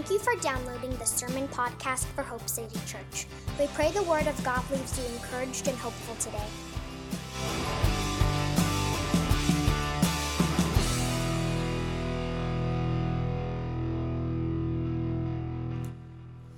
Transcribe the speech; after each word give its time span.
Thank 0.00 0.12
you 0.12 0.18
for 0.18 0.34
downloading 0.40 0.96
the 0.96 1.04
Sermon 1.04 1.46
Podcast 1.48 2.06
for 2.14 2.22
Hope 2.22 2.48
City 2.48 2.80
Church. 2.86 3.26
We 3.58 3.66
pray 3.66 3.90
the 3.90 4.02
Word 4.04 4.26
of 4.26 4.42
God 4.42 4.64
leaves 4.70 4.98
you 4.98 5.04
encouraged 5.14 5.68
and 5.68 5.76
hopeful 5.76 6.14
today. 6.14 6.38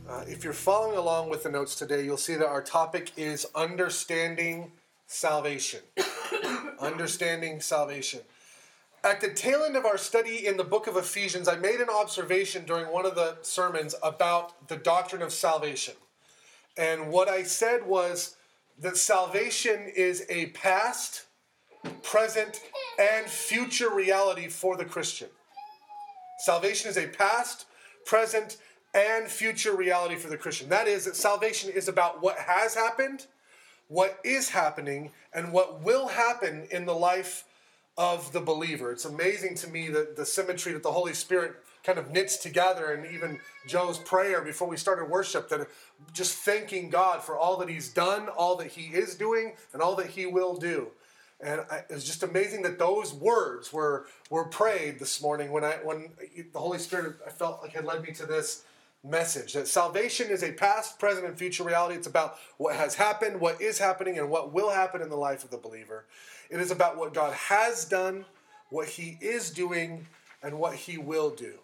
Uh, 0.09 0.25
if 0.29 0.45
you're 0.45 0.53
following 0.53 0.97
along 0.97 1.29
with 1.29 1.43
the 1.43 1.51
notes 1.51 1.75
today, 1.75 2.05
you'll 2.05 2.17
see 2.17 2.37
that 2.37 2.47
our 2.47 2.63
topic 2.63 3.11
is 3.17 3.45
understanding 3.57 4.71
salvation. 5.07 5.81
understanding 6.81 7.61
salvation. 7.61 8.21
At 9.05 9.21
the 9.21 9.31
tail 9.31 9.65
end 9.65 9.75
of 9.77 9.85
our 9.85 9.99
study 9.99 10.47
in 10.47 10.57
the 10.57 10.63
book 10.63 10.87
of 10.87 10.97
Ephesians, 10.97 11.49
I 11.49 11.57
made 11.57 11.81
an 11.81 11.89
observation 11.89 12.65
during 12.65 12.87
one 12.87 13.05
of 13.05 13.17
the 13.17 13.37
sermons 13.43 13.97
about 14.01 14.69
the 14.69 14.77
doctrine 14.77 15.23
of 15.23 15.33
salvation. 15.33 15.95
And 16.77 17.11
what 17.11 17.29
I 17.29 17.43
said 17.43 17.85
was 17.85 18.37
that 18.79 18.97
salvation 18.97 19.91
is 19.97 20.25
a 20.29 20.47
past, 20.51 21.27
present, 22.05 22.61
and 22.97 23.27
future 23.27 23.93
reality 23.93 24.47
for 24.47 24.77
the 24.77 24.85
Christian. 24.85 25.29
Salvation 26.39 26.89
is 26.89 26.97
a 26.97 27.09
past, 27.09 27.67
present, 28.07 28.57
and 28.95 29.27
future 29.27 29.75
reality 29.75 30.15
for 30.15 30.29
the 30.29 30.37
Christian. 30.37 30.69
That 30.69 30.87
is, 30.87 31.07
that 31.07 31.17
salvation 31.17 31.71
is 31.71 31.89
about 31.89 32.23
what 32.23 32.39
has 32.39 32.77
happened, 32.77 33.27
what 33.89 34.21
is 34.23 34.51
happening, 34.51 35.11
and 35.35 35.53
what 35.53 35.83
will 35.83 36.07
happen 36.07 36.69
in 36.71 36.87
the 36.87 36.95
life 36.95 37.45
of 37.97 38.33
the 38.33 38.41
believer. 38.41 38.93
It's 38.93 39.05
amazing 39.05 39.55
to 39.57 39.69
me 39.69 39.89
that 39.89 40.17
the 40.17 40.25
symmetry 40.25 40.73
that 40.73 40.83
the 40.83 40.93
Holy 40.93 41.15
Spirit 41.15 41.57
kind 41.85 41.99
of 41.99 42.11
knits 42.11 42.37
together, 42.37 42.93
and 42.93 43.13
even 43.13 43.41
Joe's 43.67 43.99
prayer 43.99 44.41
before 44.41 44.69
we 44.69 44.77
started 44.77 45.07
worship, 45.07 45.49
that 45.49 45.69
just 46.13 46.37
thanking 46.39 46.91
God 46.91 47.23
for 47.23 47.37
all 47.37 47.57
that 47.59 47.69
He's 47.69 47.89
done, 47.89 48.29
all 48.29 48.57
that 48.57 48.69
He 48.69 48.95
is 48.97 49.17
doing, 49.17 49.55
and 49.73 49.83
all 49.83 49.97
that 49.97 50.07
He 50.07 50.27
will 50.27 50.57
do. 50.57 50.89
And 51.41 51.63
it's 51.91 52.05
just 52.05 52.23
amazing 52.23 52.63
that 52.63 52.79
those 52.79 53.13
words 53.13 53.73
were 53.73 54.07
were 54.31 54.45
prayed 54.45 55.01
this 55.01 55.21
morning 55.21 55.51
when 55.51 55.65
I 55.65 55.73
when 55.83 56.11
the 56.53 56.59
Holy 56.59 56.79
Spirit 56.79 57.17
I 57.27 57.31
felt 57.31 57.63
like 57.63 57.73
had 57.73 57.85
led 57.85 58.03
me 58.03 58.13
to 58.13 58.27
this 58.27 58.63
message 59.05 59.55
that 59.55 59.67
salvation 59.67 60.31
is 60.31 60.45
a 60.45 60.53
past, 60.53 61.01
present, 61.01 61.27
and 61.27 61.37
future 61.37 61.65
reality. 61.65 61.97
It's 61.97 62.07
about 62.07 62.37
what 62.59 62.77
has 62.77 62.95
happened, 62.95 63.41
what 63.41 63.61
is 63.61 63.79
happening, 63.79 64.19
and 64.19 64.31
what 64.31 64.53
will 64.53 64.71
happen 64.71 65.03
in 65.03 65.09
the 65.09 65.17
life 65.17 65.43
of 65.43 65.51
the 65.51 65.59
believer. 65.59 66.05
It 66.53 66.61
is 66.61 66.71
about 66.71 66.99
what 66.99 67.15
God 67.15 67.33
has 67.33 67.87
done, 67.87 68.27
what 68.69 68.87
He 68.87 69.17
is 69.23 69.51
doing, 69.51 70.07
and 70.43 70.59
what 70.59 70.75
He 70.75 70.99
will 70.99 71.31
do. 71.31 71.55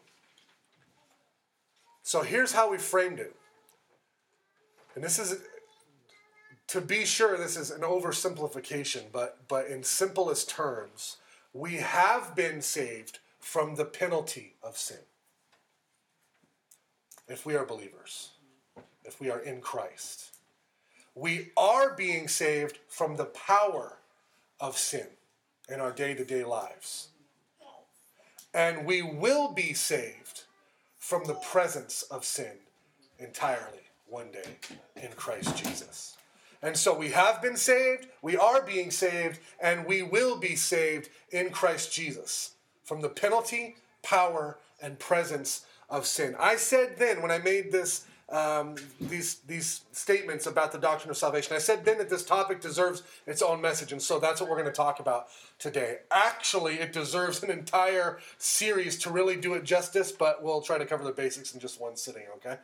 So 2.03 2.23
here's 2.23 2.53
how 2.53 2.71
we 2.71 2.79
framed 2.79 3.19
it. 3.19 3.37
And 4.95 5.05
this 5.05 5.19
is, 5.19 5.43
to 6.69 6.81
be 6.81 7.05
sure, 7.05 7.37
this 7.37 7.55
is 7.55 7.71
an 7.71 7.83
oversimplification, 7.83 9.03
but, 9.13 9.37
but 9.47 9.67
in 9.67 9.83
simplest 9.83 10.49
terms, 10.49 11.19
we 11.53 11.75
have 11.75 12.35
been 12.35 12.63
saved 12.63 13.19
from 13.39 13.75
the 13.75 13.85
penalty 13.85 14.55
of 14.63 14.79
sin. 14.79 15.05
If 17.29 17.45
we 17.45 17.57
are 17.57 17.67
believers, 17.67 18.31
if 19.05 19.21
we 19.21 19.29
are 19.29 19.41
in 19.41 19.61
Christ, 19.61 20.31
we 21.15 21.51
are 21.59 21.95
being 21.95 22.27
saved 22.27 22.79
from 22.89 23.17
the 23.17 23.27
power 23.27 23.98
of 24.61 24.77
sin 24.77 25.07
in 25.69 25.81
our 25.81 25.93
day 25.93 26.15
to 26.15 26.25
day 26.25 26.45
lives. 26.45 27.09
And 28.55 28.87
we 28.87 29.03
will 29.03 29.53
be 29.53 29.75
saved 29.75 30.45
from 30.99 31.25
the 31.25 31.35
presence 31.35 32.03
of 32.03 32.25
sin 32.25 32.59
entirely 33.19 33.91
one 34.07 34.31
day 34.31 34.57
in 34.97 35.11
Christ 35.13 35.57
Jesus. 35.57 36.17
And 36.63 36.77
so 36.77 36.97
we 36.97 37.11
have 37.11 37.41
been 37.41 37.57
saved, 37.57 38.09
we 38.21 38.37
are 38.37 38.63
being 38.63 38.91
saved, 38.91 39.39
and 39.61 39.87
we 39.87 40.03
will 40.03 40.39
be 40.39 40.57
saved 40.57 41.09
in 41.31 41.51
Christ 41.51 41.93
Jesus 41.93 42.53
from 42.83 43.01
the 43.01 43.09
penalty, 43.09 43.77
power, 44.03 44.59
and 44.83 44.99
presence 44.99 45.67
of 45.89 46.07
sin. 46.07 46.35
I 46.39 46.57
said 46.57 46.97
then 46.99 47.23
when 47.23 47.31
I 47.31 47.39
made 47.39 47.71
this 47.71 48.07
um, 48.31 48.75
these 49.01 49.37
these 49.47 49.83
statements 49.93 50.47
about 50.47 50.71
the 50.73 50.79
doctrine 50.79 51.11
of 51.11 51.17
salvation. 51.17 51.57
I 51.57 51.59
said 51.59 51.85
then 51.85 51.99
that 51.99 52.11
this 52.11 52.25
topic 52.25 52.61
deserves 52.61 53.03
its 53.27 53.41
own 53.41 53.61
message, 53.61 53.93
and 53.93 54.03
so 54.03 54.19
that's 54.19 54.41
what 54.41 54.51
we're 54.51 54.57
going 54.57 54.69
to 54.69 54.73
talk 54.73 55.01
about 55.01 55.29
today. 55.59 55.99
Actually, 56.11 56.75
it 56.75 56.93
deserves 56.93 57.43
an 57.43 57.51
entire 57.51 58.19
series 58.37 58.99
to 58.99 59.11
really 59.11 59.37
do 59.37 59.55
it 59.55 59.65
justice, 59.65 60.13
but 60.13 60.43
we'll 60.43 60.61
try 60.61 60.77
to 60.77 60.85
cover 60.85 61.05
the 61.05 61.13
basics 61.13 61.55
in 61.55 61.61
just 61.61 61.81
one 61.81 61.97
sitting. 61.97 62.25
Okay. 62.37 62.57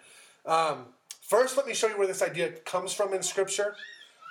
Um, 0.45 0.87
first, 1.23 1.57
let 1.57 1.67
me 1.67 1.73
show 1.73 1.89
you 1.89 1.97
where 1.97 2.07
this 2.07 2.21
idea 2.21 2.51
comes 2.51 2.93
from 2.93 3.15
in 3.15 3.23
Scripture. 3.23 3.75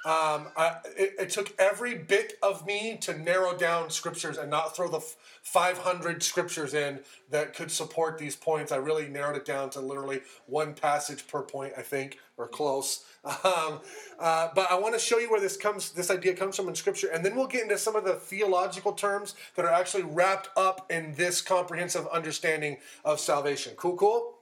Um, 0.05 0.47
I, 0.57 0.75
it, 0.97 1.13
it, 1.17 1.29
took 1.29 1.53
every 1.57 1.95
bit 1.95 2.33
of 2.43 2.65
me 2.65 2.97
to 3.01 3.17
narrow 3.17 3.55
down 3.55 3.89
scriptures 3.89 4.37
and 4.37 4.49
not 4.49 4.75
throw 4.75 4.89
the 4.89 4.99
500 4.99 6.21
scriptures 6.21 6.73
in 6.73 6.99
that 7.29 7.53
could 7.55 7.71
support 7.71 8.17
these 8.17 8.35
points. 8.35 8.73
I 8.73 8.77
really 8.77 9.07
narrowed 9.07 9.37
it 9.37 9.45
down 9.45 9.69
to 9.71 9.79
literally 9.79 10.19
one 10.45 10.73
passage 10.73 11.25
per 11.25 11.41
point, 11.41 11.73
I 11.77 11.83
think, 11.83 12.19
or 12.37 12.47
close. 12.47 13.05
Um, 13.45 13.79
uh, 14.19 14.49
but 14.53 14.69
I 14.69 14.77
want 14.77 14.95
to 14.95 14.99
show 14.99 15.17
you 15.17 15.31
where 15.31 15.39
this 15.39 15.55
comes, 15.55 15.91
this 15.91 16.11
idea 16.11 16.33
comes 16.33 16.57
from 16.57 16.67
in 16.67 16.75
scripture, 16.75 17.07
and 17.07 17.23
then 17.23 17.37
we'll 17.37 17.47
get 17.47 17.63
into 17.63 17.77
some 17.77 17.95
of 17.95 18.03
the 18.03 18.15
theological 18.15 18.91
terms 18.91 19.35
that 19.55 19.63
are 19.63 19.71
actually 19.71 20.03
wrapped 20.03 20.49
up 20.57 20.91
in 20.91 21.13
this 21.15 21.41
comprehensive 21.41 22.05
understanding 22.07 22.79
of 23.05 23.21
salvation. 23.21 23.75
Cool, 23.77 23.95
cool. 23.95 24.35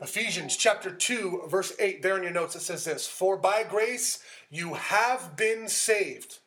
Ephesians 0.00 0.56
chapter 0.56 0.90
2, 0.90 1.44
verse 1.48 1.72
8, 1.80 2.02
there 2.02 2.16
in 2.16 2.22
your 2.22 2.32
notes, 2.32 2.54
it 2.54 2.60
says 2.60 2.84
this 2.84 3.06
For 3.06 3.36
by 3.36 3.64
grace 3.68 4.20
you 4.50 4.74
have 4.74 5.36
been 5.36 5.68
saved. 5.68 6.38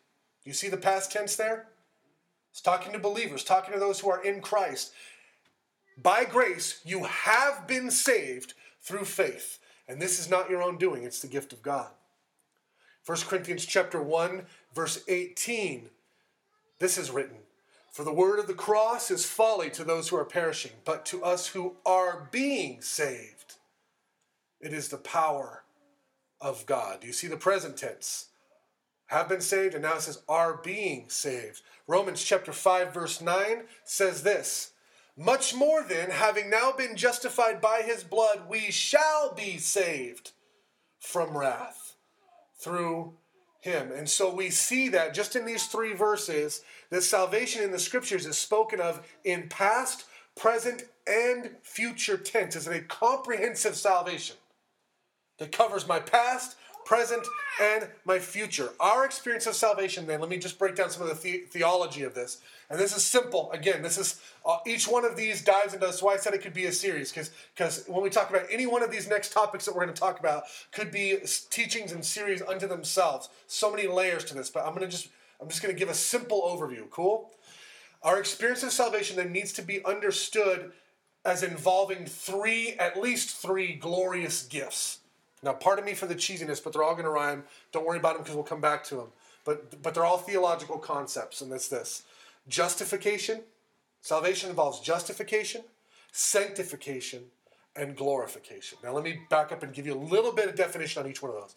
You 0.43 0.53
see 0.53 0.69
the 0.69 0.77
past 0.77 1.11
tense 1.11 1.35
there? 1.35 1.67
It's 2.51 2.61
talking 2.61 2.91
to 2.93 2.99
believers, 2.99 3.43
talking 3.43 3.73
to 3.73 3.79
those 3.79 3.99
who 3.99 4.09
are 4.09 4.23
in 4.23 4.41
Christ. 4.41 4.93
By 6.01 6.25
grace 6.25 6.81
you 6.83 7.03
have 7.03 7.67
been 7.67 7.91
saved 7.91 8.53
through 8.81 9.05
faith. 9.05 9.59
And 9.87 10.01
this 10.01 10.19
is 10.19 10.29
not 10.29 10.49
your 10.49 10.63
own 10.63 10.77
doing, 10.77 11.03
it's 11.03 11.21
the 11.21 11.27
gift 11.27 11.53
of 11.53 11.61
God. 11.61 11.91
1 13.05 13.17
Corinthians 13.21 13.65
chapter 13.65 14.01
1, 14.01 14.45
verse 14.73 15.03
18. 15.07 15.89
This 16.79 16.97
is 16.97 17.11
written. 17.11 17.37
For 17.91 18.03
the 18.03 18.13
word 18.13 18.39
of 18.39 18.47
the 18.47 18.53
cross 18.53 19.11
is 19.11 19.25
folly 19.25 19.69
to 19.71 19.83
those 19.83 20.07
who 20.07 20.15
are 20.15 20.25
perishing, 20.25 20.71
but 20.85 21.05
to 21.07 21.23
us 21.23 21.47
who 21.47 21.75
are 21.85 22.29
being 22.31 22.81
saved, 22.81 23.55
it 24.61 24.71
is 24.71 24.87
the 24.87 24.97
power 24.97 25.63
of 26.41 26.65
God. 26.65 27.01
Do 27.01 27.07
you 27.07 27.13
see 27.13 27.27
the 27.27 27.37
present 27.37 27.77
tense? 27.77 28.27
Have 29.07 29.29
been 29.29 29.41
saved, 29.41 29.73
and 29.73 29.83
now 29.83 29.95
it 29.95 30.01
says 30.01 30.23
are 30.29 30.59
being 30.63 31.09
saved. 31.09 31.61
Romans 31.85 32.23
chapter 32.23 32.53
5, 32.53 32.93
verse 32.93 33.21
9 33.21 33.63
says 33.83 34.23
this 34.23 34.71
Much 35.17 35.53
more 35.53 35.83
then, 35.83 36.09
having 36.09 36.49
now 36.49 36.71
been 36.71 36.95
justified 36.95 37.59
by 37.59 37.81
his 37.81 38.03
blood, 38.03 38.43
we 38.49 38.71
shall 38.71 39.33
be 39.33 39.57
saved 39.57 40.31
from 40.99 41.37
wrath 41.37 41.95
through 42.57 43.13
him. 43.59 43.91
And 43.91 44.09
so 44.09 44.33
we 44.33 44.49
see 44.49 44.87
that 44.89 45.13
just 45.13 45.35
in 45.35 45.45
these 45.45 45.65
three 45.65 45.93
verses, 45.93 46.61
that 46.89 47.03
salvation 47.03 47.63
in 47.63 47.71
the 47.71 47.79
scriptures 47.79 48.25
is 48.25 48.37
spoken 48.37 48.79
of 48.79 49.05
in 49.23 49.49
past, 49.49 50.05
present, 50.35 50.83
and 51.05 51.51
future 51.61 52.17
tense 52.17 52.55
as 52.55 52.67
a 52.67 52.81
comprehensive 52.81 53.75
salvation 53.75 54.37
that 55.41 55.51
covers 55.51 55.87
my 55.87 55.97
past, 55.99 56.55
present, 56.85 57.25
and 57.59 57.87
my 58.05 58.19
future. 58.19 58.69
Our 58.79 59.05
experience 59.05 59.47
of 59.47 59.55
salvation, 59.55 60.05
then, 60.05 60.19
let 60.19 60.29
me 60.29 60.37
just 60.37 60.59
break 60.59 60.75
down 60.75 60.91
some 60.91 61.01
of 61.01 61.09
the, 61.09 61.15
the- 61.15 61.45
theology 61.49 62.03
of 62.03 62.13
this. 62.13 62.41
And 62.69 62.79
this 62.79 62.95
is 62.95 63.03
simple. 63.03 63.51
Again, 63.51 63.81
this 63.81 63.97
is 63.97 64.21
uh, 64.45 64.59
each 64.67 64.87
one 64.87 65.03
of 65.03 65.17
these 65.17 65.43
dives 65.43 65.73
into. 65.73 65.87
That's 65.87 66.03
why 66.03 66.13
I 66.13 66.17
said 66.17 66.35
it 66.35 66.43
could 66.43 66.53
be 66.53 66.65
a 66.65 66.71
series, 66.71 67.11
because 67.11 67.31
because 67.55 67.85
when 67.87 68.03
we 68.03 68.11
talk 68.11 68.29
about 68.29 68.43
any 68.51 68.67
one 68.67 68.83
of 68.83 68.91
these 68.91 69.09
next 69.09 69.33
topics 69.33 69.65
that 69.65 69.75
we're 69.75 69.83
going 69.83 69.95
to 69.95 69.99
talk 69.99 70.19
about, 70.19 70.43
could 70.71 70.91
be 70.91 71.17
teachings 71.49 71.91
and 71.91 72.05
series 72.05 72.43
unto 72.43 72.67
themselves. 72.67 73.29
So 73.47 73.71
many 73.71 73.87
layers 73.87 74.23
to 74.25 74.35
this, 74.35 74.51
but 74.51 74.63
I'm 74.63 74.75
going 74.75 74.85
to 74.85 74.87
just 74.87 75.09
I'm 75.41 75.49
just 75.49 75.63
going 75.63 75.73
to 75.73 75.79
give 75.79 75.89
a 75.89 75.95
simple 75.95 76.43
overview. 76.43 76.87
Cool. 76.91 77.31
Our 78.03 78.19
experience 78.19 78.61
of 78.61 78.71
salvation 78.71 79.17
then 79.17 79.31
needs 79.31 79.53
to 79.53 79.63
be 79.63 79.83
understood 79.83 80.71
as 81.25 81.41
involving 81.41 82.05
three, 82.05 82.73
at 82.79 83.01
least 83.01 83.37
three 83.37 83.73
glorious 83.73 84.43
gifts. 84.43 85.00
Now, 85.43 85.53
pardon 85.53 85.85
me 85.85 85.93
for 85.93 86.05
the 86.05 86.15
cheesiness, 86.15 86.63
but 86.63 86.73
they're 86.73 86.83
all 86.83 86.93
going 86.93 87.05
to 87.05 87.11
rhyme. 87.11 87.43
Don't 87.71 87.85
worry 87.85 87.97
about 87.97 88.13
them 88.13 88.23
because 88.23 88.35
we'll 88.35 88.43
come 88.43 88.61
back 88.61 88.83
to 88.85 88.95
them. 88.95 89.07
But, 89.43 89.81
but 89.81 89.93
they're 89.93 90.05
all 90.05 90.19
theological 90.19 90.77
concepts, 90.77 91.41
and 91.41 91.51
it's 91.51 91.67
this 91.67 92.03
justification. 92.47 93.41
Salvation 94.01 94.49
involves 94.49 94.79
justification, 94.79 95.63
sanctification, 96.11 97.23
and 97.75 97.95
glorification. 97.95 98.77
Now, 98.83 98.93
let 98.93 99.03
me 99.03 99.21
back 99.29 99.51
up 99.51 99.63
and 99.63 99.73
give 99.73 99.85
you 99.85 99.93
a 99.93 99.95
little 99.95 100.31
bit 100.31 100.49
of 100.49 100.55
definition 100.55 101.03
on 101.03 101.09
each 101.09 101.21
one 101.21 101.31
of 101.31 101.37
those. 101.37 101.55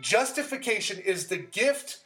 Justification 0.00 0.98
is 0.98 1.26
the 1.26 1.38
gift 1.38 1.98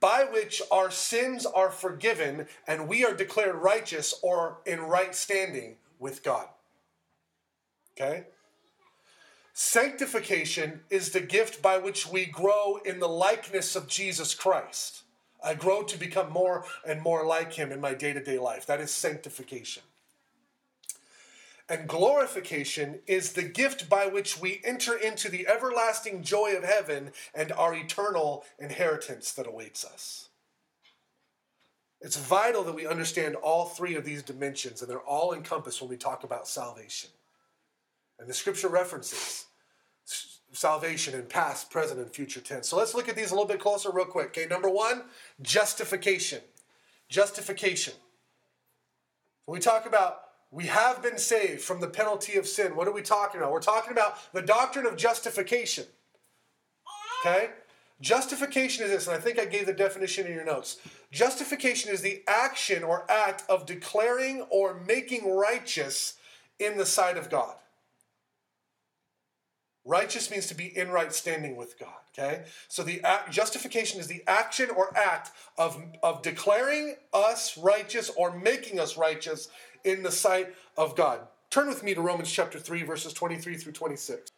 by 0.00 0.24
which 0.24 0.60
our 0.70 0.90
sins 0.90 1.46
are 1.46 1.70
forgiven 1.70 2.46
and 2.66 2.88
we 2.88 3.04
are 3.04 3.14
declared 3.14 3.54
righteous 3.54 4.14
or 4.22 4.58
in 4.66 4.80
right 4.80 5.14
standing 5.14 5.76
with 5.98 6.22
God. 6.22 6.48
Okay? 7.98 8.24
Sanctification 9.58 10.80
is 10.90 11.12
the 11.12 11.20
gift 11.20 11.62
by 11.62 11.78
which 11.78 12.06
we 12.06 12.26
grow 12.26 12.78
in 12.84 13.00
the 13.00 13.08
likeness 13.08 13.74
of 13.74 13.88
Jesus 13.88 14.34
Christ. 14.34 15.00
I 15.42 15.54
grow 15.54 15.82
to 15.82 15.98
become 15.98 16.30
more 16.30 16.66
and 16.86 17.00
more 17.00 17.24
like 17.24 17.54
him 17.54 17.72
in 17.72 17.80
my 17.80 17.94
day 17.94 18.12
to 18.12 18.22
day 18.22 18.38
life. 18.38 18.66
That 18.66 18.82
is 18.82 18.90
sanctification. 18.90 19.82
And 21.70 21.88
glorification 21.88 22.98
is 23.06 23.32
the 23.32 23.44
gift 23.44 23.88
by 23.88 24.04
which 24.04 24.38
we 24.38 24.60
enter 24.62 24.94
into 24.94 25.30
the 25.30 25.48
everlasting 25.48 26.22
joy 26.22 26.54
of 26.54 26.62
heaven 26.62 27.12
and 27.34 27.50
our 27.52 27.74
eternal 27.74 28.44
inheritance 28.58 29.32
that 29.32 29.46
awaits 29.46 29.86
us. 29.86 30.28
It's 32.02 32.18
vital 32.18 32.62
that 32.64 32.74
we 32.74 32.86
understand 32.86 33.36
all 33.36 33.64
three 33.64 33.94
of 33.94 34.04
these 34.04 34.22
dimensions, 34.22 34.82
and 34.82 34.90
they're 34.90 34.98
all 34.98 35.32
encompassed 35.32 35.80
when 35.80 35.88
we 35.88 35.96
talk 35.96 36.24
about 36.24 36.46
salvation. 36.46 37.08
And 38.18 38.28
the 38.28 38.34
scripture 38.34 38.68
references 38.68 39.46
salvation 40.52 41.14
in 41.14 41.22
past, 41.26 41.70
present, 41.70 42.00
and 42.00 42.10
future 42.10 42.40
tense. 42.40 42.68
So 42.68 42.78
let's 42.78 42.94
look 42.94 43.10
at 43.10 43.16
these 43.16 43.30
a 43.30 43.34
little 43.34 43.48
bit 43.48 43.60
closer, 43.60 43.90
real 43.90 44.06
quick. 44.06 44.28
Okay, 44.28 44.46
number 44.46 44.70
one, 44.70 45.02
justification. 45.42 46.40
Justification. 47.08 47.92
When 49.44 49.54
we 49.54 49.60
talk 49.60 49.86
about 49.86 50.22
we 50.50 50.66
have 50.66 51.02
been 51.02 51.18
saved 51.18 51.60
from 51.60 51.80
the 51.80 51.88
penalty 51.88 52.36
of 52.36 52.46
sin. 52.46 52.76
What 52.76 52.88
are 52.88 52.92
we 52.92 53.02
talking 53.02 53.40
about? 53.40 53.52
We're 53.52 53.60
talking 53.60 53.92
about 53.92 54.32
the 54.32 54.42
doctrine 54.42 54.86
of 54.86 54.96
justification. 54.96 55.84
Okay? 57.20 57.50
Justification 58.00 58.84
is 58.84 58.90
this, 58.90 59.06
and 59.06 59.16
I 59.16 59.20
think 59.20 59.38
I 59.38 59.46
gave 59.46 59.66
the 59.66 59.72
definition 59.72 60.26
in 60.26 60.34
your 60.34 60.44
notes. 60.44 60.78
Justification 61.10 61.92
is 61.92 62.02
the 62.02 62.22
action 62.28 62.84
or 62.84 63.10
act 63.10 63.42
of 63.48 63.66
declaring 63.66 64.42
or 64.50 64.80
making 64.86 65.34
righteous 65.34 66.14
in 66.58 66.76
the 66.76 66.86
sight 66.86 67.16
of 67.16 67.30
God. 67.30 67.56
Righteous 69.86 70.30
means 70.32 70.46
to 70.48 70.54
be 70.54 70.76
in 70.76 70.90
right 70.90 71.12
standing 71.12 71.54
with 71.54 71.78
God. 71.78 71.94
Okay? 72.12 72.42
So 72.68 72.82
the 72.82 73.00
act, 73.02 73.32
justification 73.32 74.00
is 74.00 74.08
the 74.08 74.24
action 74.26 74.68
or 74.76 74.94
act 74.96 75.30
of, 75.56 75.80
of 76.02 76.22
declaring 76.22 76.96
us 77.12 77.56
righteous 77.56 78.10
or 78.16 78.36
making 78.36 78.80
us 78.80 78.96
righteous 78.96 79.48
in 79.84 80.02
the 80.02 80.10
sight 80.10 80.54
of 80.76 80.96
God. 80.96 81.20
Turn 81.50 81.68
with 81.68 81.84
me 81.84 81.94
to 81.94 82.00
Romans 82.00 82.30
chapter 82.30 82.58
3, 82.58 82.82
verses 82.82 83.12
23 83.12 83.56
through 83.56 83.72
26. 83.72 84.30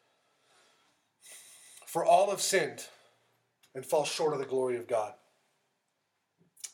For 1.86 2.04
all 2.04 2.28
have 2.28 2.42
sinned 2.42 2.84
and 3.74 3.86
fall 3.86 4.04
short 4.04 4.34
of 4.34 4.38
the 4.38 4.44
glory 4.44 4.76
of 4.76 4.86
God, 4.86 5.14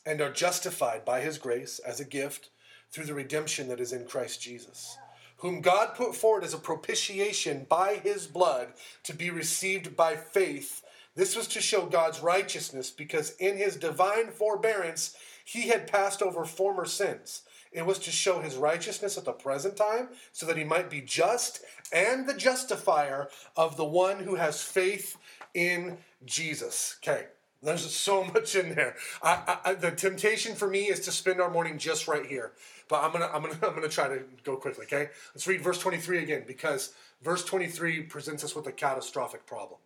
and 0.05 0.19
are 0.19 0.31
justified 0.31 1.05
by 1.05 1.21
his 1.21 1.37
grace 1.37 1.79
as 1.79 1.99
a 1.99 2.05
gift 2.05 2.49
through 2.91 3.05
the 3.05 3.13
redemption 3.13 3.69
that 3.69 3.79
is 3.79 3.93
in 3.93 4.05
Christ 4.05 4.41
Jesus, 4.41 4.97
whom 5.45 5.61
God 5.61 5.95
put 5.95 6.15
forward 6.15 6.43
as 6.43 6.53
a 6.53 6.57
propitiation 6.57 7.65
by 7.69 7.95
his 7.95 8.27
blood 8.27 8.69
to 9.03 9.13
be 9.13 9.29
received 9.29 9.95
by 9.95 10.15
faith. 10.15 10.83
This 11.15 11.35
was 11.35 11.47
to 11.49 11.61
show 11.61 11.85
God's 11.85 12.21
righteousness, 12.21 12.89
because 12.89 13.35
in 13.37 13.57
his 13.57 13.75
divine 13.75 14.31
forbearance 14.31 15.15
he 15.43 15.67
had 15.69 15.91
passed 15.91 16.21
over 16.21 16.45
former 16.45 16.85
sins 16.85 17.43
it 17.75 17.85
was 17.85 17.99
to 17.99 18.11
show 18.11 18.39
his 18.39 18.55
righteousness 18.55 19.17
at 19.17 19.25
the 19.25 19.33
present 19.33 19.75
time, 19.75 20.07
so 20.31 20.45
that 20.45 20.57
he 20.57 20.63
might 20.63 20.89
be 20.89 21.01
just 21.01 21.61
and 21.91 22.25
the 22.25 22.33
justifier 22.33 23.27
of 23.57 23.75
the 23.75 23.85
one 23.85 24.19
who 24.19 24.35
has 24.35 24.63
faith 24.63 25.17
in 25.53 25.97
Jesus. 26.23 26.95
Okay, 27.03 27.25
there's 27.65 27.93
so 27.95 28.23
much 28.23 28.55
in 28.55 28.75
there. 28.75 28.95
I, 29.21 29.57
I, 29.65 29.73
the 29.73 29.91
temptation 29.91 30.55
for 30.55 30.67
me 30.69 30.85
is 30.85 31.01
to 31.01 31.11
spend 31.11 31.41
our 31.41 31.49
morning 31.49 31.77
just 31.77 32.07
right 32.07 32.25
here, 32.25 32.53
but 32.87 33.03
I'm 33.03 33.11
gonna, 33.11 33.29
I'm 33.33 33.41
gonna, 33.41 33.57
I'm 33.67 33.75
gonna 33.75 33.89
try 33.89 34.07
to 34.07 34.21
go 34.43 34.55
quickly. 34.55 34.85
Okay, 34.85 35.09
let's 35.33 35.47
read 35.47 35.61
verse 35.61 35.79
23 35.79 36.19
again 36.23 36.43
because 36.47 36.93
verse 37.21 37.43
23 37.43 38.03
presents 38.03 38.43
us 38.43 38.55
with 38.55 38.67
a 38.67 38.71
catastrophic 38.71 39.45
problem. 39.45 39.79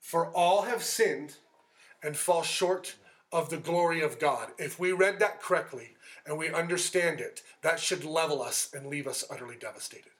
For 0.00 0.28
all 0.28 0.62
have 0.62 0.82
sinned 0.82 1.36
and 2.02 2.16
fall 2.16 2.42
short 2.42 2.96
of 3.32 3.48
the 3.48 3.56
glory 3.56 4.02
of 4.02 4.18
God. 4.20 4.50
If 4.58 4.78
we 4.78 4.92
read 4.92 5.18
that 5.18 5.40
correctly, 5.40 5.94
and 6.26 6.38
we 6.38 6.50
understand 6.50 7.20
it, 7.20 7.42
that 7.62 7.78
should 7.78 8.04
level 8.04 8.42
us 8.42 8.70
and 8.72 8.86
leave 8.86 9.06
us 9.06 9.24
utterly 9.30 9.56
devastated. 9.56 10.12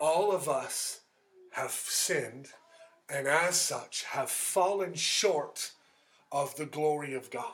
All 0.00 0.32
of 0.32 0.48
us 0.48 1.00
have 1.58 1.72
sinned 1.72 2.48
and 3.08 3.26
as 3.26 3.60
such 3.60 4.04
have 4.04 4.30
fallen 4.30 4.94
short 4.94 5.72
of 6.30 6.54
the 6.56 6.66
glory 6.66 7.14
of 7.14 7.30
God. 7.30 7.44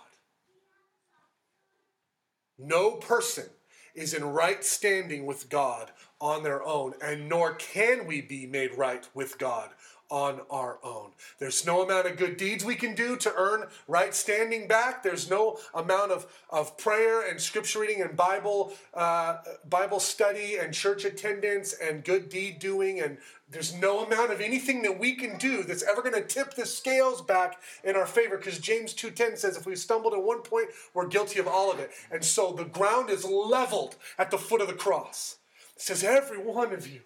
No 2.58 2.92
person 2.92 3.46
is 3.94 4.12
in 4.12 4.24
right 4.24 4.62
standing 4.62 5.24
with 5.24 5.48
God 5.48 5.90
on 6.20 6.42
their 6.42 6.62
own, 6.64 6.94
and 7.00 7.28
nor 7.28 7.54
can 7.54 8.06
we 8.06 8.20
be 8.20 8.46
made 8.46 8.76
right 8.76 9.08
with 9.14 9.38
God 9.38 9.70
on 10.14 10.40
our 10.48 10.78
own. 10.84 11.10
There's 11.40 11.66
no 11.66 11.82
amount 11.82 12.06
of 12.06 12.16
good 12.16 12.36
deeds 12.36 12.64
we 12.64 12.76
can 12.76 12.94
do 12.94 13.16
to 13.16 13.32
earn 13.36 13.64
right 13.88 14.14
standing 14.14 14.68
back. 14.68 15.02
There's 15.02 15.28
no 15.28 15.58
amount 15.74 16.12
of, 16.12 16.28
of 16.50 16.78
prayer 16.78 17.28
and 17.28 17.40
scripture 17.40 17.80
reading 17.80 18.00
and 18.00 18.16
Bible 18.16 18.72
uh, 18.94 19.38
Bible 19.68 19.98
study 19.98 20.56
and 20.56 20.72
church 20.72 21.04
attendance 21.04 21.74
and 21.82 22.04
good 22.04 22.28
deed 22.28 22.60
doing 22.60 23.00
and 23.00 23.18
there's 23.50 23.74
no 23.74 24.04
amount 24.04 24.30
of 24.30 24.40
anything 24.40 24.82
that 24.82 25.00
we 25.00 25.16
can 25.16 25.36
do 25.36 25.64
that's 25.64 25.82
ever 25.82 26.00
going 26.00 26.14
to 26.14 26.22
tip 26.22 26.54
the 26.54 26.64
scales 26.64 27.20
back 27.20 27.60
in 27.82 27.96
our 27.96 28.06
favor 28.06 28.36
because 28.36 28.60
James 28.60 28.94
2:10 28.94 29.36
says 29.36 29.56
if 29.56 29.66
we 29.66 29.74
stumbled 29.74 30.14
at 30.14 30.22
one 30.22 30.42
point 30.42 30.68
we're 30.94 31.08
guilty 31.08 31.40
of 31.40 31.48
all 31.48 31.72
of 31.72 31.80
it. 31.80 31.90
And 32.12 32.24
so 32.24 32.52
the 32.52 32.64
ground 32.64 33.10
is 33.10 33.24
leveled 33.24 33.96
at 34.16 34.30
the 34.30 34.38
foot 34.38 34.60
of 34.60 34.68
the 34.68 34.74
cross. 34.74 35.38
It 35.74 35.82
says 35.82 36.04
every 36.04 36.38
one 36.38 36.72
of 36.72 36.86
you 36.86 37.00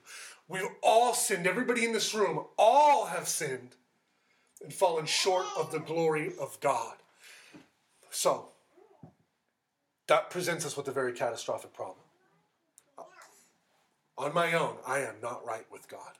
We've 0.49 0.63
all 0.83 1.13
sinned. 1.13 1.47
Everybody 1.47 1.85
in 1.85 1.93
this 1.93 2.15
room, 2.15 2.45
all 2.59 3.07
have 3.07 3.29
sinned 3.29 3.77
and 4.63 4.73
fallen 4.73 5.07
short 5.07 5.47
of 5.57 5.71
the 5.71 5.79
glory 5.79 6.33
of 6.41 6.59
God. 6.61 6.97
So, 8.11 8.49
that 10.07 10.31
presents 10.31 10.65
us 10.65 10.77
with 10.77 10.89
a 10.89 10.93
very 10.93 11.13
catastrophic 11.13 11.75
problem. 11.75 12.05
On 14.17 14.35
my 14.35 14.55
own, 14.55 14.77
I 14.87 15.01
am 15.01 15.17
not 15.23 15.47
right 15.47 15.67
with 15.71 15.87
God. 15.89 16.15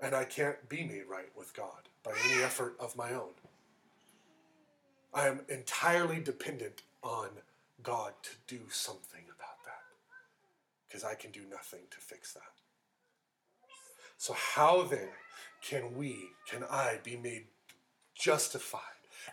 And 0.00 0.14
I 0.14 0.24
can't 0.24 0.68
be 0.68 0.84
made 0.84 1.04
right 1.10 1.28
with 1.36 1.54
God 1.54 1.88
by 2.02 2.12
any 2.24 2.42
effort 2.42 2.76
of 2.80 2.96
my 2.96 3.12
own. 3.12 3.34
I 5.12 5.28
am 5.28 5.40
entirely 5.48 6.20
dependent 6.20 6.82
on 7.02 7.28
God 7.82 8.12
to 8.22 8.30
do 8.46 8.60
something 8.70 9.24
because 10.92 11.04
I 11.04 11.14
can 11.14 11.30
do 11.30 11.40
nothing 11.50 11.80
to 11.90 11.96
fix 11.98 12.34
that. 12.34 12.42
So, 14.18 14.34
how 14.34 14.82
then 14.82 15.08
can 15.62 15.96
we, 15.96 16.18
can 16.48 16.64
I 16.70 16.98
be 17.02 17.16
made 17.16 17.46
justified? 18.14 18.80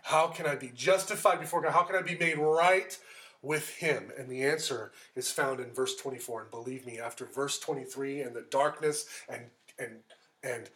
How 0.04 0.28
can 0.28 0.46
I 0.46 0.56
be 0.56 0.72
justified 0.74 1.42
before 1.42 1.62
God? 1.62 1.74
How 1.74 1.84
can 1.84 1.98
I 1.98 2.02
be 2.02 2.18
made 2.18 2.38
right 2.38 2.98
with 3.42 3.76
Him? 3.76 4.12
And 4.18 4.30
the 4.30 4.44
answer 4.44 4.94
is 5.16 5.32
found 5.32 5.60
in 5.60 5.74
verse 5.74 5.96
24. 5.98 6.44
And 6.44 6.52
believe 6.52 6.86
me, 6.86 6.98
after 6.98 7.26
verse 7.26 7.60
23 7.60 8.22
and 8.22 8.36
the 8.36 8.46
darkness 8.50 9.06
and, 9.28 9.44
and, 9.78 9.98
and 10.44 10.70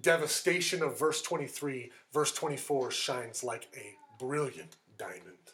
devastation 0.00 0.82
of 0.82 0.98
verse 0.98 1.20
23, 1.20 1.90
verse 2.12 2.32
24 2.32 2.92
shines 2.92 3.42
like 3.42 3.68
a 3.76 3.96
brilliant 4.22 4.76
diamond. 4.96 5.51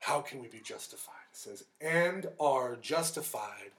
How 0.00 0.20
can 0.20 0.40
we 0.40 0.48
be 0.48 0.60
justified? 0.60 1.14
It 1.30 1.36
says, 1.36 1.64
and 1.80 2.26
are 2.40 2.76
justified 2.76 3.70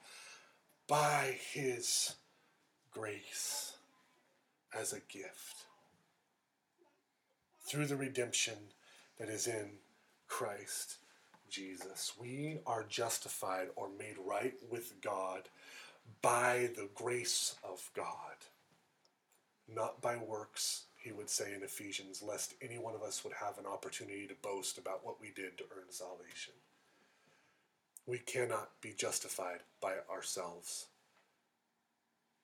by 0.88 1.38
his 1.54 2.16
grace 2.92 3.74
as 4.78 4.94
a 4.94 5.02
gift 5.12 5.66
through 7.66 7.88
the 7.88 7.96
redemption 7.96 8.56
that 9.20 9.30
is 9.30 9.48
in 9.48 9.72
Christ 10.28 10.98
Jesus. 11.50 12.14
We 12.20 12.60
are 12.66 12.86
justified 12.88 13.68
or 13.76 13.90
made 13.98 14.16
right 14.26 14.54
with 14.70 14.94
God 15.02 15.50
by 16.22 16.70
the 16.76 16.90
grace 16.96 17.56
of 17.64 17.90
God, 17.96 18.06
not 19.74 20.02
by 20.02 20.18
works, 20.18 20.84
he 21.02 21.12
would 21.12 21.30
say 21.30 21.54
in 21.56 21.64
Ephesians, 21.64 22.22
lest 22.22 22.54
any 22.62 22.78
one 22.78 22.94
of 22.94 23.02
us 23.02 23.24
would 23.24 23.34
have 23.34 23.58
an 23.58 23.66
opportunity 23.66 24.28
to 24.28 24.36
boast 24.44 24.78
about 24.78 25.04
what 25.04 25.20
we 25.20 25.32
did 25.36 25.58
to 25.58 25.64
earn 25.76 25.90
salvation. 25.90 26.54
We 28.06 28.20
cannot 28.20 28.70
be 28.82 28.94
justified 28.94 29.62
by 29.82 29.96
ourselves. 30.12 30.88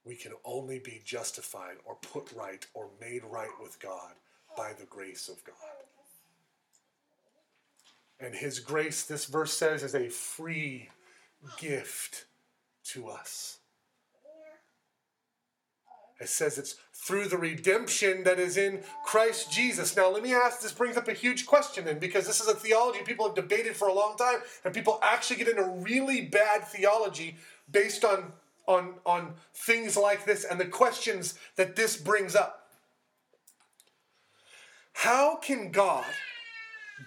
We 0.03 0.15
can 0.15 0.31
only 0.43 0.79
be 0.79 1.01
justified 1.05 1.75
or 1.85 1.95
put 1.95 2.31
right 2.31 2.65
or 2.73 2.89
made 2.99 3.23
right 3.23 3.51
with 3.61 3.79
God 3.79 4.13
by 4.55 4.73
the 4.73 4.85
grace 4.85 5.29
of 5.29 5.43
God. 5.43 5.55
And 8.19 8.33
His 8.33 8.59
grace, 8.59 9.03
this 9.03 9.25
verse 9.25 9.53
says, 9.53 9.83
is 9.83 9.93
a 9.93 10.09
free 10.09 10.89
gift 11.59 12.25
to 12.85 13.07
us. 13.07 13.59
It 16.19 16.29
says 16.29 16.57
it's 16.57 16.75
through 16.93 17.27
the 17.27 17.37
redemption 17.37 18.23
that 18.23 18.39
is 18.39 18.57
in 18.57 18.83
Christ 19.05 19.51
Jesus. 19.51 19.95
Now, 19.95 20.09
let 20.09 20.23
me 20.23 20.33
ask 20.33 20.61
this 20.61 20.71
brings 20.71 20.97
up 20.97 21.07
a 21.07 21.13
huge 21.13 21.45
question 21.45 21.85
then, 21.85 21.99
because 21.99 22.25
this 22.25 22.41
is 22.41 22.47
a 22.47 22.55
theology 22.55 23.03
people 23.03 23.27
have 23.27 23.35
debated 23.35 23.75
for 23.75 23.87
a 23.87 23.93
long 23.93 24.17
time, 24.17 24.39
and 24.65 24.73
people 24.73 24.99
actually 25.03 25.37
get 25.37 25.47
into 25.47 25.63
really 25.63 26.21
bad 26.21 26.67
theology 26.67 27.37
based 27.71 28.03
on, 28.03 28.31
on, 28.67 28.95
on 29.05 29.35
things 29.53 29.95
like 29.95 30.25
this 30.25 30.43
and 30.43 30.59
the 30.59 30.65
questions 30.65 31.35
that 31.55 31.75
this 31.75 31.95
brings 31.97 32.35
up. 32.35 32.69
How 34.93 35.35
can 35.35 35.71
God 35.71 36.05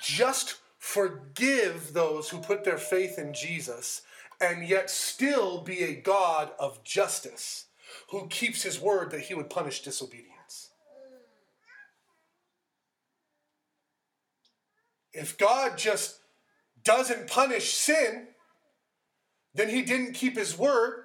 just 0.00 0.58
forgive 0.78 1.92
those 1.92 2.28
who 2.28 2.38
put 2.38 2.62
their 2.62 2.78
faith 2.78 3.18
in 3.18 3.34
Jesus 3.34 4.02
and 4.40 4.66
yet 4.66 4.88
still 4.88 5.60
be 5.60 5.82
a 5.82 5.96
God 5.96 6.52
of 6.60 6.84
justice? 6.84 7.66
Who 8.10 8.26
keeps 8.28 8.62
his 8.62 8.80
word 8.80 9.10
that 9.10 9.20
he 9.20 9.34
would 9.34 9.50
punish 9.50 9.82
disobedience. 9.82 10.70
If 15.12 15.36
God 15.36 15.76
just 15.76 16.20
doesn't 16.84 17.26
punish 17.26 17.74
sin, 17.74 18.28
then 19.54 19.68
he 19.68 19.82
didn't 19.82 20.12
keep 20.12 20.36
his 20.36 20.56
word. 20.56 21.04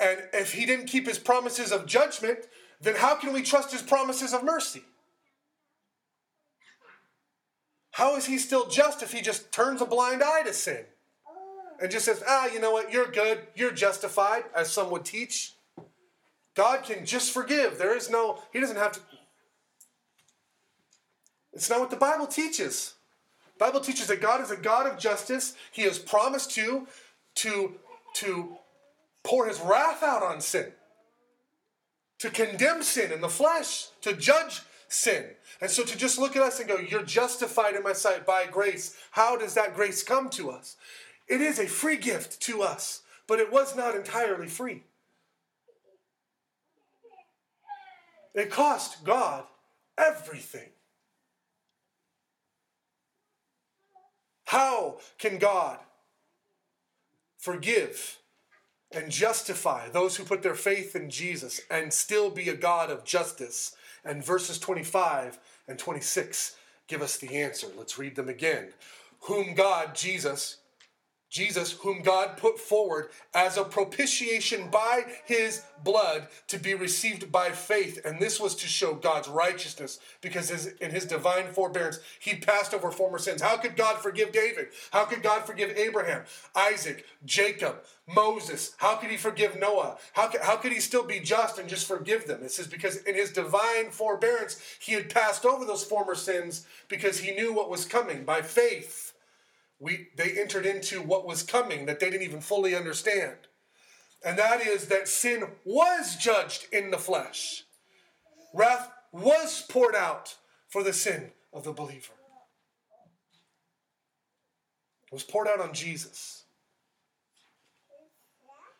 And 0.00 0.18
if 0.32 0.52
he 0.52 0.66
didn't 0.66 0.86
keep 0.86 1.06
his 1.06 1.18
promises 1.18 1.70
of 1.70 1.86
judgment, 1.86 2.40
then 2.80 2.96
how 2.96 3.14
can 3.14 3.32
we 3.32 3.42
trust 3.42 3.72
his 3.72 3.82
promises 3.82 4.34
of 4.34 4.42
mercy? 4.42 4.82
How 7.92 8.16
is 8.16 8.26
he 8.26 8.38
still 8.38 8.66
just 8.66 9.04
if 9.04 9.12
he 9.12 9.22
just 9.22 9.52
turns 9.52 9.80
a 9.80 9.86
blind 9.86 10.20
eye 10.20 10.42
to 10.42 10.52
sin 10.52 10.84
and 11.80 11.92
just 11.92 12.06
says, 12.06 12.24
ah, 12.26 12.48
you 12.52 12.58
know 12.58 12.72
what, 12.72 12.92
you're 12.92 13.06
good, 13.06 13.46
you're 13.54 13.70
justified, 13.70 14.42
as 14.54 14.72
some 14.72 14.90
would 14.90 15.04
teach? 15.04 15.54
God 16.54 16.84
can 16.84 17.04
just 17.04 17.32
forgive. 17.32 17.78
There 17.78 17.96
is 17.96 18.10
no, 18.10 18.38
He 18.52 18.60
doesn't 18.60 18.76
have 18.76 18.92
to. 18.92 19.00
It's 21.52 21.70
not 21.70 21.80
what 21.80 21.90
the 21.90 21.96
Bible 21.96 22.26
teaches. 22.26 22.94
The 23.58 23.64
Bible 23.64 23.80
teaches 23.80 24.08
that 24.08 24.20
God 24.20 24.40
is 24.40 24.50
a 24.50 24.56
God 24.56 24.86
of 24.86 24.98
justice. 24.98 25.54
He 25.72 25.82
has 25.82 25.98
promised 25.98 26.50
to, 26.52 26.86
to, 27.36 27.74
to 28.14 28.56
pour 29.22 29.46
his 29.46 29.60
wrath 29.60 30.02
out 30.02 30.22
on 30.22 30.40
sin, 30.40 30.72
to 32.18 32.30
condemn 32.30 32.82
sin 32.82 33.12
in 33.12 33.20
the 33.20 33.28
flesh, 33.28 33.86
to 34.02 34.12
judge 34.14 34.62
sin. 34.88 35.24
And 35.60 35.70
so 35.70 35.84
to 35.84 35.96
just 35.96 36.18
look 36.18 36.36
at 36.36 36.42
us 36.42 36.58
and 36.58 36.68
go, 36.68 36.76
You're 36.76 37.02
justified 37.02 37.74
in 37.74 37.82
my 37.82 37.92
sight 37.92 38.26
by 38.26 38.46
grace, 38.46 38.96
how 39.12 39.36
does 39.36 39.54
that 39.54 39.74
grace 39.74 40.02
come 40.02 40.28
to 40.30 40.50
us? 40.50 40.76
It 41.28 41.40
is 41.40 41.58
a 41.58 41.66
free 41.66 41.96
gift 41.96 42.40
to 42.42 42.62
us, 42.62 43.02
but 43.26 43.38
it 43.38 43.52
was 43.52 43.74
not 43.74 43.94
entirely 43.94 44.46
free. 44.46 44.82
It 48.34 48.50
cost 48.50 49.04
God 49.04 49.44
everything. 49.96 50.70
How 54.46 54.98
can 55.18 55.38
God 55.38 55.78
forgive 57.38 58.18
and 58.92 59.10
justify 59.10 59.88
those 59.88 60.16
who 60.16 60.24
put 60.24 60.42
their 60.42 60.54
faith 60.54 60.94
in 60.94 61.10
Jesus 61.10 61.60
and 61.70 61.92
still 61.92 62.30
be 62.30 62.48
a 62.48 62.56
God 62.56 62.90
of 62.90 63.04
justice? 63.04 63.76
And 64.04 64.24
verses 64.24 64.58
25 64.58 65.38
and 65.66 65.78
26 65.78 66.56
give 66.86 67.02
us 67.02 67.16
the 67.16 67.36
answer. 67.36 67.68
Let's 67.76 67.98
read 67.98 68.16
them 68.16 68.28
again. 68.28 68.68
Whom 69.20 69.54
God, 69.54 69.94
Jesus, 69.94 70.58
Jesus, 71.34 71.72
whom 71.72 72.00
God 72.00 72.36
put 72.36 72.60
forward 72.60 73.08
as 73.34 73.56
a 73.56 73.64
propitiation 73.64 74.70
by 74.70 75.02
his 75.24 75.62
blood 75.82 76.28
to 76.46 76.60
be 76.60 76.74
received 76.74 77.32
by 77.32 77.50
faith. 77.50 78.00
And 78.04 78.20
this 78.20 78.38
was 78.38 78.54
to 78.54 78.68
show 78.68 78.94
God's 78.94 79.26
righteousness 79.26 79.98
because 80.20 80.48
his, 80.48 80.66
in 80.80 80.92
his 80.92 81.04
divine 81.04 81.48
forbearance, 81.48 81.98
he 82.20 82.36
passed 82.36 82.72
over 82.72 82.92
former 82.92 83.18
sins. 83.18 83.42
How 83.42 83.56
could 83.56 83.74
God 83.74 83.98
forgive 83.98 84.30
David? 84.30 84.68
How 84.92 85.06
could 85.06 85.24
God 85.24 85.44
forgive 85.44 85.76
Abraham, 85.76 86.22
Isaac, 86.54 87.04
Jacob, 87.24 87.82
Moses? 88.06 88.76
How 88.76 88.94
could 88.94 89.10
he 89.10 89.16
forgive 89.16 89.58
Noah? 89.58 89.98
How 90.12 90.28
could, 90.28 90.40
how 90.40 90.54
could 90.54 90.70
he 90.70 90.78
still 90.78 91.04
be 91.04 91.18
just 91.18 91.58
and 91.58 91.68
just 91.68 91.88
forgive 91.88 92.28
them? 92.28 92.44
It 92.44 92.52
says 92.52 92.68
because 92.68 92.98
in 92.98 93.16
his 93.16 93.32
divine 93.32 93.90
forbearance, 93.90 94.60
he 94.78 94.92
had 94.92 95.12
passed 95.12 95.44
over 95.44 95.64
those 95.64 95.82
former 95.82 96.14
sins 96.14 96.64
because 96.86 97.18
he 97.18 97.34
knew 97.34 97.52
what 97.52 97.70
was 97.70 97.84
coming 97.84 98.24
by 98.24 98.40
faith 98.40 99.13
we, 99.78 100.08
they 100.16 100.38
entered 100.38 100.66
into 100.66 101.00
what 101.00 101.26
was 101.26 101.42
coming 101.42 101.86
that 101.86 102.00
they 102.00 102.10
didn't 102.10 102.26
even 102.26 102.40
fully 102.40 102.74
understand. 102.74 103.36
And 104.24 104.38
that 104.38 104.66
is 104.66 104.86
that 104.88 105.08
sin 105.08 105.44
was 105.64 106.16
judged 106.16 106.66
in 106.72 106.90
the 106.90 106.98
flesh. 106.98 107.64
Wrath 108.54 108.90
was 109.12 109.64
poured 109.68 109.94
out 109.94 110.36
for 110.68 110.82
the 110.82 110.92
sin 110.92 111.30
of 111.52 111.64
the 111.64 111.72
believer. 111.72 112.14
It 115.06 115.12
was 115.12 115.22
poured 115.22 115.46
out 115.46 115.60
on 115.60 115.74
Jesus. 115.74 116.44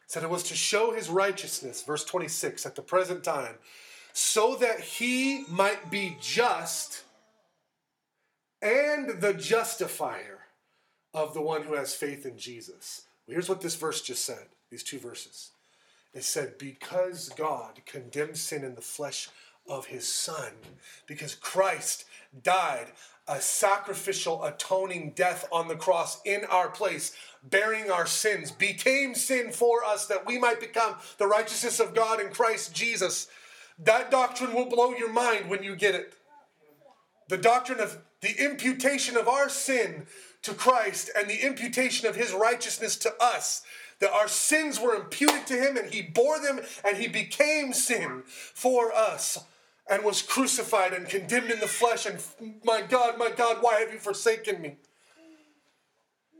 It 0.04 0.10
said 0.10 0.22
it 0.22 0.30
was 0.30 0.42
to 0.44 0.56
show 0.56 0.92
his 0.92 1.08
righteousness, 1.08 1.82
verse 1.82 2.04
26, 2.04 2.66
at 2.66 2.74
the 2.74 2.82
present 2.82 3.22
time, 3.22 3.56
so 4.12 4.56
that 4.56 4.80
he 4.80 5.44
might 5.48 5.90
be 5.90 6.16
just 6.20 7.04
and 8.62 9.20
the 9.20 9.34
justifier 9.34 10.33
of 11.14 11.32
the 11.32 11.40
one 11.40 11.62
who 11.62 11.74
has 11.74 11.94
faith 11.94 12.26
in 12.26 12.36
Jesus. 12.36 13.02
Well, 13.26 13.34
Here's 13.34 13.48
what 13.48 13.60
this 13.60 13.76
verse 13.76 14.02
just 14.02 14.24
said, 14.24 14.46
these 14.70 14.82
two 14.82 14.98
verses. 14.98 15.50
It 16.12 16.24
said, 16.24 16.58
Because 16.58 17.30
God 17.30 17.80
condemned 17.86 18.36
sin 18.36 18.64
in 18.64 18.74
the 18.74 18.80
flesh 18.80 19.28
of 19.68 19.86
his 19.86 20.06
Son, 20.06 20.52
because 21.06 21.34
Christ 21.34 22.04
died 22.42 22.88
a 23.26 23.40
sacrificial, 23.40 24.44
atoning 24.44 25.12
death 25.16 25.48
on 25.50 25.68
the 25.68 25.76
cross 25.76 26.20
in 26.24 26.44
our 26.50 26.68
place, 26.68 27.16
bearing 27.42 27.90
our 27.90 28.06
sins, 28.06 28.50
became 28.50 29.14
sin 29.14 29.50
for 29.50 29.82
us 29.84 30.06
that 30.06 30.26
we 30.26 30.38
might 30.38 30.60
become 30.60 30.96
the 31.16 31.26
righteousness 31.26 31.80
of 31.80 31.94
God 31.94 32.20
in 32.20 32.28
Christ 32.28 32.74
Jesus. 32.74 33.28
That 33.78 34.10
doctrine 34.10 34.52
will 34.52 34.66
blow 34.66 34.94
your 34.94 35.12
mind 35.12 35.48
when 35.48 35.62
you 35.62 35.74
get 35.74 35.94
it. 35.94 36.14
The 37.28 37.38
doctrine 37.38 37.80
of 37.80 37.98
the 38.20 38.44
imputation 38.44 39.16
of 39.16 39.26
our 39.26 39.48
sin 39.48 40.06
to 40.44 40.54
Christ 40.54 41.10
and 41.16 41.28
the 41.28 41.44
imputation 41.44 42.08
of 42.08 42.16
his 42.16 42.32
righteousness 42.32 42.96
to 42.98 43.14
us. 43.20 43.62
That 44.00 44.12
our 44.12 44.28
sins 44.28 44.80
were 44.80 44.94
imputed 44.94 45.46
to 45.48 45.54
him 45.54 45.76
and 45.76 45.92
he 45.92 46.02
bore 46.02 46.40
them 46.40 46.60
and 46.84 46.96
he 46.96 47.08
became 47.08 47.72
sin 47.72 48.22
for 48.26 48.92
us 48.94 49.38
and 49.88 50.04
was 50.04 50.22
crucified 50.22 50.92
and 50.92 51.08
condemned 51.08 51.50
in 51.50 51.60
the 51.60 51.66
flesh. 51.66 52.06
And 52.06 52.18
my 52.64 52.82
God, 52.82 53.18
my 53.18 53.30
God, 53.30 53.58
why 53.60 53.80
have 53.80 53.92
you 53.92 53.98
forsaken 53.98 54.60
me? 54.60 54.76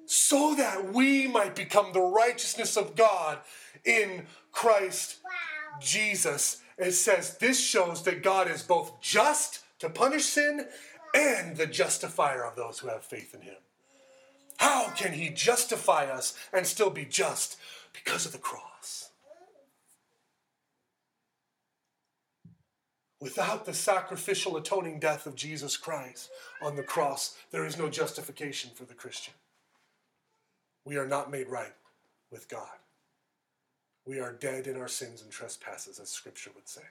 So 0.07 0.55
that 0.57 0.93
we 0.93 1.27
might 1.27 1.55
become 1.55 1.93
the 1.93 2.01
righteousness 2.01 2.77
of 2.77 2.95
God 2.95 3.39
in 3.85 4.27
Christ 4.53 5.19
wow. 5.25 5.79
Jesus. 5.81 6.61
It 6.77 6.93
says 6.93 7.39
this 7.39 7.59
shows 7.59 8.03
that 8.03 8.23
God 8.23 8.51
is 8.51 8.63
both 8.63 9.01
just 9.01 9.61
to 9.79 9.89
punish 9.89 10.25
sin 10.25 10.67
and 11.15 11.57
the 11.57 11.67
justifier 11.67 12.45
of 12.45 12.57
those 12.57 12.81
who 12.81 12.89
have 12.89 13.05
faith 13.05 13.35
in 13.35 13.41
him. 13.41 13.55
How 14.59 14.91
can 14.91 15.13
he 15.13 15.31
justify 15.31 16.05
us 16.05 16.35
and 16.53 16.67
still 16.67 16.91
be 16.91 17.05
just? 17.05 17.57
Because 17.93 18.27
of 18.27 18.33
the 18.33 18.39
cross. 18.39 19.11
Without 23.21 23.65
the 23.65 23.73
sacrificial 23.73 24.57
atoning 24.57 24.99
death 24.99 25.27
of 25.27 25.35
Jesus 25.35 25.77
Christ 25.77 26.31
on 26.61 26.77
the 26.77 26.83
cross, 26.83 27.37
there 27.51 27.65
is 27.65 27.79
no 27.79 27.89
justification 27.89 28.71
for 28.75 28.85
the 28.85 28.93
Christian. 28.93 29.33
We 30.85 30.99
are 30.99 31.07
not 31.07 31.31
made 31.31 31.49
right 31.49 31.73
with 32.31 32.49
God. 32.49 32.69
We 34.07 34.21
are 34.21 34.33
dead 34.33 34.67
in 34.67 34.77
our 34.77 34.89
sins 34.89 35.23
and 35.23 35.31
trespasses, 35.31 35.99
as 35.99 36.11
Scripture 36.11 36.51
would 36.55 36.69
say. 36.69 36.83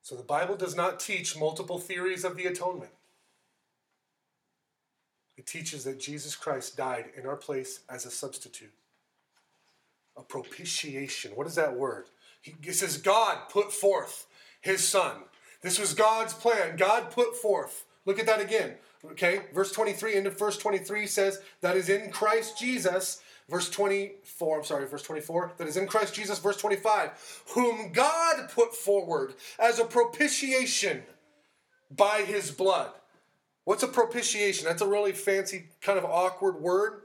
So 0.00 0.14
the 0.14 0.22
Bible 0.22 0.56
does 0.56 0.74
not 0.74 0.98
teach 0.98 1.38
multiple 1.38 1.78
theories 1.78 2.24
of 2.24 2.36
the 2.36 2.46
atonement. 2.46 2.92
Teaches 5.46 5.84
that 5.84 6.00
Jesus 6.00 6.34
Christ 6.34 6.76
died 6.76 7.06
in 7.16 7.26
our 7.26 7.36
place 7.36 7.80
as 7.88 8.04
a 8.04 8.10
substitute. 8.10 8.72
A 10.16 10.22
propitiation. 10.22 11.32
What 11.32 11.46
is 11.46 11.54
that 11.54 11.76
word? 11.76 12.06
He, 12.42 12.54
it 12.62 12.74
says 12.74 12.98
God 12.98 13.48
put 13.50 13.72
forth 13.72 14.26
his 14.60 14.86
son. 14.86 15.16
This 15.62 15.78
was 15.78 15.94
God's 15.94 16.34
plan. 16.34 16.76
God 16.76 17.10
put 17.10 17.36
forth. 17.36 17.84
Look 18.04 18.18
at 18.18 18.26
that 18.26 18.40
again. 18.40 18.74
Okay, 19.12 19.42
verse 19.54 19.70
23, 19.70 20.16
into 20.16 20.30
verse 20.30 20.58
23 20.58 21.06
says, 21.06 21.40
that 21.60 21.76
is 21.76 21.88
in 21.88 22.10
Christ 22.10 22.58
Jesus 22.58 23.20
Verse 23.48 23.70
24, 23.70 24.58
I'm 24.58 24.64
sorry, 24.64 24.86
verse 24.86 25.02
24, 25.02 25.52
that 25.58 25.68
is 25.68 25.76
in 25.76 25.86
Christ 25.86 26.14
Jesus, 26.14 26.40
verse 26.40 26.56
25, 26.56 27.44
whom 27.54 27.92
God 27.92 28.50
put 28.50 28.74
forward 28.74 29.34
as 29.58 29.78
a 29.78 29.84
propitiation 29.84 31.04
by 31.94 32.22
his 32.22 32.50
blood. 32.50 32.90
What's 33.66 33.82
a 33.82 33.88
propitiation? 33.88 34.64
That's 34.64 34.80
a 34.80 34.86
really 34.86 35.10
fancy, 35.10 35.64
kind 35.80 35.98
of 35.98 36.04
awkward 36.04 36.60
word. 36.60 37.00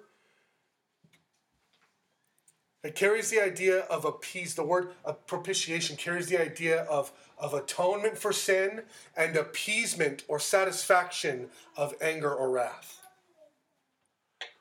It 2.84 2.94
carries 2.94 3.32
the 3.32 3.44
idea 3.44 3.80
of 3.80 4.06
appease. 4.06 4.54
The 4.54 4.64
word 4.64 4.92
of 5.04 5.26
propitiation 5.26 5.98
carries 5.98 6.28
the 6.28 6.40
idea 6.40 6.84
of, 6.84 7.12
of 7.40 7.56
atonement 7.56 8.16
for 8.16 8.32
sin 8.32 8.84
and 9.18 9.36
appeasement 9.36 10.24
or 10.28 10.38
satisfaction 10.40 11.50
of 11.76 11.96
anger 12.00 12.32
or 12.32 12.52
wrath. 12.52 13.02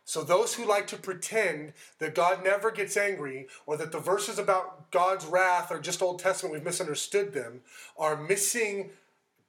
So, 0.06 0.24
those 0.24 0.54
who 0.54 0.66
like 0.66 0.86
to 0.86 0.96
pretend 0.96 1.74
that 1.98 2.14
God 2.14 2.42
never 2.42 2.70
gets 2.70 2.96
angry 2.96 3.46
or 3.66 3.76
that 3.76 3.92
the 3.92 4.00
verses 4.00 4.38
about 4.38 4.90
God's 4.90 5.26
wrath 5.26 5.70
are 5.70 5.78
just 5.78 6.00
Old 6.00 6.18
Testament, 6.18 6.54
we've 6.54 6.64
misunderstood 6.64 7.34
them, 7.34 7.60
are 7.98 8.16
missing 8.16 8.88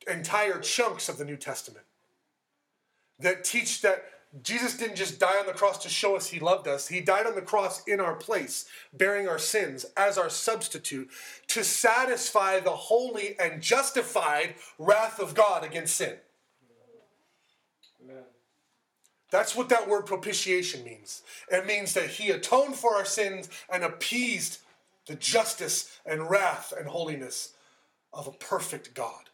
entire 0.05 0.59
chunks 0.59 1.07
of 1.07 1.17
the 1.17 1.25
New 1.25 1.37
Testament 1.37 1.85
that 3.21 3.43
teach 3.43 3.81
that 3.81 4.03
Jesus 4.43 4.77
didn't 4.77 4.95
just 4.95 5.19
die 5.19 5.39
on 5.39 5.45
the 5.45 5.51
cross 5.51 5.77
to 5.79 5.89
show 5.89 6.15
us 6.15 6.27
he 6.27 6.39
loved 6.39 6.67
us. 6.67 6.87
He 6.87 7.01
died 7.01 7.25
on 7.25 7.35
the 7.35 7.41
cross 7.41 7.83
in 7.85 7.99
our 7.99 8.15
place, 8.15 8.65
bearing 8.93 9.27
our 9.27 9.39
sins 9.39 9.85
as 9.97 10.17
our 10.17 10.29
substitute 10.29 11.09
to 11.47 11.63
satisfy 11.63 12.59
the 12.59 12.69
holy 12.71 13.37
and 13.39 13.61
justified 13.61 14.55
wrath 14.79 15.19
of 15.19 15.33
God 15.33 15.65
against 15.65 15.97
sin. 15.97 16.15
Amen. 18.01 18.23
That's 19.31 19.53
what 19.53 19.67
that 19.69 19.89
word 19.89 20.05
propitiation 20.05 20.85
means. 20.85 21.23
It 21.51 21.65
means 21.65 21.93
that 21.93 22.11
he 22.11 22.29
atoned 22.29 22.75
for 22.75 22.95
our 22.95 23.05
sins 23.05 23.49
and 23.69 23.83
appeased 23.83 24.59
the 25.07 25.15
justice 25.15 25.99
and 26.05 26.29
wrath 26.29 26.73
and 26.77 26.87
holiness 26.87 27.53
of 28.13 28.27
a 28.27 28.31
perfect 28.31 28.93
God. 28.93 29.30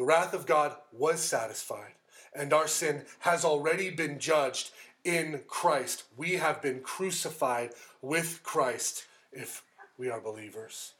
The 0.00 0.06
wrath 0.06 0.32
of 0.32 0.46
God 0.46 0.76
was 0.94 1.20
satisfied, 1.20 1.92
and 2.34 2.54
our 2.54 2.66
sin 2.66 3.02
has 3.18 3.44
already 3.44 3.90
been 3.90 4.18
judged 4.18 4.70
in 5.04 5.42
Christ. 5.46 6.04
We 6.16 6.36
have 6.36 6.62
been 6.62 6.80
crucified 6.80 7.72
with 8.00 8.42
Christ 8.42 9.04
if 9.30 9.62
we 9.98 10.08
are 10.08 10.18
believers. 10.18 10.94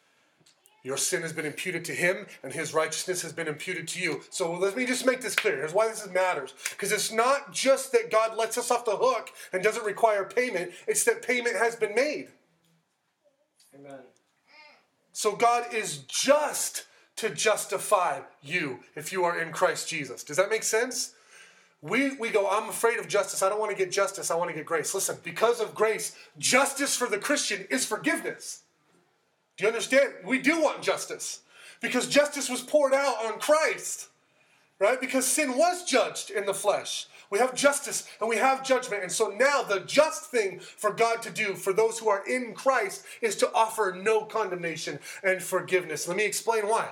Your 0.83 0.99
sin 0.99 1.23
has 1.23 1.33
been 1.33 1.47
imputed 1.47 1.83
to 1.87 1.95
him, 1.95 2.27
and 2.43 2.53
his 2.53 2.75
righteousness 2.75 3.23
has 3.23 3.33
been 3.33 3.49
imputed 3.49 3.89
to 3.89 4.01
you. 4.01 4.21
So 4.29 4.53
let 4.53 4.77
me 4.77 4.85
just 4.85 5.07
make 5.07 5.23
this 5.23 5.35
clear. 5.35 5.57
Here's 5.57 5.73
why 5.73 5.89
this 5.89 6.07
matters. 6.07 6.53
Because 6.69 6.93
it's 6.93 7.11
not 7.11 7.55
just 7.55 7.93
that 7.93 8.11
God 8.11 8.37
lets 8.37 8.59
us 8.59 8.71
off 8.71 8.85
the 8.85 8.99
hook 8.99 9.31
and 9.55 9.63
doesn't 9.63 9.87
require 9.87 10.27
payment, 10.27 10.73
it's 10.87 11.05
that 11.05 11.23
payment 11.23 11.57
has 11.57 11.75
been 11.75 11.95
made. 11.95 12.29
Amen. 13.75 14.01
So 15.15 15.35
God 15.35 15.73
is 15.73 16.01
just 16.01 16.85
to 17.21 17.31
justify 17.31 18.21
you 18.43 18.81
if 18.97 19.13
you 19.13 19.25
are 19.25 19.39
in 19.39 19.53
Christ 19.53 19.89
Jesus. 19.89 20.25
Does 20.25 20.39
that 20.39 20.51
make 20.51 20.63
sense? 20.63 21.15
We, 21.83 22.17
we 22.17 22.31
go, 22.31 22.49
I'm 22.49 22.69
afraid 22.69 22.99
of 22.99 23.09
justice. 23.09 23.43
I 23.43 23.49
don't 23.49 23.59
want 23.59 23.71
to 23.71 23.77
get 23.77 23.93
justice. 23.93 24.31
I 24.31 24.35
want 24.35 24.51
to 24.51 24.57
get 24.57 24.67
grace. 24.67 24.95
Listen, 24.95 25.17
because 25.23 25.61
of 25.61 25.75
grace, 25.75 26.17
justice 26.39 26.97
for 26.97 27.07
the 27.07 27.19
Christian 27.19 27.67
is 27.71 27.85
forgiveness. 27.85 28.63
Do 29.57 29.65
you 29.65 29.69
understand? 29.69 30.13
We 30.25 30.39
do 30.39 30.61
want 30.61 30.83
justice 30.83 31.41
because 31.81 32.07
justice 32.07 32.49
was 32.49 32.63
poured 32.63 32.95
out 32.95 33.25
on 33.25 33.39
Christ, 33.39 34.09
right? 34.79 35.01
Because 35.01 35.27
sin 35.27 35.57
was 35.57 35.85
judged 35.85 36.31
in 36.31 36.47
the 36.47 36.55
flesh. 36.55 37.07
We 37.31 37.39
have 37.39 37.55
justice 37.55 38.09
and 38.21 38.29
we 38.29 38.37
have 38.37 38.65
judgment. 38.65 39.03
And 39.03 39.13
so 39.13 39.29
now 39.29 39.63
the 39.63 39.81
just 39.81 40.31
thing 40.31 40.59
for 40.59 40.91
God 40.91 41.23
to 41.23 41.31
do 41.31 41.55
for 41.55 41.73
those 41.73 41.99
who 41.99 42.09
are 42.09 42.27
in 42.27 42.55
Christ 42.55 43.05
is 43.23 43.37
to 43.37 43.53
offer 43.53 43.97
no 44.03 44.25
condemnation 44.25 44.99
and 45.23 45.43
forgiveness. 45.43 46.09
Let 46.09 46.17
me 46.17 46.25
explain 46.25 46.67
why. 46.67 46.91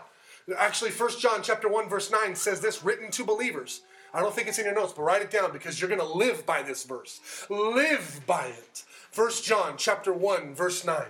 Actually, 0.57 0.90
1 0.90 1.19
John 1.19 1.43
chapter 1.43 1.69
1 1.69 1.88
verse 1.88 2.11
9 2.11 2.35
says 2.35 2.61
this 2.61 2.83
written 2.83 3.11
to 3.12 3.25
believers. 3.25 3.83
I 4.14 4.21
don't 4.21 4.35
think 4.35 4.49
it's 4.49 4.59
in 4.59 4.64
your 4.64 4.75
notes, 4.75 4.95
but 4.95 5.02
write 5.02 5.23
it 5.23 5.31
down 5.31 5.52
because 5.52 5.81
you're 5.81 5.90
going 5.90 6.00
to 6.00 6.07
live 6.07 6.47
by 6.47 6.62
this 6.62 6.85
verse. 6.85 7.21
Live 7.50 8.21
by 8.26 8.47
it. 8.47 8.85
1 9.14 9.31
John 9.43 9.75
chapter 9.76 10.12
1 10.12 10.55
verse 10.55 10.85
9. 10.85 11.05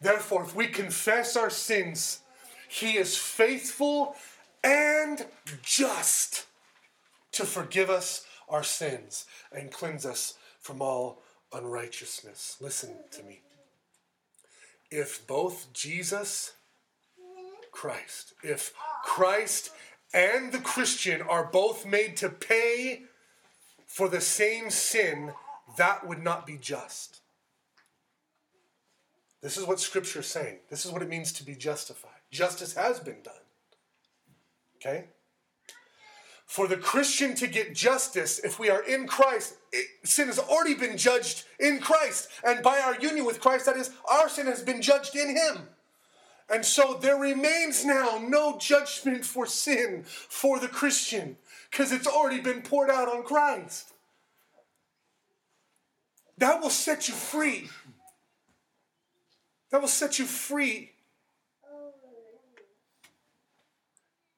Therefore, 0.00 0.44
if 0.44 0.54
we 0.54 0.66
confess 0.66 1.36
our 1.36 1.50
sins, 1.50 2.20
he 2.68 2.96
is 2.96 3.16
faithful 3.16 4.16
and 4.62 5.26
just 5.62 6.46
to 7.32 7.44
forgive 7.44 7.90
us 7.90 8.24
our 8.48 8.62
sins 8.62 9.26
and 9.52 9.70
cleanse 9.70 10.06
us 10.06 10.34
from 10.60 10.80
all 10.80 11.22
unrighteousness. 11.52 12.56
Listen 12.60 12.96
to 13.12 13.22
me. 13.22 13.42
If 14.90 15.26
both 15.26 15.72
Jesus 15.72 16.52
Christ, 17.74 18.34
if 18.42 18.72
Christ 19.04 19.70
and 20.14 20.52
the 20.52 20.60
Christian 20.60 21.20
are 21.20 21.44
both 21.44 21.84
made 21.84 22.16
to 22.18 22.28
pay 22.28 23.02
for 23.84 24.08
the 24.08 24.20
same 24.20 24.70
sin, 24.70 25.32
that 25.76 26.06
would 26.06 26.22
not 26.22 26.46
be 26.46 26.56
just. 26.56 27.20
This 29.42 29.56
is 29.56 29.66
what 29.66 29.80
Scripture 29.80 30.20
is 30.20 30.26
saying. 30.26 30.60
This 30.70 30.86
is 30.86 30.92
what 30.92 31.02
it 31.02 31.08
means 31.08 31.32
to 31.34 31.44
be 31.44 31.56
justified. 31.56 32.10
Justice 32.30 32.74
has 32.74 33.00
been 33.00 33.22
done. 33.22 33.34
Okay? 34.76 35.06
For 36.46 36.68
the 36.68 36.76
Christian 36.76 37.34
to 37.36 37.48
get 37.48 37.74
justice, 37.74 38.38
if 38.38 38.58
we 38.58 38.70
are 38.70 38.82
in 38.84 39.08
Christ, 39.08 39.56
it, 39.72 39.86
sin 40.04 40.28
has 40.28 40.38
already 40.38 40.74
been 40.74 40.96
judged 40.96 41.44
in 41.58 41.80
Christ. 41.80 42.28
And 42.44 42.62
by 42.62 42.78
our 42.78 42.98
union 43.00 43.26
with 43.26 43.40
Christ, 43.40 43.66
that 43.66 43.76
is, 43.76 43.90
our 44.10 44.28
sin 44.28 44.46
has 44.46 44.62
been 44.62 44.80
judged 44.80 45.16
in 45.16 45.36
Him. 45.36 45.68
And 46.50 46.64
so 46.64 46.98
there 47.00 47.16
remains 47.16 47.84
now 47.84 48.22
no 48.22 48.58
judgment 48.58 49.24
for 49.24 49.46
sin 49.46 50.04
for 50.04 50.58
the 50.58 50.68
Christian 50.68 51.36
because 51.70 51.90
it's 51.90 52.06
already 52.06 52.40
been 52.40 52.62
poured 52.62 52.90
out 52.90 53.08
on 53.08 53.22
Christ. 53.22 53.92
That 56.38 56.60
will 56.60 56.70
set 56.70 57.08
you 57.08 57.14
free. 57.14 57.68
That 59.70 59.80
will 59.80 59.88
set 59.88 60.18
you 60.18 60.26
free. 60.26 60.92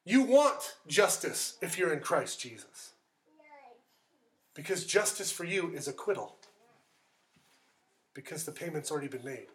You 0.04 0.22
want 0.22 0.76
justice 0.86 1.58
if 1.60 1.76
you're 1.76 1.92
in 1.92 2.00
Christ 2.00 2.40
Jesus. 2.40 2.92
Because 4.54 4.86
justice 4.86 5.32
for 5.32 5.44
you 5.44 5.70
is 5.70 5.88
acquittal. 5.88 6.36
Because 8.14 8.44
the 8.44 8.52
payment's 8.52 8.90
already 8.90 9.08
been 9.08 9.24
made. 9.24 9.48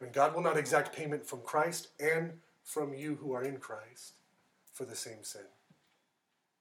And 0.00 0.12
God 0.12 0.34
will 0.34 0.42
not 0.42 0.56
exact 0.56 0.94
payment 0.94 1.24
from 1.26 1.40
Christ 1.40 1.88
and 2.00 2.32
from 2.62 2.94
you 2.94 3.16
who 3.16 3.32
are 3.32 3.44
in 3.44 3.58
Christ 3.58 4.14
for 4.72 4.84
the 4.84 4.96
same 4.96 5.22
sin. 5.22 5.46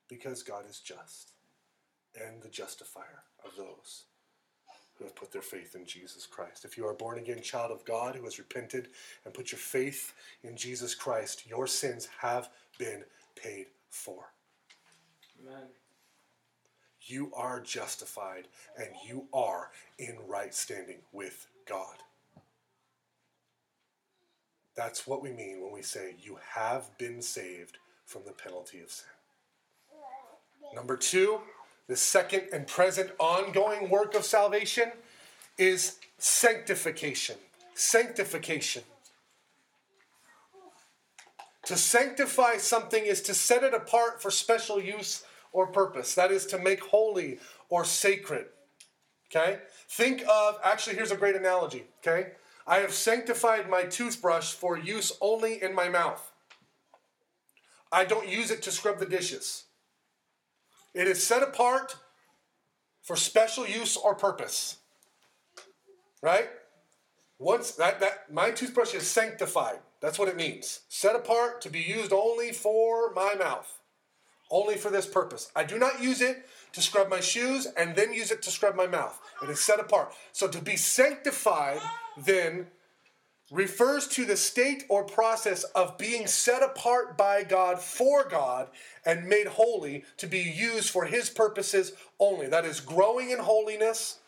Because 0.07 0.43
God 0.43 0.65
is 0.69 0.79
just 0.79 1.31
and 2.21 2.41
the 2.41 2.49
justifier 2.49 3.23
of 3.43 3.55
those 3.57 4.03
who 4.95 5.05
have 5.05 5.15
put 5.15 5.31
their 5.31 5.41
faith 5.41 5.75
in 5.75 5.85
Jesus 5.85 6.27
Christ. 6.27 6.65
If 6.65 6.77
you 6.77 6.85
are 6.85 6.91
a 6.91 6.95
born 6.95 7.17
again 7.17 7.41
child 7.41 7.71
of 7.71 7.83
God 7.85 8.15
who 8.15 8.23
has 8.25 8.37
repented 8.37 8.89
and 9.25 9.33
put 9.33 9.51
your 9.51 9.59
faith 9.59 10.13
in 10.43 10.55
Jesus 10.55 10.93
Christ, 10.93 11.47
your 11.47 11.65
sins 11.65 12.07
have 12.19 12.49
been 12.77 13.03
paid 13.35 13.67
for. 13.89 14.25
Amen. 15.41 15.67
You 17.01 17.31
are 17.35 17.59
justified 17.59 18.47
and 18.77 18.89
you 19.05 19.27
are 19.33 19.71
in 19.97 20.17
right 20.27 20.53
standing 20.53 20.99
with 21.11 21.47
God. 21.67 21.97
That's 24.75 25.05
what 25.05 25.21
we 25.21 25.31
mean 25.31 25.61
when 25.61 25.71
we 25.71 25.81
say 25.81 26.15
you 26.19 26.39
have 26.55 26.97
been 26.97 27.21
saved 27.21 27.77
from 28.05 28.23
the 28.25 28.31
penalty 28.31 28.79
of 28.81 28.89
sin. 28.89 29.07
Number 30.73 30.97
two, 30.97 31.39
the 31.87 31.95
second 31.95 32.43
and 32.51 32.65
present 32.65 33.11
ongoing 33.19 33.89
work 33.89 34.15
of 34.15 34.23
salvation 34.23 34.91
is 35.57 35.99
sanctification. 36.17 37.35
Sanctification. 37.75 38.83
To 41.65 41.77
sanctify 41.77 42.57
something 42.57 43.05
is 43.05 43.21
to 43.21 43.33
set 43.33 43.63
it 43.63 43.73
apart 43.73 44.21
for 44.21 44.31
special 44.31 44.81
use 44.81 45.23
or 45.51 45.67
purpose. 45.67 46.15
That 46.15 46.31
is 46.31 46.45
to 46.47 46.57
make 46.57 46.81
holy 46.81 47.39
or 47.69 47.85
sacred. 47.85 48.47
Okay? 49.29 49.59
Think 49.89 50.23
of, 50.29 50.59
actually, 50.63 50.95
here's 50.95 51.11
a 51.11 51.15
great 51.15 51.35
analogy. 51.35 51.85
Okay? 51.99 52.31
I 52.65 52.77
have 52.77 52.93
sanctified 52.93 53.69
my 53.69 53.83
toothbrush 53.83 54.53
for 54.53 54.77
use 54.77 55.11
only 55.19 55.61
in 55.61 55.75
my 55.75 55.89
mouth. 55.89 56.31
I 57.91 58.05
don't 58.05 58.27
use 58.27 58.51
it 58.51 58.61
to 58.63 58.71
scrub 58.71 58.99
the 58.99 59.05
dishes. 59.05 59.65
It 60.93 61.07
is 61.07 61.25
set 61.25 61.43
apart 61.43 61.97
for 63.01 63.15
special 63.15 63.67
use 63.67 63.97
or 63.97 64.15
purpose. 64.15 64.77
Right? 66.21 66.49
Once 67.37 67.71
that, 67.71 67.99
that 67.99 68.31
my 68.31 68.51
toothbrush 68.51 68.93
is 68.93 69.05
sanctified. 69.05 69.79
That's 69.99 70.17
what 70.17 70.29
it 70.29 70.37
means. 70.37 70.81
Set 70.87 71.15
apart 71.15 71.61
to 71.61 71.69
be 71.69 71.81
used 71.81 72.13
only 72.13 72.51
for 72.51 73.13
my 73.13 73.35
mouth. 73.35 73.79
Only 74.49 74.75
for 74.75 74.89
this 74.89 75.05
purpose. 75.05 75.51
I 75.55 75.63
do 75.63 75.77
not 75.77 76.01
use 76.01 76.21
it 76.21 76.45
to 76.73 76.81
scrub 76.81 77.09
my 77.09 77.19
shoes 77.19 77.67
and 77.77 77.95
then 77.95 78.13
use 78.13 78.31
it 78.31 78.41
to 78.43 78.51
scrub 78.51 78.75
my 78.75 78.87
mouth. 78.87 79.19
It 79.41 79.49
is 79.49 79.61
set 79.61 79.79
apart. 79.79 80.13
So 80.31 80.47
to 80.47 80.61
be 80.61 80.75
sanctified 80.75 81.79
then 82.17 82.67
refers 83.51 84.07
to 84.07 84.25
the 84.25 84.35
state 84.35 84.83
or 84.89 85.03
process 85.03 85.63
of 85.63 85.97
being 85.97 86.25
set 86.25 86.63
apart 86.63 87.17
by 87.17 87.43
God 87.43 87.79
for 87.79 88.27
God 88.27 88.69
and 89.05 89.27
made 89.27 89.47
holy 89.47 90.03
to 90.17 90.27
be 90.27 90.39
used 90.39 90.89
for 90.89 91.05
His 91.05 91.29
purposes 91.29 91.93
only. 92.19 92.47
That 92.47 92.65
is, 92.65 92.79
growing 92.79 93.29
in 93.29 93.39
holiness, 93.39 94.19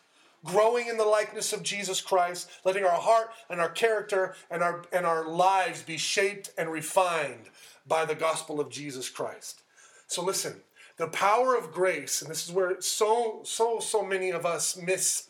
growing 0.43 0.88
in 0.88 0.97
the 0.97 1.05
likeness 1.05 1.53
of 1.53 1.63
Jesus 1.63 2.01
Christ, 2.01 2.49
letting 2.63 2.84
our 2.84 3.01
heart 3.01 3.29
and 3.49 3.60
our 3.60 3.69
character 3.69 4.36
and 4.51 4.62
our, 4.62 4.86
and 4.93 5.05
our 5.05 5.27
lives 5.27 5.81
be 5.81 5.97
shaped 5.97 6.51
and 6.58 6.71
refined 6.71 7.49
by 7.88 8.05
the 8.05 8.15
gospel 8.15 8.60
of 8.60 8.69
Jesus 8.69 9.10
Christ. 9.10 9.62
So 10.08 10.23
listen, 10.23 10.62
the 10.97 11.08
power 11.08 11.55
of 11.55 11.71
grace, 11.71 12.21
and 12.21 12.31
this 12.31 12.47
is 12.47 12.53
where 12.53 12.79
so, 12.81 13.41
so, 13.43 13.79
so 13.79 14.03
many 14.03 14.31
of 14.31 14.45
us 14.45 14.77
miss 14.77 15.27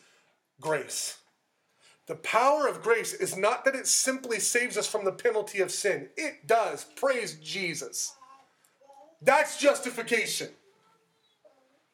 grace. 0.60 1.18
The 2.06 2.14
power 2.16 2.68
of 2.68 2.82
grace 2.82 3.12
is 3.12 3.36
not 3.36 3.64
that 3.64 3.74
it 3.74 3.88
simply 3.88 4.38
saves 4.38 4.76
us 4.76 4.86
from 4.86 5.04
the 5.04 5.12
penalty 5.12 5.60
of 5.60 5.72
sin. 5.72 6.08
It 6.16 6.46
does. 6.46 6.84
Praise 6.84 7.34
Jesus. 7.42 8.14
That's 9.20 9.58
justification. 9.58 10.48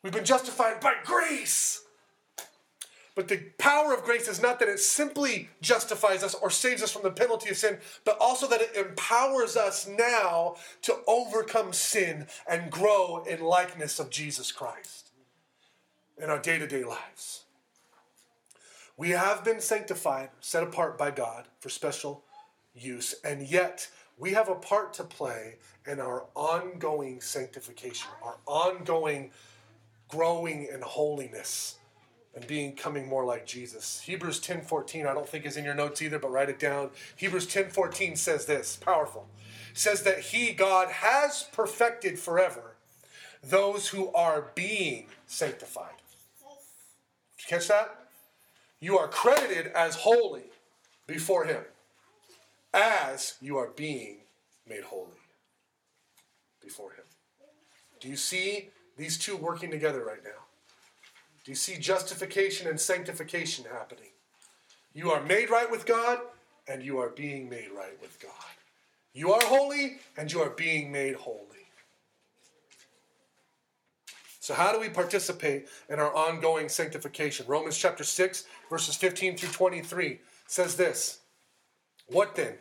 We've 0.03 0.13
been 0.13 0.25
justified 0.25 0.81
by 0.81 0.95
grace. 1.05 1.83
But 3.15 3.29
the 3.29 3.39
power 3.59 3.93
of 3.93 4.05
grace 4.05 4.27
is 4.27 4.41
not 4.41 4.59
that 4.61 4.69
it 4.69 4.81
simply 4.81 5.51
justifies 5.61 6.23
us 6.23 6.35
or 6.35 6.49
saves 6.49 6.83
us 6.83 6.91
from 6.91 7.03
the 7.03 7.11
penalty 7.11 7.51
of 7.51 7.59
sin, 7.59 7.79
but 8.05 8.17
also 8.19 8.49
that 8.49 8.63
it 8.63 8.75
empowers 8.75 9.55
us 9.57 9.87
now 9.87 10.57
to 10.83 10.97
overcome 11.07 11.75
sin 11.75 12.27
and 12.49 12.71
grow 12.71 13.23
in 13.25 13.43
likeness 13.43 13.99
of 13.99 14.09
Jesus 14.09 14.51
Christ 14.51 15.11
in 16.17 16.31
our 16.31 16.39
day 16.39 16.59
to 16.59 16.67
day 16.67 16.85
lives. 16.85 17.45
We 18.97 19.11
have 19.11 19.45
been 19.45 19.61
sanctified, 19.61 20.31
set 20.41 20.63
apart 20.63 20.97
by 20.97 21.11
God 21.11 21.49
for 21.61 21.69
special 21.69 22.25
use, 22.75 23.15
and 23.25 23.47
yet 23.47 23.89
we 24.17 24.33
have 24.33 24.49
a 24.49 24.55
part 24.55 24.95
to 24.95 25.05
play 25.05 25.57
in 25.87 26.01
our 26.01 26.25
ongoing 26.35 27.21
sanctification, 27.21 28.09
our 28.23 28.37
ongoing 28.47 29.33
growing 30.09 30.69
in 30.73 30.81
holiness 30.81 31.77
and 32.35 32.47
being 32.47 32.75
coming 32.75 33.09
more 33.09 33.25
like 33.25 33.47
Jesus. 33.47 34.01
Hebrews 34.01 34.41
10:14 34.41 35.07
I 35.07 35.15
don't 35.15 35.29
think 35.29 35.45
is 35.45 35.57
in 35.57 35.65
your 35.65 35.75
notes 35.75 36.01
either, 36.01 36.19
but 36.19 36.31
write 36.31 36.49
it 36.49 36.59
down. 36.59 36.91
Hebrews 37.17 37.47
10:14 37.47 38.17
says 38.17 38.47
this, 38.47 38.77
powerful. 38.77 39.29
says 39.75 40.03
that 40.03 40.21
he 40.21 40.53
God 40.53 40.89
has 40.89 41.45
perfected 41.53 42.19
forever 42.19 42.77
those 43.43 43.89
who 43.89 44.13
are 44.13 44.51
being 44.55 45.07
sanctified. 45.27 45.97
Did 47.37 47.45
you 47.45 47.49
catch 47.49 47.69
that? 47.69 48.09
You 48.81 48.99
are 48.99 49.09
credited 49.09 49.69
as 49.69 49.97
holy 49.97 50.51
before 51.07 51.45
him 51.45 51.65
as 52.75 53.35
you 53.41 53.57
are 53.57 53.69
being 53.69 54.19
made 54.69 54.85
holy 54.85 55.09
before 56.63 56.93
him. 56.93 57.05
Do 58.01 58.09
you 58.09 58.17
see 58.17 58.71
these 58.97 59.19
two 59.19 59.37
working 59.37 59.71
together 59.71 60.05
right 60.05 60.23
now? 60.25 60.52
Do 61.45 61.51
you 61.51 61.57
see 61.57 61.77
justification 61.79 62.69
and 62.69 62.81
sanctification 62.81 63.65
happening? 63.71 64.11
You 64.95 65.11
are 65.11 65.23
made 65.23 65.51
right 65.51 65.71
with 65.71 65.87
God, 65.87 66.21
and 66.69 66.83
you 66.83 66.99
are 66.99 67.09
being 67.09 67.49
made 67.49 67.69
right 67.77 68.01
with 68.01 68.21
God. 68.21 68.31
You 69.13 69.33
are 69.33 69.45
holy, 69.45 69.99
and 70.17 70.33
you 70.33 70.41
are 70.41 70.51
being 70.51 70.93
made 70.93 71.17
holy. 71.17 71.49
So, 74.39 74.55
how 74.55 74.73
do 74.73 74.81
we 74.81 74.89
participate 74.89 75.69
in 75.89 75.99
our 75.99 76.15
ongoing 76.15 76.69
sanctification? 76.69 77.47
Romans 77.47 77.79
chapter 77.79 78.05
6, 78.05 78.45
verses 78.71 78.97
15 78.97 79.37
through 79.37 79.51
23 79.51 80.19
says 80.47 80.77
this 80.77 81.21
What 82.07 82.35
then? 82.35 82.55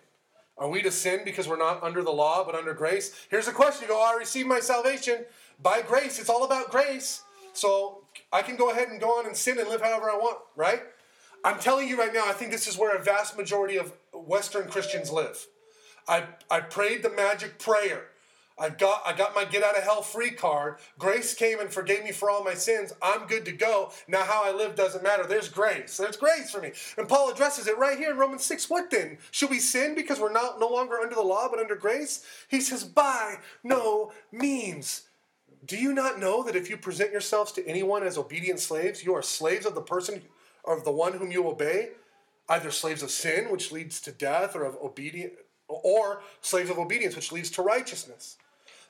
Are 0.58 0.70
we 0.70 0.84
to 0.84 0.92
sin 0.92 1.22
because 1.26 1.48
we're 1.48 1.58
not 1.58 1.82
under 1.82 2.04
the 2.04 2.12
law 2.12 2.44
but 2.44 2.54
under 2.54 2.74
grace? 2.74 3.16
Here's 3.30 3.48
a 3.48 3.52
question. 3.52 3.84
You 3.84 3.96
go, 3.96 4.00
oh, 4.00 4.14
I 4.14 4.20
received 4.20 4.48
my 4.48 4.60
salvation 4.60 5.26
by 5.62 5.82
grace. 5.82 6.20
It's 6.20 6.30
all 6.30 6.44
about 6.44 6.70
grace. 6.70 7.24
So 7.54 8.01
I 8.32 8.42
can 8.42 8.56
go 8.56 8.72
ahead 8.72 8.90
and 8.90 9.00
go 9.00 9.20
on 9.20 9.26
and 9.26 9.36
sin 9.36 9.60
and 9.60 9.70
live 9.70 9.82
however 9.82 10.10
I 10.10 10.16
want, 10.16 10.40
right? 10.56 10.82
I'm 11.44 11.60
telling 11.60 11.88
you 11.88 11.98
right 11.98 12.14
now, 12.14 12.26
I 12.26 12.34
think 12.34 12.52
this 12.52 12.68
is 12.68 12.78
where 12.78 12.96
a 12.96 13.04
vast 13.04 13.38
majority 13.38 13.78
of 13.78 13.94
Western 14.14 14.68
Christians 14.68 15.12
live. 15.12 15.48
I, 16.08 16.26
I 16.50 16.60
prayed 16.62 17.04
the 17.04 17.10
magic 17.10 17.58
prayer. 17.60 18.08
I 18.60 18.70
got, 18.70 19.02
I 19.06 19.14
got 19.14 19.34
my 19.34 19.44
get 19.46 19.64
out 19.64 19.76
of 19.76 19.84
hell 19.84 20.04
free 20.04 20.30
card. 20.30 20.76
Grace 21.00 21.34
came 21.34 21.60
and 21.60 21.74
forgave 21.74 22.04
me 22.04 22.12
for 22.12 22.30
all 22.30 22.44
my 22.44 22.54
sins. 22.54 22.94
I'm 23.02 23.26
good 23.26 23.44
to 23.46 23.52
go. 23.52 23.92
Now, 24.08 24.24
how 24.24 24.44
I 24.44 24.52
live 24.52 24.76
doesn't 24.76 25.04
matter. 25.04 25.26
There's 25.26 25.50
grace. 25.50 25.98
There's 25.98 26.18
grace 26.18 26.52
for 26.52 26.62
me. 26.62 26.74
And 26.98 27.10
Paul 27.10 27.32
addresses 27.32 27.66
it 27.66 27.78
right 27.80 27.98
here 27.98 28.12
in 28.12 28.18
Romans 28.18 28.46
6. 28.46 28.70
What 28.70 28.92
then? 28.92 29.18
Should 29.32 29.50
we 29.50 29.58
sin 29.58 29.96
because 29.96 30.20
we're 30.20 30.32
not 30.32 30.60
no 30.60 30.68
longer 30.68 31.00
under 31.00 31.16
the 31.16 31.22
law 31.22 31.48
but 31.50 31.60
under 31.60 31.76
grace? 31.76 32.24
He 32.50 32.62
says, 32.62 32.84
by 32.84 33.38
no 33.64 34.12
means. 34.32 35.08
Do 35.66 35.78
you 35.78 35.94
not 35.94 36.20
know 36.20 36.44
that 36.44 36.56
if 36.56 36.70
you 36.70 36.78
present 36.78 37.12
yourselves 37.12 37.52
to 37.54 37.68
anyone 37.68 38.04
as 38.04 38.18
obedient 38.18 38.60
slaves, 38.60 39.04
you 39.04 39.14
are 39.14 39.22
slaves 39.22 39.66
of 39.66 39.76
the 39.76 39.82
person 39.82 40.22
of 40.66 40.84
the 40.84 40.92
one 40.92 41.14
whom 41.14 41.32
you 41.32 41.48
obey, 41.48 41.90
either 42.50 42.72
slaves 42.72 43.04
of 43.04 43.12
sin, 43.12 43.52
which 43.52 43.72
leads 43.72 44.02
to 44.02 44.12
death, 44.12 44.56
or 44.56 44.64
of 44.64 44.76
obedience, 44.82 45.34
or 45.68 46.22
slaves 46.42 46.70
of 46.70 46.80
obedience, 46.80 47.16
which 47.16 47.32
leads 47.32 47.52
to 47.52 47.62
righteousness. 47.62 48.38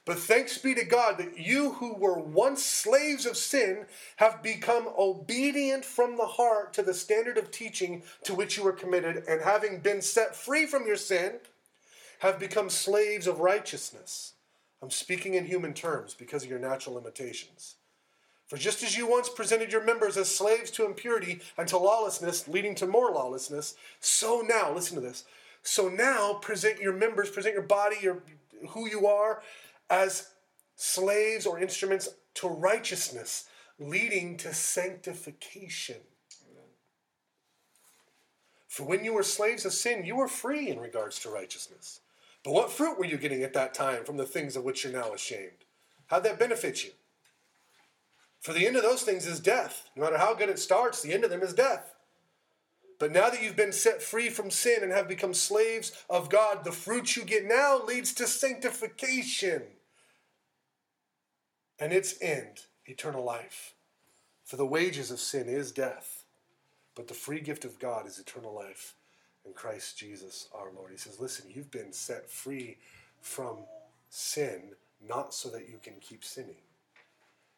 But 0.04 0.18
thanks 0.18 0.58
be 0.58 0.74
to 0.76 0.84
God 0.84 1.18
that 1.20 1.38
you 1.38 1.74
who 1.74 1.94
were 1.94 2.18
once 2.18 2.64
slaves 2.64 3.26
of 3.26 3.38
sin 3.38 3.86
have 4.16 4.42
become 4.42 4.88
obedient 4.98 5.86
from 5.86 6.18
the 6.18 6.26
heart 6.26 6.74
to 6.74 6.82
the 6.82 6.94
standard 6.94 7.38
of 7.38 7.52
teaching 7.52 8.02
to 8.24 8.34
which 8.34 8.58
you 8.58 8.64
were 8.64 8.72
committed, 8.72 9.26
and 9.28 9.42
having 9.42 9.80
been 9.80 10.02
set 10.02 10.36
free 10.36 10.66
from 10.66 10.88
your 10.88 10.96
sin, 10.96 11.34
have 12.20 12.40
become 12.40 12.70
slaves 12.70 13.28
of 13.28 13.40
righteousness. 13.40 14.34
I'm 14.82 14.90
speaking 14.90 15.36
in 15.36 15.46
human 15.46 15.74
terms 15.74 16.14
because 16.14 16.44
of 16.44 16.50
your 16.50 16.60
natural 16.60 16.96
limitations. 16.96 17.76
For 18.48 18.58
just 18.58 18.84
as 18.84 18.98
you 18.98 19.08
once 19.08 19.30
presented 19.30 19.72
your 19.72 19.84
members 19.84 20.18
as 20.18 20.34
slaves 20.34 20.72
to 20.72 20.86
impurity 20.86 21.40
and 21.58 21.68
to 21.70 21.78
lawlessness, 21.78 22.48
leading 22.48 22.76
to 22.76 22.88
more 22.88 23.12
lawlessness, 23.12 23.76
so 24.02 24.44
now, 24.46 24.74
listen 24.74 24.96
to 24.96 25.02
this. 25.02 25.24
So 25.64 25.88
now 25.88 26.34
present 26.34 26.82
your 26.82 26.94
members, 26.94 27.30
present 27.30 27.54
your 27.54 27.64
body, 27.64 27.96
your 28.02 28.24
who 28.70 28.90
you 28.90 29.08
are, 29.08 29.42
as 29.90 30.30
slaves 30.76 31.46
or 31.46 31.60
instruments 31.60 32.10
to 32.36 32.48
righteousness, 32.48 33.46
leading 33.80 34.36
to 34.38 34.54
sanctification. 34.54 35.98
For 38.68 38.84
when 38.84 39.04
you 39.04 39.14
were 39.14 39.24
slaves 39.24 39.66
of 39.66 39.74
sin, 39.74 40.06
you 40.06 40.16
were 40.16 40.28
free 40.28 40.70
in 40.70 40.80
regards 40.80 41.20
to 41.20 41.30
righteousness. 41.30 42.00
But 42.44 42.54
what 42.54 42.72
fruit 42.72 42.98
were 42.98 43.06
you 43.06 43.18
getting 43.18 43.44
at 43.44 43.54
that 43.54 43.74
time 43.74 44.04
from 44.04 44.18
the 44.18 44.26
things 44.26 44.56
of 44.56 44.64
which 44.64 44.84
you're 44.84 44.94
now 44.94 45.14
ashamed? 45.14 45.66
How'd 46.08 46.24
that 46.24 46.40
benefit 46.40 46.84
you? 46.84 46.92
For 48.40 48.54
the 48.54 48.66
end 48.66 48.76
of 48.76 48.82
those 48.82 49.04
things 49.04 49.28
is 49.28 49.40
death. 49.40 49.90
No 49.96 50.04
matter 50.04 50.18
how 50.18 50.34
good 50.34 50.50
it 50.50 50.58
starts, 50.58 51.02
the 51.02 51.14
end 51.14 51.24
of 51.24 51.30
them 51.30 51.44
is 51.44 51.54
death. 51.54 51.94
But 52.98 53.12
now 53.12 53.30
that 53.30 53.42
you've 53.42 53.56
been 53.56 53.72
set 53.72 54.02
free 54.02 54.30
from 54.30 54.50
sin 54.50 54.84
and 54.84 54.92
have 54.92 55.08
become 55.08 55.34
slaves 55.34 55.92
of 56.10 56.30
God, 56.30 56.64
the 56.64 56.72
fruit 56.72 57.16
you 57.16 57.24
get 57.24 57.46
now 57.46 57.80
leads 57.84 58.14
to 58.16 58.28
sanctification. 58.28 59.64
And 61.80 61.94
its 61.94 62.16
end, 62.22 62.66
eternal 62.86 63.24
life. 63.24 63.74
For 64.44 64.56
the 64.56 64.66
wages 64.66 65.12
of 65.12 65.20
sin 65.20 65.48
is 65.48 65.72
death, 65.72 66.26
but 66.96 67.08
the 67.08 67.14
free 67.14 67.40
gift 67.40 67.66
of 67.66 67.80
God 67.80 68.06
is 68.08 68.20
eternal 68.20 68.54
life 68.54 68.96
in 69.46 69.54
Christ 69.54 69.98
Jesus 69.98 70.48
our 70.54 70.72
Lord. 70.76 70.92
He 70.92 70.98
says, 70.98 71.20
Listen, 71.20 71.50
you've 71.50 71.72
been 71.72 71.94
set 71.94 72.30
free 72.30 72.78
from 73.22 73.58
sin, 74.10 74.74
not 75.08 75.34
so 75.34 75.50
that 75.50 75.70
you 75.70 75.80
can 75.82 75.94
keep 76.00 76.24
sinning. 76.24 76.62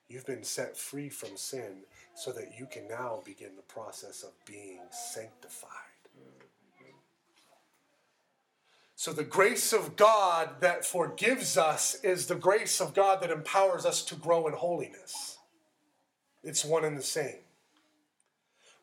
You've 0.08 0.26
been 0.26 0.44
set 0.44 0.78
free 0.78 1.10
from 1.10 1.38
sin 1.38 1.84
so 2.16 2.32
that 2.34 2.52
you 2.58 2.68
can 2.72 2.88
now 2.88 3.22
begin 3.26 3.56
the 3.56 3.64
process 3.64 4.24
of 4.24 4.32
being 4.46 4.80
sanctified. 4.92 5.70
So, 8.96 9.12
the 9.12 9.26
grace 9.26 9.74
of 9.74 9.98
God 9.98 10.62
that 10.62 10.86
forgives 10.86 11.58
us 11.58 11.96
is 12.04 12.28
the 12.28 12.36
grace 12.36 12.80
of 12.80 12.94
God 12.94 13.22
that 13.22 13.32
empowers 13.32 13.86
us 13.86 14.02
to 14.06 14.16
grow 14.16 14.48
in 14.48 14.54
holiness. 14.54 15.40
It's 16.42 16.64
one 16.64 16.86
and 16.86 16.98
the 16.98 17.04
same. 17.04 17.40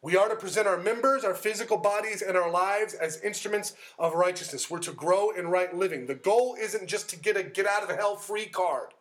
We 0.02 0.16
are 0.16 0.28
to 0.28 0.36
present 0.36 0.66
our 0.66 0.78
members, 0.78 1.24
our 1.24 1.34
physical 1.34 1.76
bodies, 1.76 2.22
and 2.22 2.36
our 2.36 2.50
lives 2.50 2.94
as 2.94 3.20
instruments 3.20 3.74
of 3.98 4.14
righteousness. 4.14 4.70
We're 4.70 4.78
to 4.80 4.92
grow 4.92 5.30
in 5.30 5.48
right 5.48 5.74
living. 5.76 6.06
The 6.06 6.14
goal 6.14 6.56
isn't 6.58 6.86
just 6.88 7.10
to 7.10 7.18
get 7.18 7.36
a 7.36 7.42
get 7.42 7.66
out 7.66 7.82
of 7.82 7.94
hell 7.94 8.16
free 8.16 8.46
card, 8.46 8.94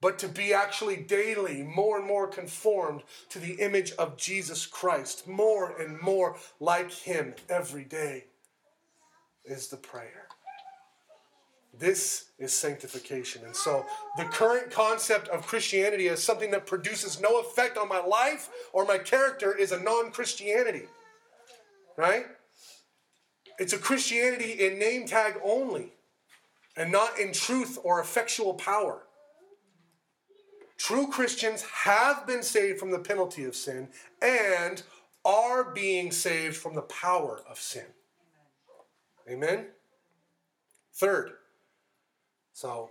but 0.00 0.18
to 0.18 0.28
be 0.28 0.52
actually 0.52 0.96
daily 0.96 1.62
more 1.62 1.98
and 1.98 2.06
more 2.06 2.26
conformed 2.26 3.04
to 3.28 3.38
the 3.38 3.54
image 3.60 3.92
of 3.92 4.16
Jesus 4.16 4.66
Christ, 4.66 5.28
more 5.28 5.80
and 5.80 6.00
more 6.00 6.36
like 6.58 6.90
him 6.90 7.34
every 7.48 7.84
day 7.84 8.24
is 9.44 9.68
the 9.68 9.76
prayer. 9.76 10.29
This 11.80 12.26
is 12.38 12.52
sanctification. 12.54 13.42
And 13.44 13.56
so 13.56 13.84
the 14.16 14.24
current 14.24 14.70
concept 14.70 15.28
of 15.28 15.46
Christianity 15.46 16.08
as 16.08 16.22
something 16.22 16.50
that 16.52 16.66
produces 16.66 17.20
no 17.20 17.40
effect 17.40 17.78
on 17.78 17.88
my 17.88 18.00
life 18.00 18.50
or 18.72 18.84
my 18.84 18.98
character 18.98 19.56
is 19.56 19.72
a 19.72 19.80
non 19.80 20.12
Christianity. 20.12 20.84
Right? 21.96 22.26
it's 23.60 23.74
a 23.74 23.78
Christianity 23.78 24.52
in 24.52 24.78
name 24.78 25.06
tag 25.06 25.34
only 25.44 25.92
and 26.76 26.90
not 26.90 27.20
in 27.20 27.30
truth 27.30 27.78
or 27.84 28.00
effectual 28.00 28.54
power. 28.54 29.02
True 30.78 31.08
Christians 31.08 31.62
have 31.84 32.26
been 32.26 32.42
saved 32.42 32.78
from 32.78 32.90
the 32.90 32.98
penalty 32.98 33.44
of 33.44 33.54
sin 33.54 33.88
and 34.22 34.82
are 35.26 35.72
being 35.72 36.10
saved 36.10 36.56
from 36.56 36.74
the 36.74 36.82
power 36.82 37.42
of 37.48 37.58
sin. 37.58 37.84
Amen? 39.30 39.66
Third, 40.94 41.32
so 42.60 42.90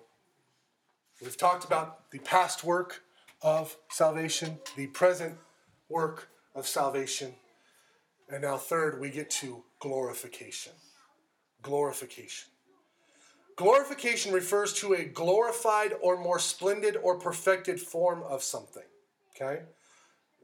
we've 1.22 1.38
talked 1.38 1.64
about 1.64 2.10
the 2.10 2.18
past 2.18 2.64
work 2.64 3.04
of 3.44 3.78
salvation, 3.92 4.58
the 4.76 4.88
present 4.88 5.38
work 5.90 6.30
of 6.56 6.68
salvation, 6.68 7.36
and 8.32 8.42
now, 8.42 8.58
third, 8.58 9.00
we 9.00 9.12
get 9.12 9.30
to 9.30 9.64
glorification. 9.80 10.74
Glorification. 11.62 12.50
Glorification 13.58 14.34
refers 14.34 14.74
to 14.74 14.94
a 14.94 15.04
glorified 15.04 15.94
or 16.02 16.18
more 16.18 16.40
splendid 16.40 16.98
or 16.98 17.20
perfected 17.20 17.80
form 17.80 18.24
of 18.24 18.42
something. 18.42 18.90
Okay? 19.36 19.62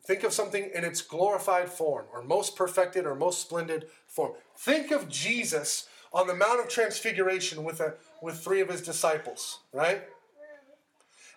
Think 0.05 0.23
of 0.23 0.33
something 0.33 0.69
in 0.71 0.83
its 0.83 1.01
glorified 1.01 1.69
form, 1.69 2.05
or 2.13 2.21
most 2.21 2.55
perfected 2.55 3.07
or 3.07 3.15
most 3.15 3.41
splendid 3.41 3.87
form. 4.05 4.33
Think 4.55 4.91
of 4.91 5.09
Jesus 5.09 5.87
on 6.13 6.27
the 6.27 6.35
Mount 6.35 6.59
of 6.59 6.69
Transfiguration 6.69 7.63
with, 7.63 7.79
a, 7.79 7.95
with 8.21 8.39
three 8.39 8.61
of 8.61 8.69
his 8.69 8.81
disciples, 8.81 9.59
right? 9.73 10.03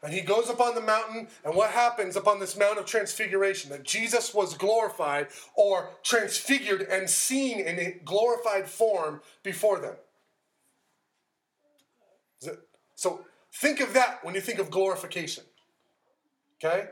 And 0.02 0.12
he 0.12 0.20
goes 0.20 0.48
up 0.48 0.60
on 0.60 0.74
the 0.76 0.80
mountain, 0.80 1.26
and 1.44 1.56
what 1.56 1.70
happens 1.70 2.16
up 2.16 2.28
on 2.28 2.38
this 2.38 2.56
Mount 2.56 2.78
of 2.78 2.86
Transfiguration? 2.86 3.70
That 3.70 3.82
Jesus 3.82 4.32
was 4.32 4.54
glorified 4.54 5.28
or 5.56 5.90
transfigured 6.04 6.82
and 6.82 7.10
seen 7.10 7.58
in 7.58 7.78
a 7.78 7.96
glorified 8.04 8.68
form 8.68 9.22
before 9.42 9.80
them. 9.80 9.96
So 12.94 13.24
think 13.52 13.80
of 13.80 13.92
that 13.94 14.24
when 14.24 14.34
you 14.34 14.40
think 14.40 14.60
of 14.60 14.70
glorification. 14.70 15.44
Okay? 16.64 16.86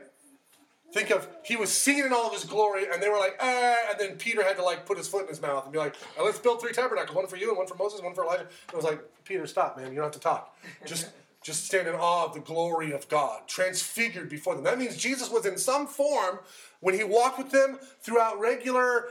Think 0.93 1.11
of 1.11 1.27
he 1.43 1.55
was 1.55 1.71
seen 1.71 2.05
in 2.05 2.13
all 2.13 2.27
of 2.27 2.33
his 2.33 2.45
glory, 2.45 2.85
and 2.91 3.01
they 3.01 3.09
were 3.09 3.17
like, 3.17 3.37
ah, 3.39 3.75
and 3.91 3.99
then 3.99 4.15
Peter 4.17 4.43
had 4.43 4.55
to 4.55 4.63
like 4.63 4.85
put 4.85 4.97
his 4.97 5.07
foot 5.07 5.23
in 5.23 5.27
his 5.27 5.41
mouth 5.41 5.63
and 5.65 5.73
be 5.73 5.79
like, 5.79 5.95
let's 6.21 6.39
build 6.39 6.61
three 6.61 6.71
tabernacles, 6.71 7.15
one 7.15 7.27
for 7.27 7.35
you, 7.35 7.49
and 7.49 7.57
one 7.57 7.67
for 7.67 7.75
Moses, 7.75 8.01
one 8.01 8.13
for 8.13 8.23
Elijah. 8.23 8.41
And 8.41 8.49
it 8.73 8.75
was 8.75 8.85
like, 8.85 9.01
Peter, 9.25 9.45
stop, 9.47 9.77
man, 9.77 9.89
you 9.89 9.95
don't 9.95 10.05
have 10.05 10.13
to 10.13 10.19
talk. 10.19 10.57
Just 10.85 11.09
just 11.43 11.65
stand 11.65 11.87
in 11.87 11.95
awe 11.95 12.25
of 12.25 12.33
the 12.33 12.39
glory 12.39 12.91
of 12.91 13.07
God, 13.07 13.47
transfigured 13.47 14.29
before 14.29 14.55
them. 14.55 14.63
That 14.63 14.79
means 14.79 14.97
Jesus 14.97 15.29
was 15.29 15.45
in 15.45 15.57
some 15.57 15.87
form 15.87 16.39
when 16.79 16.93
he 16.93 17.03
walked 17.03 17.37
with 17.37 17.51
them 17.51 17.79
throughout 18.01 18.39
regular 18.39 19.05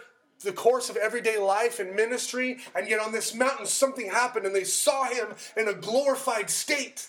the 0.44 0.52
course 0.52 0.90
of 0.90 0.96
everyday 0.96 1.38
life 1.38 1.78
and 1.80 1.94
ministry, 1.94 2.58
and 2.74 2.88
yet 2.88 3.00
on 3.00 3.12
this 3.12 3.34
mountain 3.34 3.66
something 3.66 4.10
happened 4.10 4.44
and 4.44 4.54
they 4.54 4.64
saw 4.64 5.04
him 5.04 5.28
in 5.56 5.68
a 5.68 5.72
glorified 5.72 6.50
state. 6.50 7.08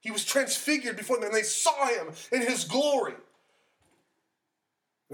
He 0.00 0.10
was 0.10 0.24
transfigured 0.24 0.96
before 0.96 1.16
them 1.16 1.26
and 1.26 1.34
they 1.34 1.42
saw 1.42 1.86
him 1.86 2.08
in 2.32 2.42
his 2.42 2.64
glory. 2.64 3.14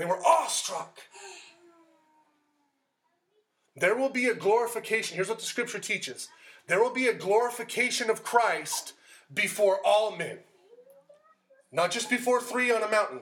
They 0.00 0.06
were 0.06 0.26
awestruck. 0.26 0.98
There 3.76 3.94
will 3.94 4.08
be 4.08 4.28
a 4.28 4.34
glorification. 4.34 5.14
Here's 5.14 5.28
what 5.28 5.40
the 5.40 5.44
scripture 5.44 5.78
teaches 5.78 6.30
there 6.66 6.82
will 6.82 6.94
be 6.94 7.08
a 7.08 7.12
glorification 7.12 8.08
of 8.08 8.24
Christ 8.24 8.94
before 9.34 9.78
all 9.84 10.16
men, 10.16 10.38
not 11.70 11.90
just 11.90 12.08
before 12.08 12.40
three 12.40 12.72
on 12.72 12.82
a 12.82 12.90
mountain. 12.90 13.20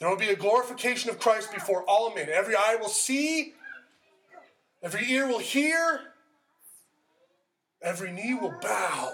There 0.00 0.08
will 0.08 0.16
be 0.16 0.30
a 0.30 0.34
glorification 0.34 1.08
of 1.08 1.20
Christ 1.20 1.54
before 1.54 1.84
all 1.84 2.12
men. 2.12 2.28
Every 2.28 2.56
eye 2.56 2.76
will 2.80 2.88
see, 2.88 3.54
every 4.82 5.08
ear 5.08 5.28
will 5.28 5.38
hear, 5.38 6.00
every 7.80 8.10
knee 8.10 8.34
will 8.34 8.56
bow, 8.60 9.12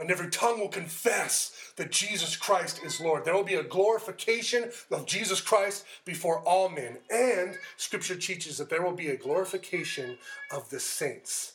and 0.00 0.10
every 0.10 0.30
tongue 0.30 0.58
will 0.58 0.68
confess 0.68 1.72
that 1.76 1.92
Jesus 1.92 2.34
Christ 2.34 2.80
is 2.82 3.00
Lord. 3.00 3.24
There 3.24 3.34
will 3.34 3.44
be 3.44 3.54
a 3.54 3.62
glorification 3.62 4.70
of 4.90 5.06
Jesus 5.06 5.42
Christ 5.42 5.84
before 6.06 6.40
all 6.40 6.70
men. 6.70 6.98
And 7.10 7.58
Scripture 7.76 8.16
teaches 8.16 8.56
that 8.58 8.70
there 8.70 8.82
will 8.82 8.94
be 8.94 9.08
a 9.08 9.16
glorification 9.16 10.16
of 10.50 10.70
the 10.70 10.80
saints. 10.80 11.52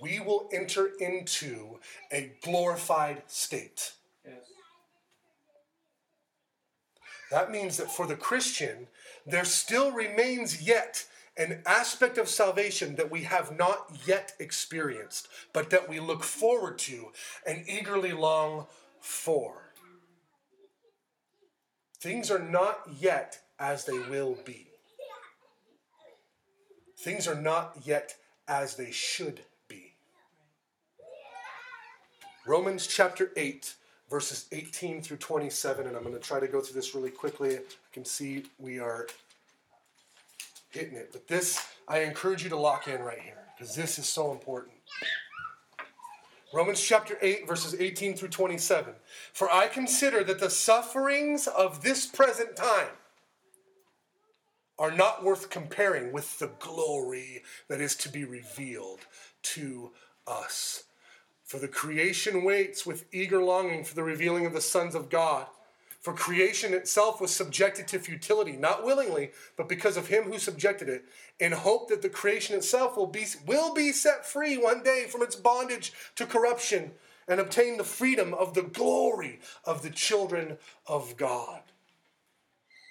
We 0.00 0.20
will 0.20 0.48
enter 0.52 0.90
into 1.00 1.78
a 2.12 2.32
glorified 2.42 3.22
state. 3.26 3.94
Yes. 4.24 4.34
That 7.30 7.50
means 7.50 7.78
that 7.78 7.90
for 7.90 8.06
the 8.06 8.14
Christian, 8.14 8.88
there 9.26 9.44
still 9.44 9.90
remains 9.90 10.62
yet 10.62 11.06
an 11.40 11.62
aspect 11.64 12.18
of 12.18 12.28
salvation 12.28 12.96
that 12.96 13.10
we 13.10 13.22
have 13.22 13.56
not 13.56 13.90
yet 14.06 14.32
experienced, 14.38 15.26
but 15.54 15.70
that 15.70 15.88
we 15.88 15.98
look 15.98 16.22
forward 16.22 16.78
to 16.78 17.12
and 17.46 17.64
eagerly 17.66 18.12
long 18.12 18.66
for. 19.00 19.72
Things 21.98 22.30
are 22.30 22.38
not 22.38 22.80
yet 23.00 23.40
as 23.58 23.86
they 23.86 23.98
will 23.98 24.36
be. 24.44 24.66
Things 26.98 27.26
are 27.26 27.40
not 27.40 27.78
yet 27.84 28.16
as 28.46 28.76
they 28.76 28.90
should 28.90 29.40
be. 29.66 29.94
Romans 32.46 32.86
chapter 32.86 33.32
8 33.36 33.74
verses 34.10 34.46
18 34.50 35.00
through 35.02 35.16
27, 35.18 35.86
and 35.86 35.96
I'm 35.96 36.02
going 36.02 36.14
to 36.14 36.20
try 36.20 36.40
to 36.40 36.48
go 36.48 36.60
through 36.60 36.74
this 36.74 36.96
really 36.96 37.12
quickly. 37.12 37.56
I 37.56 37.60
can 37.92 38.04
see 38.04 38.42
we 38.58 38.80
are 38.80 39.06
hitting 40.70 40.94
it. 40.94 41.10
But 41.12 41.28
this, 41.28 41.66
I 41.86 42.00
encourage 42.00 42.42
you 42.42 42.50
to 42.50 42.56
lock 42.56 42.88
in 42.88 43.00
right 43.02 43.20
here, 43.20 43.44
because 43.56 43.74
this 43.74 43.98
is 43.98 44.08
so 44.08 44.32
important. 44.32 44.74
Romans 46.52 46.80
chapter 46.80 47.16
8, 47.22 47.46
verses 47.46 47.76
18 47.78 48.16
through 48.16 48.28
27. 48.28 48.94
For 49.32 49.50
I 49.52 49.68
consider 49.68 50.24
that 50.24 50.40
the 50.40 50.50
sufferings 50.50 51.46
of 51.46 51.82
this 51.82 52.06
present 52.06 52.56
time 52.56 52.88
are 54.78 54.90
not 54.90 55.22
worth 55.22 55.50
comparing 55.50 56.10
with 56.10 56.38
the 56.38 56.50
glory 56.58 57.42
that 57.68 57.80
is 57.80 57.94
to 57.96 58.08
be 58.08 58.24
revealed 58.24 59.00
to 59.42 59.92
us. 60.26 60.84
For 61.44 61.58
the 61.58 61.68
creation 61.68 62.44
waits 62.44 62.86
with 62.86 63.04
eager 63.12 63.42
longing 63.42 63.84
for 63.84 63.94
the 63.94 64.02
revealing 64.02 64.46
of 64.46 64.52
the 64.52 64.60
sons 64.60 64.94
of 64.94 65.10
God. 65.10 65.46
For 66.00 66.14
creation 66.14 66.72
itself 66.72 67.20
was 67.20 67.30
subjected 67.30 67.86
to 67.88 67.98
futility, 67.98 68.52
not 68.52 68.84
willingly, 68.84 69.32
but 69.56 69.68
because 69.68 69.98
of 69.98 70.06
him 70.06 70.24
who 70.24 70.38
subjected 70.38 70.88
it, 70.88 71.04
in 71.38 71.52
hope 71.52 71.90
that 71.90 72.00
the 72.00 72.08
creation 72.08 72.56
itself 72.56 72.96
will 72.96 73.06
be, 73.06 73.26
will 73.46 73.74
be 73.74 73.92
set 73.92 74.26
free 74.26 74.56
one 74.56 74.82
day 74.82 75.06
from 75.10 75.22
its 75.22 75.36
bondage 75.36 75.92
to 76.16 76.24
corruption 76.24 76.92
and 77.28 77.38
obtain 77.38 77.76
the 77.76 77.84
freedom 77.84 78.32
of 78.32 78.54
the 78.54 78.62
glory 78.62 79.40
of 79.64 79.82
the 79.82 79.90
children 79.90 80.56
of 80.86 81.18
God. 81.18 81.62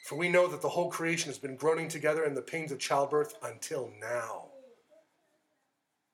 For 0.06 0.16
we 0.16 0.30
know 0.30 0.48
that 0.48 0.62
the 0.62 0.70
whole 0.70 0.92
creation 0.92 1.30
has 1.30 1.40
been 1.40 1.56
groaning 1.56 1.88
together 1.88 2.24
in 2.24 2.36
the 2.36 2.42
pains 2.44 2.72
of 2.72 2.78
childbirth 2.78 3.34
until 3.44 3.92
now. 4.00 4.49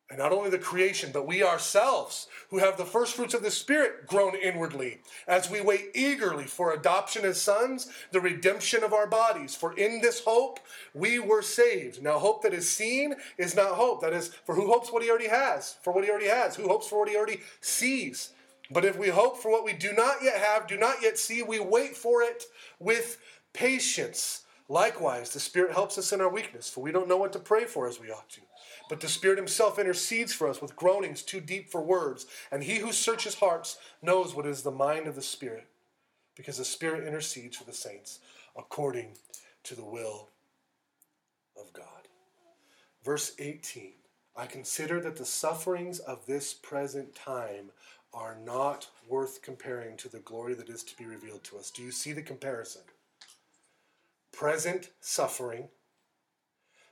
And 0.07 0.19
not 0.19 0.31
only 0.31 0.51
the 0.51 0.59
creation, 0.59 1.09
but 1.11 1.25
we 1.25 1.41
ourselves, 1.41 2.27
who 2.51 2.59
have 2.59 2.77
the 2.77 2.85
first 2.85 3.15
fruits 3.15 3.33
of 3.33 3.41
the 3.41 3.49
Spirit, 3.49 4.05
groan 4.05 4.35
inwardly 4.35 4.99
as 5.27 5.49
we 5.49 5.61
wait 5.61 5.89
eagerly 5.95 6.43
for 6.43 6.73
adoption 6.73 7.25
as 7.25 7.41
sons, 7.41 7.87
the 8.11 8.21
redemption 8.21 8.83
of 8.83 8.93
our 8.93 9.07
bodies. 9.07 9.55
For 9.55 9.75
in 9.75 10.01
this 10.01 10.23
hope 10.23 10.59
we 10.93 11.17
were 11.17 11.41
saved. 11.41 12.03
Now, 12.03 12.19
hope 12.19 12.43
that 12.43 12.53
is 12.53 12.69
seen 12.69 13.15
is 13.39 13.55
not 13.55 13.75
hope. 13.75 14.01
That 14.01 14.13
is, 14.13 14.29
for 14.45 14.53
who 14.53 14.67
hopes 14.67 14.91
what 14.91 15.01
he 15.01 15.09
already 15.09 15.27
has? 15.27 15.77
For 15.81 15.91
what 15.91 16.03
he 16.03 16.09
already 16.11 16.27
has. 16.27 16.55
Who 16.55 16.67
hopes 16.67 16.87
for 16.87 16.99
what 16.99 17.09
he 17.09 17.15
already 17.15 17.41
sees? 17.59 18.29
But 18.69 18.85
if 18.85 18.97
we 18.97 19.09
hope 19.09 19.37
for 19.37 19.51
what 19.51 19.65
we 19.65 19.73
do 19.73 19.91
not 19.91 20.17
yet 20.21 20.37
have, 20.37 20.67
do 20.67 20.77
not 20.77 21.01
yet 21.01 21.17
see, 21.17 21.41
we 21.41 21.59
wait 21.59 21.97
for 21.97 22.21
it 22.21 22.43
with 22.79 23.17
patience. 23.53 24.43
Likewise, 24.69 25.31
the 25.31 25.39
Spirit 25.39 25.71
helps 25.71 25.97
us 25.97 26.13
in 26.13 26.21
our 26.21 26.29
weakness, 26.29 26.69
for 26.69 26.81
we 26.81 26.91
don't 26.91 27.07
know 27.07 27.17
what 27.17 27.33
to 27.33 27.39
pray 27.39 27.65
for 27.65 27.87
as 27.87 27.99
we 27.99 28.11
ought 28.11 28.29
to. 28.29 28.41
But 28.89 28.99
the 28.99 29.07
Spirit 29.07 29.37
Himself 29.37 29.79
intercedes 29.79 30.33
for 30.33 30.47
us 30.47 30.61
with 30.61 30.75
groanings 30.75 31.21
too 31.21 31.41
deep 31.41 31.71
for 31.71 31.81
words. 31.81 32.25
And 32.51 32.63
He 32.63 32.75
who 32.77 32.91
searches 32.91 33.35
hearts 33.35 33.77
knows 34.01 34.35
what 34.35 34.45
is 34.45 34.61
the 34.61 34.71
mind 34.71 35.07
of 35.07 35.15
the 35.15 35.21
Spirit, 35.21 35.67
because 36.35 36.57
the 36.57 36.65
Spirit 36.65 37.07
intercedes 37.07 37.57
for 37.57 37.63
the 37.63 37.73
saints 37.73 38.19
according 38.55 39.17
to 39.63 39.75
the 39.75 39.83
will 39.83 40.29
of 41.59 41.73
God. 41.73 42.07
Verse 43.03 43.33
18 43.39 43.93
I 44.37 44.45
consider 44.47 44.99
that 44.99 45.15
the 45.15 45.25
sufferings 45.25 45.99
of 45.99 46.25
this 46.25 46.53
present 46.53 47.15
time 47.15 47.71
are 48.13 48.37
not 48.43 48.89
worth 49.07 49.41
comparing 49.41 49.95
to 49.97 50.09
the 50.09 50.19
glory 50.19 50.53
that 50.55 50.69
is 50.69 50.83
to 50.83 50.97
be 50.97 51.05
revealed 51.05 51.43
to 51.45 51.57
us. 51.57 51.71
Do 51.71 51.81
you 51.81 51.91
see 51.91 52.11
the 52.11 52.21
comparison? 52.21 52.81
Present 54.33 54.89
suffering, 54.99 55.69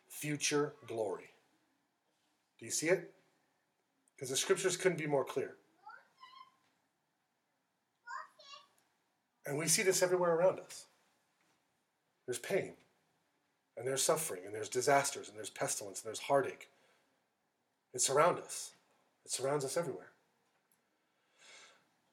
future 0.07 0.73
glory. 0.87 1.32
Do 2.63 2.67
you 2.67 2.71
see 2.71 2.87
it? 2.87 3.11
Because 4.15 4.29
the 4.29 4.37
scriptures 4.37 4.77
couldn't 4.77 4.97
be 4.97 5.05
more 5.05 5.25
clear. 5.25 5.55
And 9.45 9.57
we 9.57 9.67
see 9.67 9.83
this 9.83 10.01
everywhere 10.01 10.33
around 10.33 10.61
us. 10.61 10.85
There's 12.25 12.39
pain, 12.39 12.75
and 13.75 13.85
there's 13.85 14.01
suffering, 14.01 14.43
and 14.45 14.55
there's 14.55 14.69
disasters, 14.69 15.27
and 15.27 15.37
there's 15.37 15.49
pestilence, 15.49 15.99
and 15.99 16.07
there's 16.07 16.21
heartache. 16.21 16.69
It 17.93 17.99
surrounds 17.99 18.39
us. 18.39 18.71
It 19.25 19.31
surrounds 19.33 19.65
us 19.65 19.75
everywhere. 19.75 20.11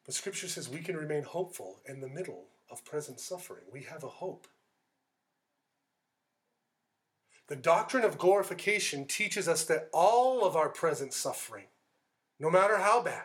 But 0.04 0.16
Scripture 0.16 0.48
says 0.48 0.68
we 0.68 0.80
can 0.80 0.96
remain 0.96 1.22
hopeful 1.22 1.76
in 1.86 2.00
the 2.00 2.08
middle 2.08 2.46
of 2.72 2.84
present 2.84 3.20
suffering. 3.20 3.62
We 3.72 3.84
have 3.84 4.02
a 4.02 4.08
hope. 4.08 4.48
The 7.50 7.56
doctrine 7.56 8.04
of 8.04 8.16
glorification 8.16 9.06
teaches 9.06 9.48
us 9.48 9.64
that 9.64 9.88
all 9.92 10.46
of 10.46 10.54
our 10.54 10.68
present 10.68 11.12
suffering, 11.12 11.64
no 12.38 12.48
matter 12.48 12.78
how 12.78 13.02
bad, 13.02 13.24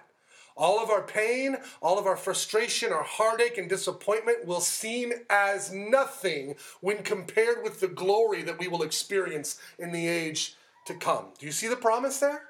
all 0.57 0.81
of 0.83 0.89
our 0.89 1.03
pain, 1.03 1.57
all 1.79 1.99
of 1.99 2.07
our 2.07 2.17
frustration, 2.17 2.91
our 2.91 3.03
heartache, 3.03 3.59
and 3.59 3.69
disappointment 3.69 4.47
will 4.47 4.61
seem 4.61 5.13
as 5.29 5.71
nothing 5.71 6.55
when 6.81 7.03
compared 7.03 7.61
with 7.61 7.79
the 7.79 7.87
glory 7.87 8.41
that 8.41 8.57
we 8.57 8.67
will 8.67 8.81
experience 8.81 9.61
in 9.77 9.91
the 9.91 10.07
age 10.07 10.55
to 10.87 10.95
come. 10.95 11.27
Do 11.37 11.45
you 11.45 11.51
see 11.51 11.67
the 11.67 11.75
promise 11.75 12.19
there? 12.19 12.45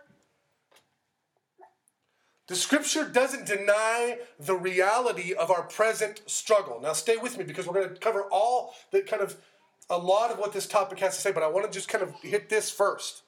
The 2.48 2.56
scripture 2.56 3.10
doesn't 3.10 3.48
deny 3.48 4.20
the 4.40 4.56
reality 4.56 5.34
of 5.34 5.52
our 5.52 5.64
present 5.64 6.22
struggle. 6.28 6.80
Now, 6.80 6.94
stay 6.94 7.18
with 7.18 7.38
me 7.38 7.44
because 7.44 7.68
we're 7.68 7.74
going 7.74 7.90
to 7.90 7.96
cover 7.96 8.30
all 8.32 8.76
the 8.92 9.02
kind 9.02 9.22
of 9.22 9.36
a 9.90 9.98
lot 9.98 10.32
of 10.32 10.40
what 10.40 10.54
this 10.54 10.68
topic 10.68 11.00
has 11.00 11.16
to 11.16 11.22
say, 11.22 11.32
but 11.32 11.44
I 11.44 11.48
want 11.48 11.66
to 11.66 11.72
just 11.72 11.90
kind 11.90 12.04
of 12.04 12.14
hit 12.22 12.50
this 12.50 12.72
first. 12.72 13.24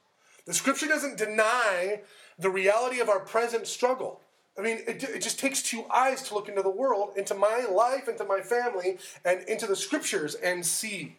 The 0.46 0.54
scripture 0.54 0.88
doesn't 0.88 1.18
deny 1.18 2.02
the 2.40 2.50
reality 2.50 3.00
of 3.00 3.10
our 3.10 3.20
present 3.20 3.68
struggle. 3.68 4.22
I 4.58 4.62
mean, 4.62 4.80
it, 4.88 5.04
it 5.04 5.22
just 5.22 5.40
takes 5.40 5.62
two 5.62 5.86
eyes 5.94 6.24
to 6.24 6.34
look 6.34 6.50
into 6.50 6.64
the 6.64 6.70
world, 6.70 7.12
into 7.16 7.36
my 7.36 7.66
life, 7.70 8.08
into 8.08 8.24
my 8.26 8.42
family, 8.42 8.98
and 9.24 9.42
into 9.48 9.68
the 9.68 9.76
scriptures 9.76 10.36
and 10.36 10.66
see. 10.66 11.18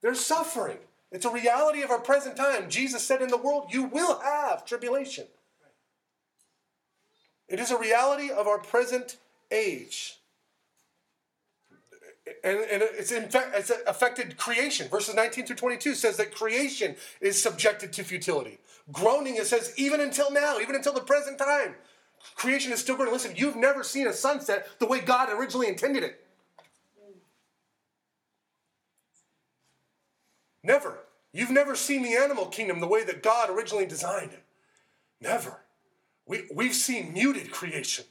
There's 0.00 0.20
suffering. 0.20 0.78
It's 1.10 1.26
a 1.26 1.30
reality 1.30 1.82
of 1.82 1.90
our 1.90 1.98
present 1.98 2.36
time. 2.36 2.70
Jesus 2.70 3.02
said, 3.02 3.20
In 3.20 3.28
the 3.28 3.36
world, 3.36 3.66
you 3.70 3.84
will 3.84 4.20
have 4.20 4.64
tribulation. 4.64 5.26
It 7.48 7.58
is 7.58 7.70
a 7.70 7.78
reality 7.78 8.30
of 8.30 8.46
our 8.46 8.58
present 8.58 9.16
age 9.50 10.18
and, 12.44 12.58
and 12.58 12.82
it's 12.82 13.12
in 13.12 13.28
fact 13.28 13.54
it's 13.54 13.70
affected 13.86 14.36
creation. 14.36 14.88
Verses 14.88 15.14
19 15.14 15.46
through 15.46 15.56
22 15.56 15.94
says 15.94 16.16
that 16.16 16.34
creation 16.34 16.96
is 17.20 17.40
subjected 17.40 17.92
to 17.92 18.02
futility. 18.02 18.58
Groaning, 18.90 19.36
it 19.36 19.46
says, 19.46 19.72
even 19.76 20.00
until 20.00 20.32
now, 20.32 20.58
even 20.58 20.74
until 20.74 20.92
the 20.92 21.00
present 21.00 21.38
time, 21.38 21.76
creation 22.34 22.72
is 22.72 22.80
still 22.80 22.96
going 22.96 23.08
to 23.08 23.12
listen. 23.12 23.34
You've 23.36 23.56
never 23.56 23.84
seen 23.84 24.08
a 24.08 24.12
sunset 24.12 24.68
the 24.80 24.86
way 24.86 25.00
God 25.00 25.28
originally 25.30 25.68
intended 25.68 26.02
it. 26.02 26.24
Never. 30.64 30.98
You've 31.32 31.50
never 31.50 31.74
seen 31.74 32.02
the 32.02 32.14
animal 32.14 32.46
kingdom 32.46 32.80
the 32.80 32.86
way 32.86 33.04
that 33.04 33.22
God 33.22 33.50
originally 33.50 33.86
designed 33.86 34.32
it. 34.32 34.42
Never. 35.20 35.60
We, 36.26 36.44
we've 36.52 36.74
seen 36.74 37.12
muted 37.12 37.50
creation. 37.50 38.04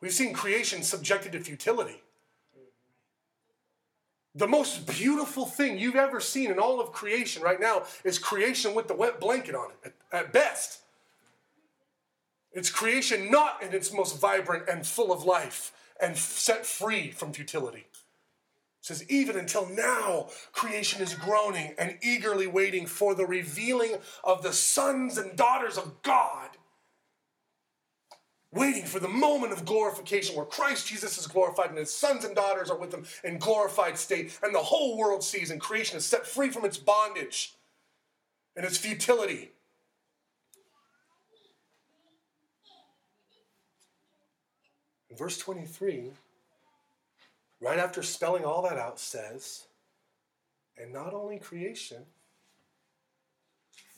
We've 0.00 0.12
seen 0.12 0.32
creation 0.32 0.82
subjected 0.82 1.32
to 1.32 1.40
futility. 1.40 2.02
The 4.34 4.48
most 4.48 4.86
beautiful 4.86 5.44
thing 5.44 5.78
you've 5.78 5.96
ever 5.96 6.18
seen 6.18 6.50
in 6.50 6.58
all 6.58 6.80
of 6.80 6.92
creation 6.92 7.42
right 7.42 7.60
now 7.60 7.82
is 8.02 8.18
creation 8.18 8.74
with 8.74 8.88
the 8.88 8.94
wet 8.94 9.20
blanket 9.20 9.54
on 9.54 9.70
it, 9.84 9.94
at, 10.10 10.32
best. 10.32 10.80
It's 12.52 12.70
creation 12.70 13.30
not 13.30 13.62
in 13.62 13.74
its 13.74 13.92
most 13.92 14.18
vibrant 14.18 14.68
and 14.68 14.86
full 14.86 15.12
of 15.12 15.24
life 15.24 15.72
and 16.00 16.16
set 16.16 16.64
free 16.64 17.10
from 17.10 17.32
futility. 17.32 17.86
It 18.82 18.86
says, 18.86 19.08
even 19.10 19.36
until 19.36 19.66
now, 19.66 20.28
creation 20.52 21.02
is 21.02 21.14
groaning 21.14 21.74
and 21.78 21.98
eagerly 22.02 22.46
waiting 22.46 22.86
for 22.86 23.14
the 23.14 23.26
revealing 23.26 23.96
of 24.24 24.42
the 24.42 24.52
sons 24.52 25.18
and 25.18 25.36
daughters 25.36 25.76
of 25.76 26.02
God 26.02 26.48
waiting 28.52 28.84
for 28.84 29.00
the 29.00 29.08
moment 29.08 29.52
of 29.52 29.64
glorification 29.64 30.36
where 30.36 30.44
Christ 30.44 30.86
Jesus 30.86 31.18
is 31.18 31.26
glorified 31.26 31.70
and 31.70 31.78
his 31.78 31.92
sons 31.92 32.24
and 32.24 32.36
daughters 32.36 32.70
are 32.70 32.76
with 32.76 32.92
him 32.92 33.04
in 33.24 33.38
glorified 33.38 33.96
state, 33.98 34.38
and 34.42 34.54
the 34.54 34.58
whole 34.58 34.98
world 34.98 35.24
sees 35.24 35.50
and 35.50 35.60
creation 35.60 35.96
is 35.96 36.04
set 36.04 36.26
free 36.26 36.50
from 36.50 36.64
its 36.64 36.76
bondage 36.76 37.54
and 38.54 38.66
its 38.66 38.76
futility. 38.76 39.50
In 45.10 45.16
verse 45.16 45.38
23, 45.38 46.10
right 47.60 47.78
after 47.78 48.02
spelling 48.02 48.44
all 48.44 48.62
that 48.62 48.78
out, 48.78 48.98
says, 48.98 49.64
and 50.78 50.92
not 50.92 51.12
only 51.12 51.38
creation, 51.38 51.98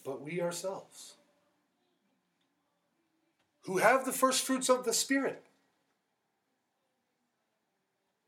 but 0.05 0.21
we 0.21 0.40
ourselves 0.40 1.13
who 3.64 3.79
have 3.79 4.05
the 4.05 4.12
first 4.12 4.44
fruits 4.44 4.68
of 4.68 4.85
the 4.85 4.92
Spirit. 4.92 5.44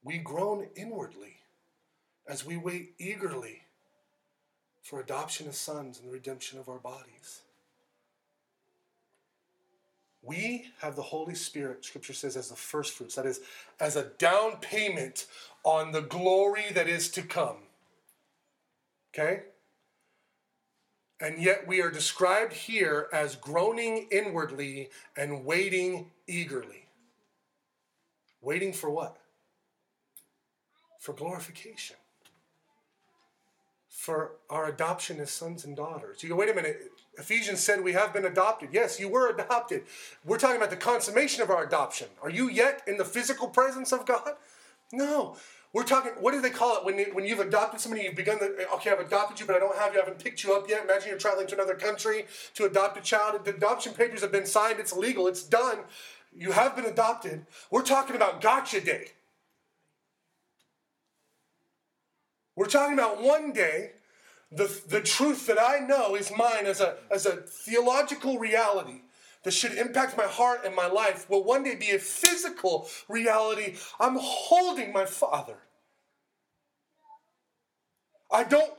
We 0.03 0.19
groan 0.19 0.69
inwardly 0.77 1.39
as 2.29 2.45
we 2.45 2.57
wait 2.57 2.95
eagerly 2.99 3.63
for 4.83 5.01
adoption 5.01 5.49
as 5.49 5.59
sons 5.59 5.99
and 5.99 6.09
the 6.09 6.13
redemption 6.13 6.59
of 6.59 6.69
our 6.69 6.79
bodies. 6.79 7.43
We 10.23 10.67
have 10.81 10.97
the 10.97 11.03
Holy 11.03 11.35
Spirit, 11.35 11.85
Scripture 11.85 12.13
says, 12.13 12.37
as 12.37 12.49
the 12.49 12.57
first 12.57 12.95
fruits, 12.95 13.15
that 13.15 13.27
is, 13.27 13.41
as 13.79 13.95
a 13.95 14.11
down 14.19 14.57
payment 14.61 15.27
on 15.63 15.93
the 15.93 16.03
glory 16.03 16.65
that 16.75 16.89
is 16.89 17.11
to 17.11 17.23
come. 17.23 17.59
Okay? 19.15 19.43
And 21.21 21.39
yet 21.39 21.67
we 21.67 21.81
are 21.81 21.91
described 21.91 22.53
here 22.53 23.09
as 23.13 23.37
groaning 23.37 24.09
inwardly 24.11 24.91
and 25.17 25.45
waiting 25.45 26.11
eagerly. 26.27 26.87
Waiting 28.43 28.73
for 28.73 28.91
what? 28.91 29.17
For 31.01 31.15
glorification. 31.15 31.97
For 33.89 34.33
our 34.51 34.67
adoption 34.67 35.19
as 35.21 35.31
sons 35.31 35.65
and 35.65 35.75
daughters. 35.75 36.23
You 36.23 36.29
go, 36.29 36.37
wait 36.37 36.51
a 36.51 36.55
minute. 36.55 36.93
Ephesians 37.19 37.61
said 37.61 37.83
we 37.83 37.95
have 37.95 38.13
been 38.13 38.27
adopted. 38.27 38.69
Yes, 38.73 39.01
you 39.01 39.09
were 39.09 39.31
adopted. 39.31 39.85
We're 40.25 40.39
talking 40.39 40.59
about 40.59 40.71
the 40.71 40.77
consummation 40.77 41.43
of 41.43 41.49
our 41.49 41.65
adoption. 41.65 42.09
Are 42.23 42.29
you 42.29 42.51
yet 42.51 42.83
in 42.87 42.99
the 42.99 43.07
physical 43.07 43.49
presence 43.49 43.91
of 43.91 44.05
God? 44.05 44.33
No. 44.93 45.37
We're 45.73 45.85
talking, 45.85 46.13
what 46.21 46.33
do 46.33 46.41
they 46.41 46.51
call 46.51 46.77
it 46.79 46.85
when, 46.85 46.99
when 47.15 47.27
you've 47.27 47.41
adopted 47.41 47.81
somebody, 47.81 48.05
you've 48.05 48.15
begun 48.15 48.39
the, 48.39 48.67
okay, 48.75 48.91
I've 48.91 49.01
adopted 49.01 49.41
you, 49.41 49.47
but 49.47 49.57
I 49.57 49.59
don't 49.59 49.77
have 49.77 49.93
you, 49.93 50.01
I 50.01 50.05
haven't 50.05 50.23
picked 50.23 50.43
you 50.43 50.55
up 50.55 50.69
yet. 50.69 50.85
Imagine 50.85 51.11
you're 51.11 51.19
traveling 51.19 51.47
to 51.49 51.55
another 51.55 51.75
country 51.75 52.27
to 52.55 52.65
adopt 52.65 52.97
a 52.97 53.03
child. 53.03 53.45
The 53.45 53.55
adoption 53.55 53.93
papers 53.93 54.23
have 54.23 54.33
been 54.33 54.47
signed, 54.47 54.81
it's 54.81 54.93
legal, 54.93 55.27
it's 55.27 55.43
done. 55.43 55.81
You 56.35 56.53
have 56.53 56.77
been 56.77 56.87
adopted. 56.87 57.47
We're 57.71 57.83
talking 57.83 58.17
about 58.17 58.41
gotcha 58.41 58.81
day. 58.81 59.09
We're 62.55 62.67
talking 62.67 62.95
about 62.95 63.23
one 63.23 63.53
day, 63.53 63.93
the, 64.51 64.81
the 64.89 65.01
truth 65.01 65.47
that 65.47 65.61
I 65.61 65.81
know 65.81 66.15
is 66.15 66.31
mine 66.35 66.67
as 66.67 66.81
a, 66.81 66.97
as 67.11 67.27
a 67.27 67.37
theological 67.37 68.39
reality 68.39 69.03
that 69.47 69.53
should 69.53 69.75
impact 69.75 70.17
my 70.17 70.25
heart 70.25 70.63
and 70.65 70.75
my 70.75 70.89
life 70.89 71.31
will 71.31 71.45
one 71.45 71.63
day 71.63 71.77
be 71.77 71.91
a 71.91 72.01
physical 72.01 72.89
reality. 73.09 73.77
I'm 74.01 74.19
holding 74.21 74.93
my 74.93 75.05
Father. 75.05 75.59
I 78.29 78.43
don't, 78.43 78.73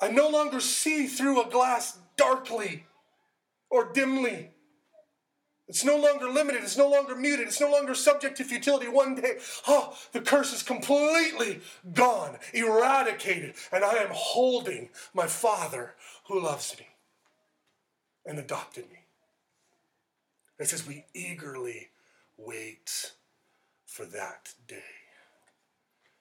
I 0.00 0.08
no 0.08 0.28
longer 0.28 0.58
see 0.58 1.06
through 1.06 1.40
a 1.40 1.48
glass 1.48 2.00
darkly 2.16 2.84
or 3.70 3.92
dimly. 3.92 4.50
It's 5.68 5.84
no 5.84 5.96
longer 5.96 6.28
limited. 6.28 6.64
It's 6.64 6.76
no 6.76 6.90
longer 6.90 7.14
muted. 7.14 7.46
It's 7.46 7.60
no 7.60 7.70
longer 7.70 7.94
subject 7.94 8.38
to 8.38 8.44
futility. 8.44 8.88
One 8.88 9.14
day, 9.14 9.38
oh, 9.68 9.96
the 10.10 10.20
curse 10.20 10.52
is 10.52 10.64
completely 10.64 11.60
gone, 11.92 12.38
eradicated, 12.52 13.54
and 13.70 13.84
I 13.84 13.98
am 13.98 14.10
holding 14.10 14.88
my 15.14 15.28
Father 15.28 15.94
who 16.26 16.42
loves 16.42 16.74
me 16.76 16.88
and 18.26 18.40
adopted 18.40 18.90
me. 18.90 18.98
It 20.58 20.68
says 20.68 20.86
we 20.86 21.04
eagerly 21.14 21.88
wait 22.36 23.12
for 23.86 24.04
that 24.06 24.54
day. 24.66 24.82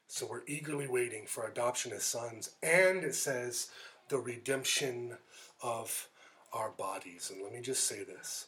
So 0.08 0.28
we're 0.30 0.46
eagerly 0.48 0.88
waiting 0.88 1.26
for 1.26 1.46
adoption 1.46 1.92
as 1.92 2.04
sons, 2.04 2.52
and 2.64 3.04
it 3.04 3.16
says 3.16 3.70
the 4.10 4.18
redemption 4.18 5.18
of 5.62 6.08
our 6.54 6.72
bodies. 6.72 7.32
And 7.34 7.44
let 7.44 7.54
me 7.54 7.62
just 7.62 7.88
say 7.88 8.04
this 8.04 8.48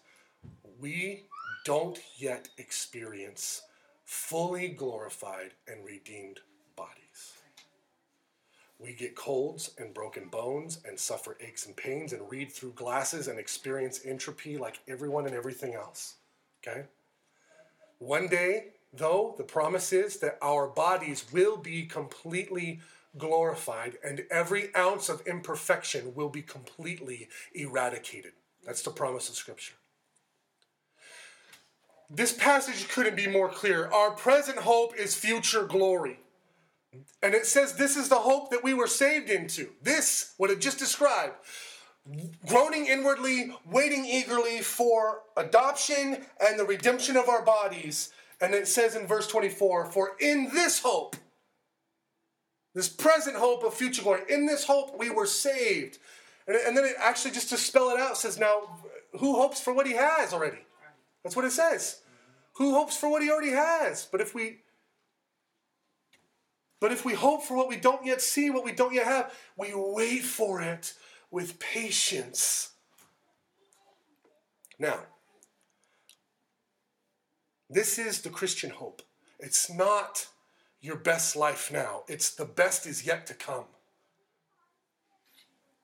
we 0.80 1.26
don't 1.66 2.00
yet 2.18 2.48
experience 2.58 3.64
fully 4.06 4.70
glorified 4.70 5.52
and 5.68 5.86
redeemed. 5.86 6.40
We 8.80 8.94
get 8.94 9.16
colds 9.16 9.72
and 9.78 9.94
broken 9.94 10.30
bones 10.30 10.80
and 10.88 10.98
suffer 10.98 11.38
aches 11.42 11.66
and 11.66 11.76
pains 11.76 12.14
and 12.14 12.30
read 12.32 12.52
through 12.52 12.74
glasses 12.74 13.28
and 13.28 13.38
experience 13.38 14.06
entropy 14.06 14.58
like 14.58 14.80
everyone 14.88 15.26
and 15.26 15.36
everything 15.36 15.74
else. 15.74 16.16
Okay? 16.66 16.86
One 17.98 18.28
day, 18.28 18.68
though, 18.94 19.36
the 19.38 19.44
promise 19.44 19.92
is 19.92 20.18
that 20.20 20.38
our 20.42 20.68
bodies 20.68 21.26
will 21.34 21.58
be 21.58 21.86
completely 21.86 22.80
glorified 23.18 23.98
and 24.04 24.24
every 24.32 24.74
ounce 24.76 25.10
of 25.10 25.28
imperfection 25.28 26.16
will 26.16 26.30
be 26.30 26.42
completely 26.42 27.28
eradicated. 27.54 28.32
That's 28.66 28.82
the 28.82 28.92
promise 28.92 29.28
of 29.28 29.36
Scripture. 29.36 29.74
This 32.10 32.32
passage 32.32 32.88
couldn't 32.88 33.16
be 33.16 33.28
more 33.28 33.50
clear. 33.50 33.88
Our 33.88 34.12
present 34.12 34.60
hope 34.60 34.96
is 34.96 35.16
future 35.16 35.66
glory. 35.66 36.20
And 37.22 37.34
it 37.34 37.46
says 37.46 37.74
this 37.74 37.96
is 37.96 38.10
the 38.10 38.16
hope 38.16 38.50
that 38.52 38.64
we 38.64 38.74
were 38.74 38.88
saved 38.88 39.30
into. 39.30 39.70
This, 39.82 40.34
what 40.38 40.50
it 40.50 40.60
just 40.60 40.80
described, 40.80 41.34
groaning 42.48 42.88
inwardly, 42.88 43.52
waiting 43.70 44.06
eagerly 44.06 44.60
for 44.62 45.22
adoption 45.38 46.26
and 46.40 46.60
the 46.60 46.66
redemption 46.66 47.16
of 47.16 47.30
our 47.30 47.44
bodies. 47.44 48.12
And 48.42 48.54
it 48.54 48.68
says 48.68 48.96
in 48.96 49.06
verse 49.06 49.28
24, 49.28 49.92
for 49.92 50.12
in 50.20 50.50
this 50.54 50.80
hope, 50.80 51.16
this 52.74 52.90
present 52.90 53.36
hope 53.36 53.64
of 53.64 53.74
future 53.74 54.02
glory, 54.02 54.22
in 54.30 54.46
this 54.46 54.66
hope 54.66 54.98
we 54.98 55.10
were 55.10 55.26
saved. 55.26 55.98
And, 56.48 56.56
and 56.56 56.78
then 56.78 56.86
it 56.86 56.96
actually, 56.98 57.32
just 57.32 57.50
to 57.50 57.58
spell 57.58 57.90
it 57.90 58.00
out, 58.00 58.18
says, 58.18 58.40
now, 58.40 58.80
who 59.20 59.36
hopes 59.36 59.60
for 59.60 59.74
what 59.74 59.88
he 59.88 59.94
has 59.94 60.34
already? 60.34 60.60
That's 61.24 61.36
what 61.36 61.46
it 61.46 61.52
says. 61.52 62.02
Who 62.54 62.74
hopes 62.74 62.96
for 62.96 63.10
what 63.10 63.22
he 63.22 63.30
already 63.30 63.52
has? 63.52 64.08
But 64.10 64.22
if 64.22 64.34
we 64.34 64.60
but 66.80 66.92
if 66.92 67.04
we 67.04 67.14
hope 67.14 67.44
for 67.44 67.58
what 67.58 67.68
we 67.68 67.76
don't 67.76 68.06
yet 68.06 68.22
see, 68.22 68.50
what 68.50 68.64
we 68.64 68.72
don't 68.72 68.94
yet 68.94 69.06
have, 69.06 69.34
we 69.58 69.72
wait 69.74 70.24
for 70.24 70.62
it 70.62 70.94
with 71.32 71.60
patience. 71.60 72.72
Now, 74.80 75.00
this 77.70 78.00
is 78.00 78.22
the 78.22 78.30
Christian 78.30 78.70
hope. 78.70 79.02
It's 79.40 79.70
not 79.70 80.28
your 80.82 80.96
best 80.96 81.36
life 81.36 81.72
now, 81.72 82.04
it's 82.08 82.34
the 82.34 82.46
best 82.46 82.86
is 82.86 83.06
yet 83.06 83.28
to 83.28 83.34
come. 83.34 83.66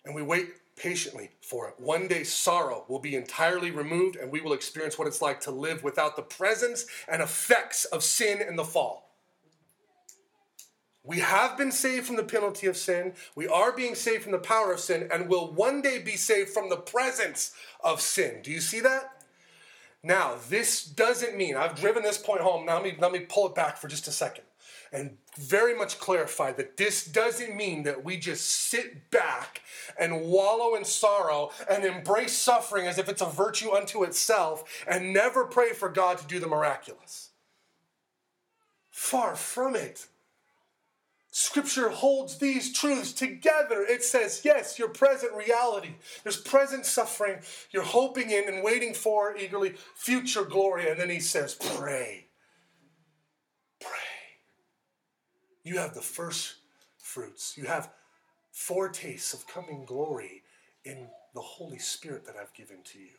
And 0.06 0.16
we 0.16 0.22
wait 0.22 0.54
patiently 0.76 1.32
for 1.42 1.68
it. 1.68 1.76
One 1.78 2.08
day, 2.08 2.24
sorrow 2.24 2.86
will 2.88 3.00
be 3.00 3.16
entirely 3.16 3.72
removed, 3.72 4.16
and 4.16 4.32
we 4.32 4.42
will 4.42 4.54
experience 4.54 4.98
what 4.98 5.08
it's 5.08 5.22
like 5.22 5.42
to 5.42 5.52
live 5.52 5.84
without 5.84 6.16
the 6.16 6.22
presence 6.22 6.86
and 7.08 7.22
effects 7.22 7.86
of 7.86 8.04
sin 8.04 8.42
and 8.42 8.58
the 8.58 8.64
fall. 8.64 9.05
We 11.06 11.20
have 11.20 11.58
been 11.58 11.72
saved 11.72 12.08
from 12.08 12.16
the 12.16 12.24
penalty 12.24 12.68
of 12.68 12.78
sin. 12.78 13.14
We 13.36 13.48
are 13.48 13.72
being 13.72 13.96
saved 13.96 14.24
from 14.24 14.32
the 14.32 14.40
power 14.40 14.74
of 14.74 14.80
sin 14.80 15.08
and 15.12 15.30
will 15.30 15.54
one 15.54 15.82
day 15.82 16.00
be 16.00 16.16
saved 16.16 16.50
from 16.50 16.70
the 16.70 16.78
presence 16.78 17.52
of 17.84 18.02
sin. 18.02 18.42
Do 18.42 18.52
you 18.52 18.60
see 18.60 18.80
that? 18.82 19.24
Now, 20.04 20.36
this 20.50 20.84
doesn't 20.84 21.38
mean, 21.38 21.56
I've 21.56 21.76
driven 21.76 22.04
this 22.04 22.18
point 22.18 22.42
home. 22.42 22.66
Now, 22.66 22.76
let 22.76 22.84
me, 22.84 22.96
let 23.00 23.12
me 23.12 23.20
pull 23.20 23.48
it 23.48 23.56
back 23.56 23.78
for 23.78 23.88
just 23.88 24.08
a 24.08 24.12
second 24.12 24.44
and 24.92 25.18
very 25.38 25.76
much 25.76 26.00
clarify 26.00 26.52
that 26.54 26.78
this 26.78 27.06
doesn't 27.06 27.56
mean 27.56 27.84
that 27.84 28.04
we 28.04 28.18
just 28.18 28.46
sit 28.46 29.12
back 29.12 29.62
and 30.00 30.22
wallow 30.22 30.76
in 30.76 30.86
sorrow 30.86 31.52
and 31.70 31.84
embrace 31.84 32.34
suffering 32.34 32.88
as 32.88 32.98
if 32.98 33.10
it's 33.10 33.22
a 33.22 33.26
virtue 33.26 33.72
unto 33.72 34.04
itself 34.04 34.64
and 34.88 35.12
never 35.14 35.46
pray 35.46 35.74
for 35.74 35.90
God 35.90 36.18
to 36.20 36.28
do 36.28 36.40
the 36.40 36.48
miraculous. 36.48 37.32
Far 38.90 39.36
from 39.36 39.76
it. 39.76 40.08
Scripture 41.38 41.90
holds 41.90 42.38
these 42.38 42.72
truths 42.72 43.12
together. 43.12 43.82
It 43.82 44.06
says, 44.06 44.44
yes, 44.46 44.80
your 44.80 44.88
present 44.88 45.34
reality. 45.34 45.96
There's 46.24 46.40
present 46.40 46.86
suffering. 46.86 47.40
You're 47.72 47.84
hoping 47.84 48.30
in 48.30 48.48
and 48.48 48.64
waiting 48.64 48.94
for 48.94 49.36
eagerly 49.36 49.74
future 49.96 50.46
glory. 50.46 50.90
And 50.90 50.98
then 50.98 51.10
he 51.10 51.20
says, 51.20 51.54
pray. 51.54 52.28
Pray. 53.82 53.90
You 55.66 55.78
have 55.78 55.94
the 55.94 56.00
first 56.00 56.56
fruits. 57.00 57.58
You 57.58 57.66
have 57.66 57.92
foretastes 58.54 59.34
of 59.34 59.46
coming 59.46 59.84
glory 59.84 60.42
in 60.86 61.10
the 61.34 61.42
Holy 61.42 61.80
Spirit 61.80 62.26
that 62.28 62.38
I've 62.42 62.54
given 62.54 62.78
to 62.94 62.98
you. 62.98 63.18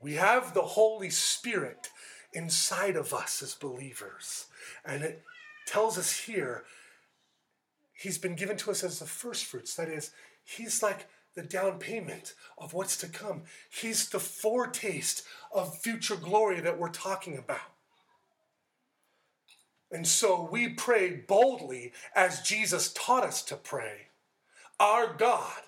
We 0.00 0.14
have 0.14 0.54
the 0.54 0.62
Holy 0.62 1.10
Spirit 1.10 1.90
inside 2.32 2.96
of 2.96 3.14
us 3.14 3.44
as 3.44 3.54
believers. 3.54 4.46
And 4.84 5.04
it 5.04 5.22
tells 5.66 5.98
us 5.98 6.20
here 6.20 6.64
he's 7.92 8.18
been 8.18 8.36
given 8.36 8.56
to 8.58 8.70
us 8.70 8.82
as 8.84 8.98
the 8.98 9.06
first 9.06 9.44
fruits. 9.44 9.74
That 9.74 9.88
is, 9.88 10.12
he's 10.44 10.82
like 10.82 11.06
the 11.34 11.42
down 11.42 11.78
payment 11.78 12.34
of 12.56 12.72
what's 12.72 12.96
to 12.98 13.08
come. 13.08 13.42
He's 13.68 14.08
the 14.08 14.20
foretaste 14.20 15.22
of 15.52 15.78
future 15.78 16.16
glory 16.16 16.60
that 16.60 16.78
we're 16.78 16.88
talking 16.88 17.36
about. 17.36 17.60
And 19.90 20.06
so 20.06 20.48
we 20.50 20.70
pray 20.70 21.10
boldly 21.28 21.92
as 22.14 22.40
Jesus 22.40 22.92
taught 22.92 23.24
us 23.24 23.42
to 23.44 23.56
pray. 23.56 24.08
Our 24.80 25.14
God, 25.14 25.62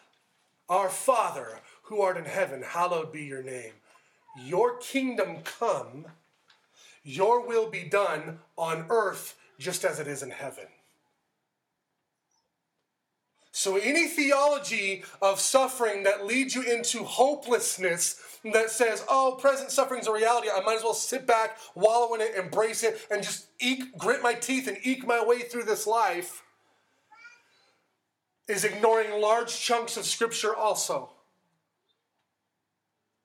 our 0.68 0.88
Father, 0.88 1.60
who 1.82 2.00
art 2.00 2.16
in 2.16 2.24
heaven, 2.24 2.62
hallowed 2.62 3.12
be 3.12 3.24
your 3.24 3.42
name. 3.42 3.72
Your 4.44 4.78
kingdom 4.78 5.38
come, 5.44 6.06
your 7.02 7.46
will 7.46 7.70
be 7.70 7.84
done 7.84 8.40
on 8.56 8.86
earth 8.90 9.37
just 9.58 9.84
as 9.84 9.98
it 9.98 10.06
is 10.06 10.22
in 10.22 10.30
heaven. 10.30 10.66
So, 13.50 13.76
any 13.76 14.06
theology 14.06 15.02
of 15.20 15.40
suffering 15.40 16.04
that 16.04 16.24
leads 16.24 16.54
you 16.54 16.62
into 16.62 17.02
hopelessness, 17.02 18.20
that 18.52 18.70
says, 18.70 19.04
oh, 19.08 19.36
present 19.40 19.72
suffering 19.72 20.00
is 20.00 20.06
a 20.06 20.12
reality, 20.12 20.48
I 20.48 20.60
might 20.60 20.76
as 20.76 20.84
well 20.84 20.94
sit 20.94 21.26
back, 21.26 21.58
wallow 21.74 22.14
in 22.14 22.20
it, 22.20 22.36
embrace 22.36 22.84
it, 22.84 23.04
and 23.10 23.20
just 23.20 23.48
eke, 23.58 23.98
grit 23.98 24.22
my 24.22 24.34
teeth 24.34 24.68
and 24.68 24.78
eke 24.84 25.04
my 25.04 25.24
way 25.24 25.40
through 25.40 25.64
this 25.64 25.88
life, 25.88 26.44
is 28.46 28.64
ignoring 28.64 29.20
large 29.20 29.58
chunks 29.58 29.96
of 29.96 30.04
Scripture 30.04 30.54
also. 30.54 31.10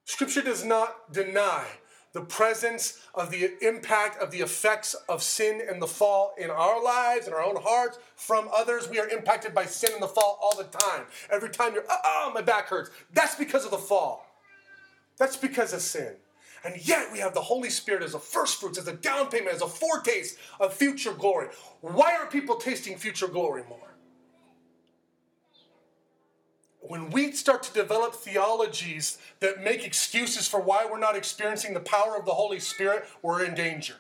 Scripture 0.05 0.41
does 0.41 0.65
not 0.65 1.13
deny 1.13 1.65
the 2.13 2.21
presence 2.21 2.99
of 3.15 3.31
the 3.31 3.51
impact 3.65 4.21
of 4.21 4.31
the 4.31 4.39
effects 4.39 4.95
of 5.09 5.21
sin 5.21 5.61
and 5.67 5.81
the 5.81 5.87
fall 5.87 6.35
in 6.37 6.49
our 6.49 6.81
lives, 6.81 7.27
in 7.27 7.33
our 7.33 7.43
own 7.43 7.57
hearts, 7.61 7.97
from 8.15 8.47
others. 8.55 8.87
We 8.89 8.99
are 8.99 9.09
impacted 9.09 9.53
by 9.53 9.65
sin 9.65 9.91
and 9.93 10.01
the 10.01 10.07
fall 10.07 10.39
all 10.41 10.55
the 10.55 10.63
time. 10.65 11.05
Every 11.31 11.49
time 11.49 11.73
you're, 11.73 11.85
oh, 11.89 12.31
my 12.33 12.41
back 12.41 12.67
hurts. 12.67 12.91
That's 13.13 13.35
because 13.35 13.65
of 13.65 13.71
the 13.71 13.77
fall. 13.77 14.27
That's 15.17 15.37
because 15.37 15.73
of 15.73 15.81
sin. 15.81 16.13
And 16.63 16.75
yet 16.87 17.11
we 17.11 17.19
have 17.19 17.33
the 17.33 17.41
Holy 17.41 17.69
Spirit 17.69 18.03
as 18.03 18.13
a 18.13 18.19
first 18.19 18.61
fruits, 18.61 18.77
as 18.77 18.87
a 18.87 18.93
down 18.93 19.29
payment, 19.29 19.53
as 19.53 19.61
a 19.61 19.67
foretaste 19.67 20.37
of 20.59 20.73
future 20.73 21.13
glory. 21.13 21.49
Why 21.81 22.15
aren't 22.15 22.31
people 22.31 22.55
tasting 22.55 22.97
future 22.97 23.27
glory 23.27 23.63
more? 23.67 23.92
When 26.87 27.09
we 27.11 27.31
start 27.31 27.63
to 27.63 27.73
develop 27.73 28.13
theologies 28.13 29.17
that 29.39 29.63
make 29.63 29.85
excuses 29.85 30.47
for 30.47 30.59
why 30.59 30.85
we're 30.89 30.99
not 30.99 31.15
experiencing 31.15 31.73
the 31.73 31.79
power 31.79 32.17
of 32.17 32.25
the 32.25 32.33
Holy 32.33 32.59
Spirit, 32.59 33.05
we're 33.21 33.43
in 33.43 33.55
danger. 33.55 33.95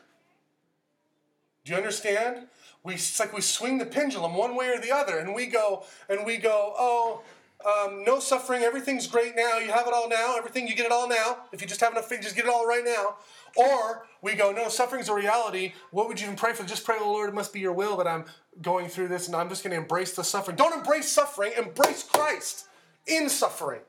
Do 1.63 1.71
you 1.71 1.77
understand? 1.77 2.47
We, 2.83 2.95
it's 2.95 3.19
like 3.19 3.33
we 3.33 3.39
swing 3.39 3.77
the 3.77 3.85
pendulum 3.85 4.35
one 4.35 4.55
way 4.55 4.67
or 4.67 4.81
the 4.81 4.91
other, 4.91 5.17
and 5.17 5.33
we 5.33 5.45
go, 5.45 5.85
and 6.09 6.25
we 6.25 6.35
go, 6.35 6.73
oh, 6.77 7.21
um, 7.65 8.03
no 8.03 8.19
suffering, 8.19 8.63
everything's 8.63 9.07
great 9.07 9.37
now, 9.37 9.57
you 9.59 9.71
have 9.71 9.87
it 9.87 9.93
all 9.93 10.09
now, 10.09 10.35
everything, 10.37 10.67
you 10.67 10.75
get 10.75 10.85
it 10.85 10.91
all 10.91 11.07
now. 11.07 11.37
If 11.53 11.61
you 11.61 11.67
just 11.67 11.79
have 11.79 11.93
enough 11.93 12.09
faith, 12.09 12.19
just 12.21 12.35
get 12.35 12.43
it 12.43 12.51
all 12.51 12.67
right 12.67 12.83
now. 12.83 13.15
Or 13.55 14.05
we 14.21 14.35
go, 14.35 14.51
no, 14.51 14.67
suffering's 14.67 15.07
a 15.07 15.13
reality. 15.13 15.71
What 15.91 16.09
would 16.09 16.19
you 16.19 16.25
even 16.25 16.35
pray 16.35 16.51
for? 16.51 16.65
Just 16.65 16.83
pray, 16.83 16.97
oh, 16.99 17.13
Lord, 17.13 17.29
it 17.29 17.35
must 17.35 17.53
be 17.53 17.61
your 17.61 17.71
will 17.71 17.95
that 17.95 18.07
I'm 18.07 18.25
going 18.61 18.89
through 18.89 19.07
this, 19.07 19.27
and 19.27 19.35
I'm 19.37 19.47
just 19.47 19.63
going 19.63 19.71
to 19.71 19.81
embrace 19.81 20.13
the 20.13 20.23
suffering. 20.25 20.57
Don't 20.57 20.73
embrace 20.73 21.09
suffering, 21.09 21.53
embrace 21.57 22.03
Christ 22.03 22.67
in 23.07 23.29
suffering. 23.29 23.81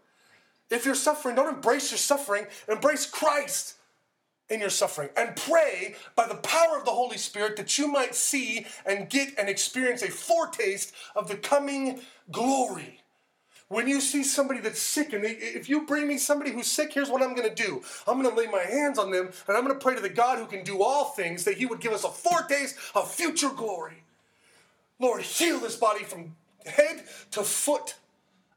If 0.70 0.84
you're 0.84 0.94
suffering, 0.94 1.36
don't 1.36 1.54
embrace 1.54 1.90
your 1.90 1.98
suffering, 1.98 2.46
embrace 2.68 3.06
Christ 3.06 3.74
in 4.50 4.60
your 4.60 4.70
suffering 4.70 5.08
and 5.16 5.36
pray 5.36 5.96
by 6.16 6.26
the 6.26 6.34
power 6.34 6.76
of 6.78 6.84
the 6.84 6.90
Holy 6.90 7.16
Spirit 7.16 7.56
that 7.56 7.78
you 7.78 7.88
might 7.88 8.14
see 8.14 8.66
and 8.84 9.08
get 9.08 9.34
and 9.38 9.48
experience 9.48 10.02
a 10.02 10.10
foretaste 10.10 10.92
of 11.16 11.28
the 11.28 11.36
coming 11.36 12.00
glory. 12.30 13.00
When 13.68 13.88
you 13.88 14.00
see 14.00 14.22
somebody 14.22 14.60
that's 14.60 14.80
sick, 14.80 15.14
and 15.14 15.24
they, 15.24 15.30
if 15.30 15.70
you 15.70 15.86
bring 15.86 16.06
me 16.06 16.18
somebody 16.18 16.50
who's 16.50 16.66
sick, 16.66 16.92
here's 16.92 17.08
what 17.08 17.22
I'm 17.22 17.34
going 17.34 17.48
to 17.48 17.62
do. 17.62 17.82
I'm 18.06 18.20
going 18.20 18.32
to 18.32 18.40
lay 18.40 18.46
my 18.46 18.60
hands 18.60 18.98
on 18.98 19.10
them, 19.10 19.30
and 19.48 19.56
I'm 19.56 19.64
going 19.64 19.76
to 19.76 19.82
pray 19.82 19.94
to 19.94 20.02
the 20.02 20.10
God 20.10 20.38
who 20.38 20.46
can 20.46 20.62
do 20.64 20.82
all 20.82 21.06
things 21.06 21.44
that 21.44 21.56
He 21.56 21.64
would 21.64 21.80
give 21.80 21.92
us 21.92 22.04
a 22.04 22.10
foretaste 22.10 22.76
of 22.94 23.10
future 23.10 23.48
glory. 23.48 24.04
Lord, 25.00 25.22
heal 25.22 25.58
this 25.58 25.76
body 25.76 26.04
from 26.04 26.36
head 26.66 27.04
to 27.32 27.42
foot. 27.42 27.94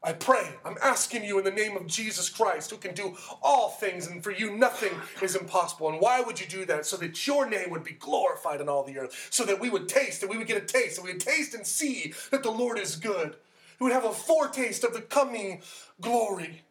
I 0.00 0.12
pray, 0.12 0.54
I'm 0.64 0.78
asking 0.80 1.24
you 1.24 1.38
in 1.38 1.44
the 1.44 1.50
name 1.50 1.76
of 1.76 1.88
Jesus 1.88 2.28
Christ, 2.28 2.70
who 2.70 2.76
can 2.76 2.94
do 2.94 3.16
all 3.42 3.70
things, 3.70 4.06
and 4.06 4.22
for 4.22 4.30
you 4.30 4.56
nothing 4.56 4.92
is 5.20 5.34
impossible. 5.34 5.88
And 5.88 6.00
why 6.00 6.20
would 6.20 6.40
you 6.40 6.46
do 6.46 6.64
that? 6.66 6.86
So 6.86 6.96
that 6.98 7.26
your 7.26 7.48
name 7.48 7.70
would 7.70 7.82
be 7.82 7.94
glorified 7.94 8.60
in 8.60 8.68
all 8.68 8.84
the 8.84 8.96
earth, 8.98 9.28
so 9.30 9.44
that 9.44 9.60
we 9.60 9.70
would 9.70 9.88
taste, 9.88 10.20
that 10.20 10.30
we 10.30 10.38
would 10.38 10.46
get 10.46 10.62
a 10.62 10.64
taste, 10.64 10.96
that 10.96 11.04
we 11.04 11.12
would 11.12 11.20
taste 11.20 11.52
and 11.52 11.66
see 11.66 12.14
that 12.30 12.44
the 12.44 12.50
Lord 12.50 12.78
is 12.78 12.94
good. 12.94 13.36
We 13.80 13.84
would 13.84 13.92
have 13.92 14.04
a 14.04 14.12
foretaste 14.12 14.84
of 14.84 14.92
the 14.92 15.00
coming 15.00 15.62
glory. 16.00 16.62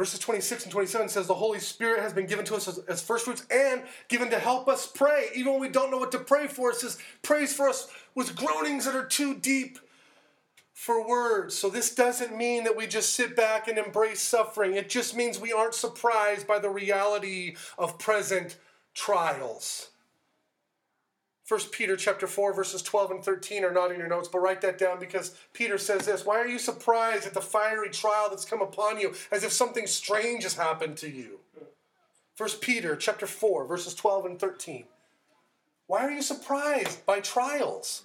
Verses 0.00 0.18
26 0.20 0.62
and 0.62 0.72
27 0.72 1.10
says, 1.10 1.26
The 1.26 1.34
Holy 1.34 1.58
Spirit 1.58 2.00
has 2.00 2.14
been 2.14 2.24
given 2.24 2.46
to 2.46 2.54
us 2.54 2.66
as, 2.66 2.78
as 2.88 3.02
first 3.02 3.26
fruits 3.26 3.44
and 3.50 3.82
given 4.08 4.30
to 4.30 4.38
help 4.38 4.66
us 4.66 4.86
pray. 4.86 5.26
Even 5.34 5.52
when 5.52 5.60
we 5.60 5.68
don't 5.68 5.90
know 5.90 5.98
what 5.98 6.10
to 6.12 6.18
pray 6.18 6.46
for, 6.46 6.70
it 6.70 6.76
says, 6.76 6.96
Prays 7.20 7.52
for 7.52 7.68
us 7.68 7.86
with 8.14 8.34
groanings 8.34 8.86
that 8.86 8.96
are 8.96 9.04
too 9.04 9.34
deep 9.34 9.78
for 10.72 11.06
words. 11.06 11.54
So 11.54 11.68
this 11.68 11.94
doesn't 11.94 12.34
mean 12.34 12.64
that 12.64 12.74
we 12.74 12.86
just 12.86 13.12
sit 13.12 13.36
back 13.36 13.68
and 13.68 13.76
embrace 13.76 14.22
suffering. 14.22 14.72
It 14.72 14.88
just 14.88 15.14
means 15.14 15.38
we 15.38 15.52
aren't 15.52 15.74
surprised 15.74 16.46
by 16.46 16.60
the 16.60 16.70
reality 16.70 17.56
of 17.76 17.98
present 17.98 18.56
trials. 18.94 19.90
1 21.50 21.60
Peter 21.72 21.96
chapter 21.96 22.28
4 22.28 22.52
verses 22.52 22.80
12 22.80 23.10
and 23.10 23.24
13 23.24 23.64
are 23.64 23.72
not 23.72 23.90
in 23.90 23.98
your 23.98 24.06
notes, 24.06 24.28
but 24.28 24.38
write 24.38 24.60
that 24.60 24.78
down 24.78 25.00
because 25.00 25.34
Peter 25.52 25.78
says 25.78 26.06
this, 26.06 26.24
"Why 26.24 26.38
are 26.38 26.46
you 26.46 26.60
surprised 26.60 27.26
at 27.26 27.34
the 27.34 27.42
fiery 27.42 27.90
trial 27.90 28.30
that's 28.30 28.44
come 28.44 28.62
upon 28.62 29.00
you 29.00 29.16
as 29.32 29.42
if 29.42 29.50
something 29.50 29.88
strange 29.88 30.44
has 30.44 30.54
happened 30.54 30.96
to 30.98 31.10
you?" 31.10 31.40
1 32.36 32.60
Peter 32.60 32.94
chapter 32.94 33.26
4 33.26 33.64
verses 33.64 33.96
12 33.96 34.26
and 34.26 34.38
13. 34.38 34.86
Why 35.88 36.04
are 36.04 36.12
you 36.12 36.22
surprised 36.22 37.04
by 37.04 37.18
trials? 37.18 38.04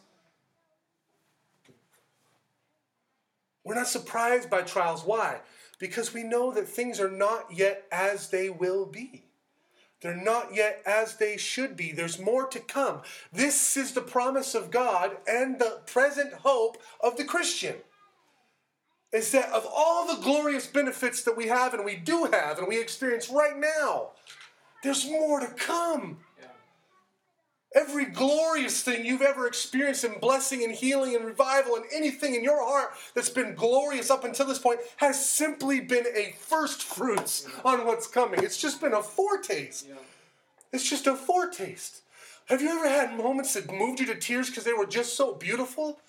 We're 3.63 3.75
not 3.75 3.87
surprised 3.87 4.49
by 4.49 4.63
trials. 4.63 5.03
Why? 5.03 5.41
Because 5.77 6.15
we 6.15 6.23
know 6.23 6.51
that 6.51 6.67
things 6.67 6.99
are 6.99 7.11
not 7.11 7.51
yet 7.51 7.85
as 7.91 8.31
they 8.31 8.49
will 8.49 8.87
be. 8.87 9.27
They're 10.05 10.13
not 10.13 10.53
yet 10.53 10.83
as 10.85 11.15
they 11.15 11.35
should 11.35 11.75
be. 11.75 11.91
There's 11.91 12.19
more 12.19 12.45
to 12.49 12.59
come. 12.59 13.01
This 13.33 13.75
is 13.75 13.93
the 13.93 14.01
promise 14.01 14.53
of 14.53 14.69
God 14.69 15.17
and 15.27 15.57
the 15.57 15.81
present 15.87 16.31
hope 16.31 16.77
of 17.01 17.17
the 17.17 17.23
Christian. 17.23 17.77
Is 19.11 19.31
that 19.31 19.49
of 19.49 19.65
all 19.65 20.05
the 20.05 20.21
glorious 20.21 20.67
benefits 20.67 21.23
that 21.23 21.35
we 21.35 21.47
have 21.47 21.73
and 21.73 21.83
we 21.83 21.95
do 21.95 22.25
have 22.25 22.59
and 22.59 22.67
we 22.67 22.79
experience 22.79 23.31
right 23.31 23.57
now, 23.57 24.11
there's 24.83 25.09
more 25.09 25.39
to 25.39 25.47
come. 25.47 26.19
Every 27.75 28.05
glorious 28.05 28.81
thing 28.81 29.05
you've 29.05 29.21
ever 29.21 29.47
experienced 29.47 30.05
in 30.05 30.17
blessing 30.19 30.63
and 30.63 30.73
healing 30.73 31.13
and 31.13 31.25
revival 31.25 31.75
and 31.75 31.83
anything 31.93 32.33
in 32.33 32.41
your 32.41 32.65
heart 32.65 32.91
that's 33.13 33.29
been 33.29 33.53
glorious 33.53 34.09
up 34.09 34.23
until 34.23 34.47
this 34.47 34.59
point 34.59 34.79
has 34.95 35.29
simply 35.29 35.81
been 35.81 36.05
a 36.15 36.33
first 36.39 36.81
fruits 36.81 37.45
on 37.65 37.85
what's 37.85 38.07
coming. 38.07 38.41
It's 38.41 38.57
just 38.57 38.79
been 38.79 38.93
a 38.93 39.03
foretaste. 39.03 39.87
It's 40.71 40.89
just 40.89 41.05
a 41.05 41.15
foretaste. 41.15 42.01
Have 42.45 42.61
you 42.61 42.69
ever 42.69 42.87
had 42.87 43.17
moments 43.17 43.53
that 43.55 43.69
moved 43.69 43.99
you 43.99 44.05
to 44.05 44.15
tears 44.15 44.49
because 44.49 44.63
they 44.63 44.73
were 44.73 44.85
just 44.85 45.17
so 45.17 45.33
beautiful? 45.33 45.99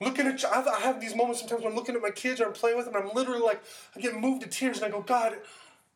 Looking 0.00 0.26
at, 0.26 0.44
I 0.44 0.80
have 0.80 1.00
these 1.00 1.14
moments 1.14 1.40
sometimes 1.40 1.62
when 1.62 1.72
I'm 1.72 1.76
looking 1.76 1.94
at 1.94 2.02
my 2.02 2.10
kids 2.10 2.40
or 2.40 2.46
I'm 2.46 2.52
playing 2.52 2.76
with 2.76 2.86
them, 2.86 2.94
and 2.94 3.04
I'm 3.04 3.14
literally 3.14 3.42
like, 3.42 3.62
I 3.94 4.00
get 4.00 4.18
moved 4.18 4.42
to 4.42 4.48
tears, 4.48 4.78
and 4.78 4.86
I 4.86 4.90
go, 4.90 5.02
God, 5.02 5.36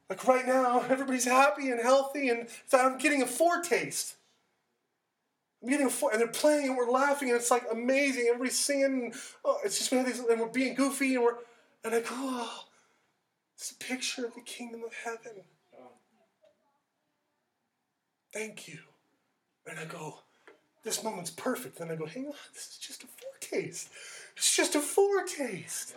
like 0.09 0.26
right 0.26 0.46
now, 0.46 0.80
everybody's 0.88 1.24
happy 1.24 1.70
and 1.70 1.80
healthy, 1.80 2.28
and 2.28 2.48
I'm 2.72 2.98
getting 2.98 3.22
a 3.22 3.26
foretaste. 3.26 4.14
I'm 5.62 5.70
getting 5.70 5.86
a 5.86 5.90
fore, 5.90 6.12
and 6.12 6.20
they're 6.20 6.28
playing, 6.28 6.68
and 6.68 6.76
we're 6.76 6.90
laughing, 6.90 7.30
and 7.30 7.36
it's 7.36 7.50
like 7.50 7.64
amazing. 7.70 8.26
Everybody's 8.28 8.59
singing. 8.59 8.84
And, 8.84 9.14
oh, 9.44 9.59
it's 9.64 9.78
just 9.78 9.90
these, 9.90 10.20
and 10.20 10.40
we're 10.40 10.46
being 10.46 10.74
goofy, 10.74 11.14
and 11.14 11.24
we're, 11.24 11.36
and 11.84 11.94
I 11.94 12.00
go, 12.00 12.09
oh, 12.11 12.64
it's 13.56 13.72
a 13.72 13.74
picture 13.74 14.24
of 14.24 14.34
the 14.34 14.40
kingdom 14.40 14.82
of 14.84 14.94
heaven. 14.94 15.42
Thank 18.32 18.68
you. 18.68 18.78
And 19.68 19.78
I 19.78 19.84
go, 19.84 20.20
this 20.84 21.02
moment's 21.02 21.30
perfect. 21.30 21.78
Then 21.78 21.90
I 21.90 21.96
go, 21.96 22.06
hang 22.06 22.26
on, 22.26 22.32
this 22.54 22.68
is 22.68 22.78
just 22.78 23.02
a 23.02 23.06
foretaste. 23.06 23.88
It's 24.36 24.54
just 24.56 24.74
a 24.74 24.80
foretaste. 24.80 25.94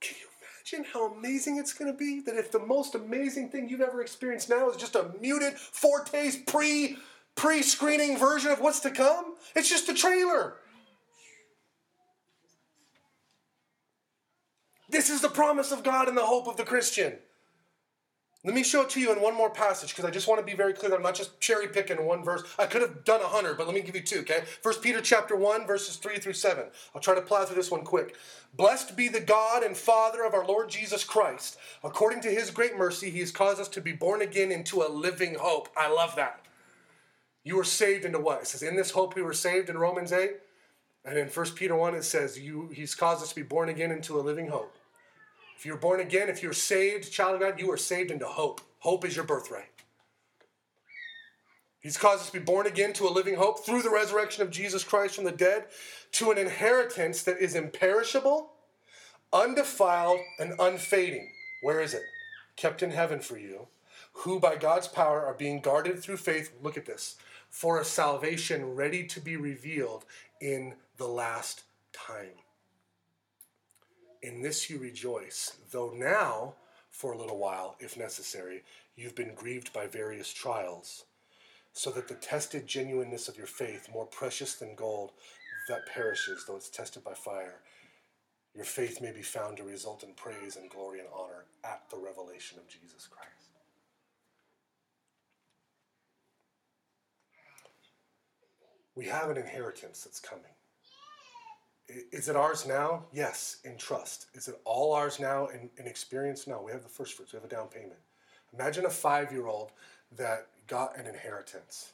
Can 0.00 0.16
you 0.20 0.27
imagine 0.72 0.90
how 0.92 1.12
amazing 1.12 1.58
it's 1.58 1.72
going 1.72 1.90
to 1.90 1.96
be? 1.96 2.20
That 2.20 2.36
if 2.36 2.50
the 2.50 2.58
most 2.58 2.94
amazing 2.94 3.50
thing 3.50 3.68
you've 3.68 3.80
ever 3.80 4.00
experienced 4.00 4.48
now 4.48 4.68
is 4.70 4.76
just 4.76 4.94
a 4.94 5.10
muted 5.20 5.54
foretaste 5.54 6.46
pre 6.46 6.96
pre 7.34 7.62
screening 7.62 8.18
version 8.18 8.50
of 8.50 8.60
what's 8.60 8.80
to 8.80 8.90
come, 8.90 9.34
it's 9.54 9.68
just 9.68 9.88
a 9.88 9.94
trailer. 9.94 10.56
This 14.90 15.10
is 15.10 15.20
the 15.20 15.28
promise 15.28 15.70
of 15.70 15.84
God 15.84 16.08
and 16.08 16.16
the 16.16 16.24
hope 16.24 16.48
of 16.48 16.56
the 16.56 16.64
Christian. 16.64 17.18
Let 18.48 18.54
me 18.54 18.62
show 18.62 18.80
it 18.80 18.88
to 18.90 19.00
you 19.00 19.12
in 19.12 19.20
one 19.20 19.36
more 19.36 19.50
passage 19.50 19.90
because 19.90 20.06
I 20.06 20.10
just 20.10 20.26
want 20.26 20.40
to 20.40 20.46
be 20.46 20.56
very 20.56 20.72
clear 20.72 20.88
that 20.88 20.96
I'm 20.96 21.02
not 21.02 21.14
just 21.14 21.38
cherry 21.38 21.68
picking 21.68 22.02
one 22.02 22.24
verse. 22.24 22.42
I 22.58 22.64
could 22.64 22.80
have 22.80 23.04
done 23.04 23.20
a 23.20 23.26
hundred, 23.26 23.58
but 23.58 23.66
let 23.66 23.74
me 23.74 23.82
give 23.82 23.94
you 23.94 24.00
two, 24.00 24.20
okay? 24.20 24.44
First 24.62 24.80
Peter 24.80 25.02
chapter 25.02 25.36
1, 25.36 25.66
verses 25.66 25.96
3 25.96 26.16
through 26.16 26.32
7. 26.32 26.64
I'll 26.94 27.00
try 27.02 27.14
to 27.14 27.20
plow 27.20 27.44
through 27.44 27.56
this 27.56 27.70
one 27.70 27.84
quick. 27.84 28.16
Blessed 28.56 28.96
be 28.96 29.08
the 29.08 29.20
God 29.20 29.62
and 29.62 29.76
Father 29.76 30.24
of 30.24 30.32
our 30.32 30.46
Lord 30.46 30.70
Jesus 30.70 31.04
Christ. 31.04 31.58
According 31.84 32.22
to 32.22 32.30
his 32.30 32.50
great 32.50 32.74
mercy, 32.74 33.10
he 33.10 33.18
has 33.18 33.30
caused 33.30 33.60
us 33.60 33.68
to 33.68 33.82
be 33.82 33.92
born 33.92 34.22
again 34.22 34.50
into 34.50 34.80
a 34.80 34.88
living 34.88 35.34
hope. 35.34 35.68
I 35.76 35.92
love 35.92 36.16
that. 36.16 36.40
You 37.44 37.54
were 37.56 37.64
saved 37.64 38.06
into 38.06 38.18
what? 38.18 38.40
It 38.40 38.46
says, 38.46 38.62
in 38.62 38.76
this 38.76 38.92
hope 38.92 39.14
we 39.14 39.20
were 39.20 39.34
saved 39.34 39.68
in 39.68 39.76
Romans 39.76 40.10
8. 40.10 40.30
And 41.04 41.18
in 41.18 41.28
1 41.28 41.46
Peter 41.50 41.76
1, 41.76 41.94
it 41.94 42.04
says, 42.04 42.38
you, 42.38 42.70
he's 42.72 42.94
caused 42.94 43.22
us 43.22 43.28
to 43.28 43.36
be 43.36 43.42
born 43.42 43.68
again 43.68 43.90
into 43.90 44.18
a 44.18 44.22
living 44.22 44.48
hope. 44.48 44.74
If 45.58 45.66
you're 45.66 45.76
born 45.76 45.98
again, 45.98 46.28
if 46.28 46.40
you're 46.40 46.52
saved, 46.52 47.10
child 47.10 47.34
of 47.34 47.40
God, 47.40 47.58
you 47.58 47.68
are 47.72 47.76
saved 47.76 48.12
into 48.12 48.26
hope. 48.26 48.60
Hope 48.78 49.04
is 49.04 49.16
your 49.16 49.24
birthright. 49.24 49.64
He's 51.80 51.96
caused 51.96 52.20
us 52.20 52.30
to 52.30 52.38
be 52.38 52.44
born 52.44 52.68
again 52.68 52.92
to 52.92 53.08
a 53.08 53.10
living 53.10 53.34
hope 53.34 53.66
through 53.66 53.82
the 53.82 53.90
resurrection 53.90 54.44
of 54.44 54.52
Jesus 54.52 54.84
Christ 54.84 55.16
from 55.16 55.24
the 55.24 55.32
dead 55.32 55.64
to 56.12 56.30
an 56.30 56.38
inheritance 56.38 57.24
that 57.24 57.38
is 57.38 57.56
imperishable, 57.56 58.52
undefiled, 59.32 60.20
and 60.38 60.52
unfading. 60.60 61.32
Where 61.62 61.80
is 61.80 61.92
it? 61.92 62.04
Kept 62.54 62.84
in 62.84 62.92
heaven 62.92 63.18
for 63.18 63.36
you, 63.36 63.66
who 64.12 64.38
by 64.38 64.54
God's 64.54 64.86
power 64.86 65.26
are 65.26 65.34
being 65.34 65.60
guarded 65.60 65.98
through 65.98 66.18
faith. 66.18 66.52
Look 66.62 66.76
at 66.76 66.86
this 66.86 67.16
for 67.50 67.80
a 67.80 67.84
salvation 67.84 68.76
ready 68.76 69.04
to 69.08 69.20
be 69.20 69.36
revealed 69.36 70.04
in 70.40 70.74
the 70.98 71.08
last 71.08 71.64
time. 71.92 72.36
In 74.22 74.42
this 74.42 74.68
you 74.68 74.78
rejoice, 74.78 75.58
though 75.70 75.92
now, 75.94 76.54
for 76.90 77.12
a 77.12 77.18
little 77.18 77.38
while, 77.38 77.76
if 77.78 77.96
necessary, 77.96 78.62
you've 78.96 79.14
been 79.14 79.34
grieved 79.34 79.72
by 79.72 79.86
various 79.86 80.32
trials, 80.32 81.04
so 81.72 81.90
that 81.92 82.08
the 82.08 82.14
tested 82.14 82.66
genuineness 82.66 83.28
of 83.28 83.36
your 83.36 83.46
faith, 83.46 83.88
more 83.92 84.06
precious 84.06 84.56
than 84.56 84.74
gold 84.74 85.12
that 85.68 85.86
perishes, 85.86 86.44
though 86.46 86.56
it's 86.56 86.70
tested 86.70 87.04
by 87.04 87.14
fire, 87.14 87.60
your 88.54 88.64
faith 88.64 89.00
may 89.00 89.12
be 89.12 89.22
found 89.22 89.56
to 89.58 89.62
result 89.62 90.02
in 90.02 90.12
praise 90.14 90.56
and 90.56 90.68
glory 90.70 90.98
and 90.98 91.08
honor 91.14 91.44
at 91.62 91.82
the 91.90 91.96
revelation 91.96 92.58
of 92.58 92.66
Jesus 92.66 93.06
Christ. 93.06 93.50
We 98.96 99.04
have 99.06 99.30
an 99.30 99.36
inheritance 99.36 100.02
that's 100.02 100.18
coming. 100.18 100.57
Is 101.88 102.28
it 102.28 102.36
ours 102.36 102.66
now? 102.66 103.04
Yes, 103.12 103.58
in 103.64 103.78
trust. 103.78 104.26
Is 104.34 104.48
it 104.48 104.60
all 104.64 104.92
ours 104.92 105.18
now 105.18 105.46
in, 105.46 105.70
in 105.78 105.86
experience? 105.86 106.46
No, 106.46 106.60
we 106.62 106.70
have 106.72 106.82
the 106.82 106.88
first 106.88 107.14
fruits, 107.14 107.32
we 107.32 107.38
have 107.38 107.44
a 107.44 107.48
down 107.48 107.68
payment. 107.68 107.98
Imagine 108.52 108.84
a 108.84 108.90
five 108.90 109.32
year 109.32 109.46
old 109.46 109.72
that 110.16 110.48
got 110.66 110.98
an 110.98 111.06
inheritance. 111.06 111.92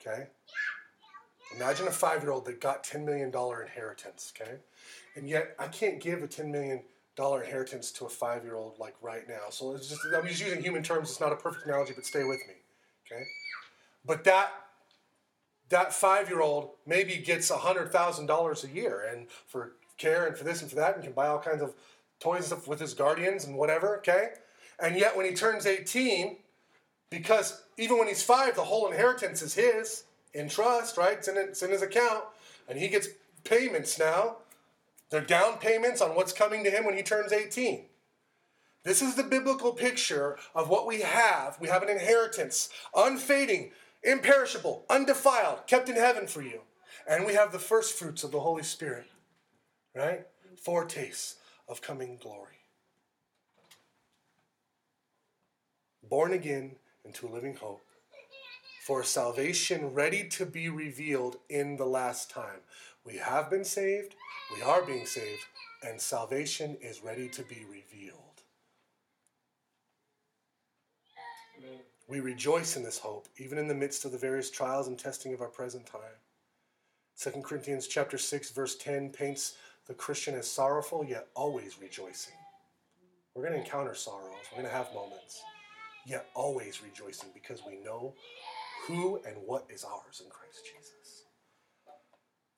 Okay? 0.00 0.26
Imagine 1.56 1.88
a 1.88 1.90
five 1.90 2.22
year 2.22 2.32
old 2.32 2.44
that 2.44 2.60
got 2.60 2.84
$10 2.84 3.04
million 3.04 3.28
inheritance. 3.28 4.32
Okay? 4.38 4.56
And 5.16 5.28
yet, 5.28 5.54
I 5.58 5.68
can't 5.68 6.00
give 6.00 6.22
a 6.22 6.28
$10 6.28 6.50
million 6.50 6.82
inheritance 7.18 7.90
to 7.92 8.04
a 8.04 8.08
five 8.08 8.44
year 8.44 8.56
old 8.56 8.78
like 8.78 8.94
right 9.00 9.26
now. 9.26 9.50
So 9.50 9.74
it's 9.74 9.88
just, 9.88 10.00
I'm 10.14 10.26
just 10.26 10.40
using 10.40 10.62
human 10.62 10.82
terms. 10.82 11.10
It's 11.10 11.20
not 11.20 11.32
a 11.32 11.36
perfect 11.36 11.66
analogy, 11.66 11.92
but 11.94 12.04
stay 12.04 12.24
with 12.24 12.40
me. 12.46 12.54
Okay? 13.10 13.24
But 14.04 14.24
that 14.24 14.52
that 15.68 15.92
five 15.92 16.28
year 16.28 16.40
old 16.40 16.70
maybe 16.86 17.16
gets 17.16 17.50
$100,000 17.50 18.64
a 18.64 18.74
year 18.74 19.06
and 19.10 19.28
for 19.46 19.72
care 19.96 20.26
and 20.26 20.36
for 20.36 20.44
this 20.44 20.62
and 20.62 20.70
for 20.70 20.76
that 20.76 20.94
and 20.94 21.04
can 21.04 21.12
buy 21.12 21.26
all 21.26 21.38
kinds 21.38 21.62
of 21.62 21.74
toys 22.20 22.38
and 22.38 22.46
stuff 22.46 22.68
with 22.68 22.80
his 22.80 22.94
guardians 22.94 23.44
and 23.44 23.56
whatever, 23.56 23.98
okay? 23.98 24.30
And 24.80 24.96
yet 24.96 25.16
when 25.16 25.26
he 25.26 25.34
turns 25.34 25.66
18, 25.66 26.36
because 27.10 27.62
even 27.76 27.98
when 27.98 28.08
he's 28.08 28.22
five, 28.22 28.54
the 28.54 28.64
whole 28.64 28.90
inheritance 28.90 29.42
is 29.42 29.54
his 29.54 30.04
in 30.34 30.48
trust, 30.48 30.96
right? 30.96 31.18
It's 31.18 31.28
in, 31.28 31.36
it's 31.36 31.62
in 31.62 31.70
his 31.70 31.82
account. 31.82 32.24
And 32.68 32.78
he 32.78 32.88
gets 32.88 33.08
payments 33.44 33.98
now. 33.98 34.36
They're 35.10 35.20
down 35.20 35.58
payments 35.58 36.00
on 36.00 36.14
what's 36.14 36.32
coming 36.32 36.64
to 36.64 36.70
him 36.70 36.84
when 36.84 36.96
he 36.96 37.02
turns 37.02 37.32
18. 37.32 37.86
This 38.84 39.02
is 39.02 39.14
the 39.14 39.22
biblical 39.22 39.72
picture 39.72 40.38
of 40.54 40.68
what 40.68 40.86
we 40.86 41.00
have. 41.00 41.58
We 41.60 41.68
have 41.68 41.82
an 41.82 41.88
inheritance, 41.88 42.68
unfading, 42.94 43.72
imperishable, 44.02 44.84
undefiled, 44.88 45.66
kept 45.66 45.88
in 45.88 45.96
heaven 45.96 46.26
for 46.26 46.42
you. 46.42 46.60
And 47.08 47.26
we 47.26 47.34
have 47.34 47.52
the 47.52 47.58
first 47.58 47.98
fruits 47.98 48.24
of 48.24 48.32
the 48.32 48.40
Holy 48.40 48.62
Spirit, 48.62 49.06
right? 49.94 50.26
Foretastes 50.56 51.36
of 51.68 51.82
coming 51.82 52.18
glory. 52.20 52.58
Born 56.02 56.32
again 56.32 56.76
into 57.04 57.26
a 57.26 57.30
living 57.32 57.56
hope 57.56 57.82
for 58.86 59.04
salvation 59.04 59.92
ready 59.92 60.26
to 60.26 60.46
be 60.46 60.70
revealed 60.70 61.36
in 61.50 61.76
the 61.76 61.84
last 61.84 62.30
time. 62.30 62.60
We 63.04 63.18
have 63.18 63.50
been 63.50 63.64
saved, 63.64 64.14
we 64.56 64.62
are 64.62 64.82
being 64.82 65.04
saved, 65.04 65.44
and 65.86 66.00
salvation 66.00 66.78
is 66.80 67.04
ready 67.04 67.28
to 67.28 67.42
be 67.42 67.66
revealed. 67.70 68.27
We 72.08 72.20
rejoice 72.20 72.74
in 72.74 72.82
this 72.82 72.98
hope, 72.98 73.28
even 73.36 73.58
in 73.58 73.68
the 73.68 73.74
midst 73.74 74.06
of 74.06 74.12
the 74.12 74.18
various 74.18 74.50
trials 74.50 74.88
and 74.88 74.98
testing 74.98 75.34
of 75.34 75.42
our 75.42 75.48
present 75.48 75.84
time. 75.84 76.00
2 77.20 77.42
Corinthians 77.42 77.86
chapter 77.86 78.16
6 78.16 78.50
verse 78.52 78.76
10 78.76 79.10
paints 79.10 79.56
the 79.86 79.94
Christian 79.94 80.34
as 80.34 80.50
sorrowful 80.50 81.04
yet 81.04 81.28
always 81.34 81.78
rejoicing. 81.80 82.34
We're 83.34 83.42
going 83.42 83.54
to 83.54 83.60
encounter 83.60 83.94
sorrows. 83.94 84.36
We're 84.50 84.62
going 84.62 84.70
to 84.70 84.76
have 84.76 84.94
moments, 84.94 85.42
yet 86.06 86.28
always 86.34 86.82
rejoicing 86.82 87.28
because 87.34 87.62
we 87.66 87.76
know 87.76 88.14
who 88.86 89.20
and 89.26 89.36
what 89.44 89.66
is 89.68 89.84
ours 89.84 90.22
in 90.24 90.30
Christ 90.30 90.64
Jesus. 90.64 91.24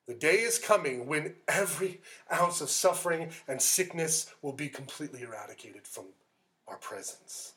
The 0.07 0.13
day 0.13 0.41
is 0.41 0.59
coming 0.59 1.07
when 1.07 1.35
every 1.47 2.01
ounce 2.33 2.61
of 2.61 2.69
suffering 2.69 3.31
and 3.47 3.61
sickness 3.61 4.33
will 4.41 4.53
be 4.53 4.69
completely 4.69 5.23
eradicated 5.23 5.85
from 5.85 6.05
our 6.67 6.77
presence. 6.77 7.53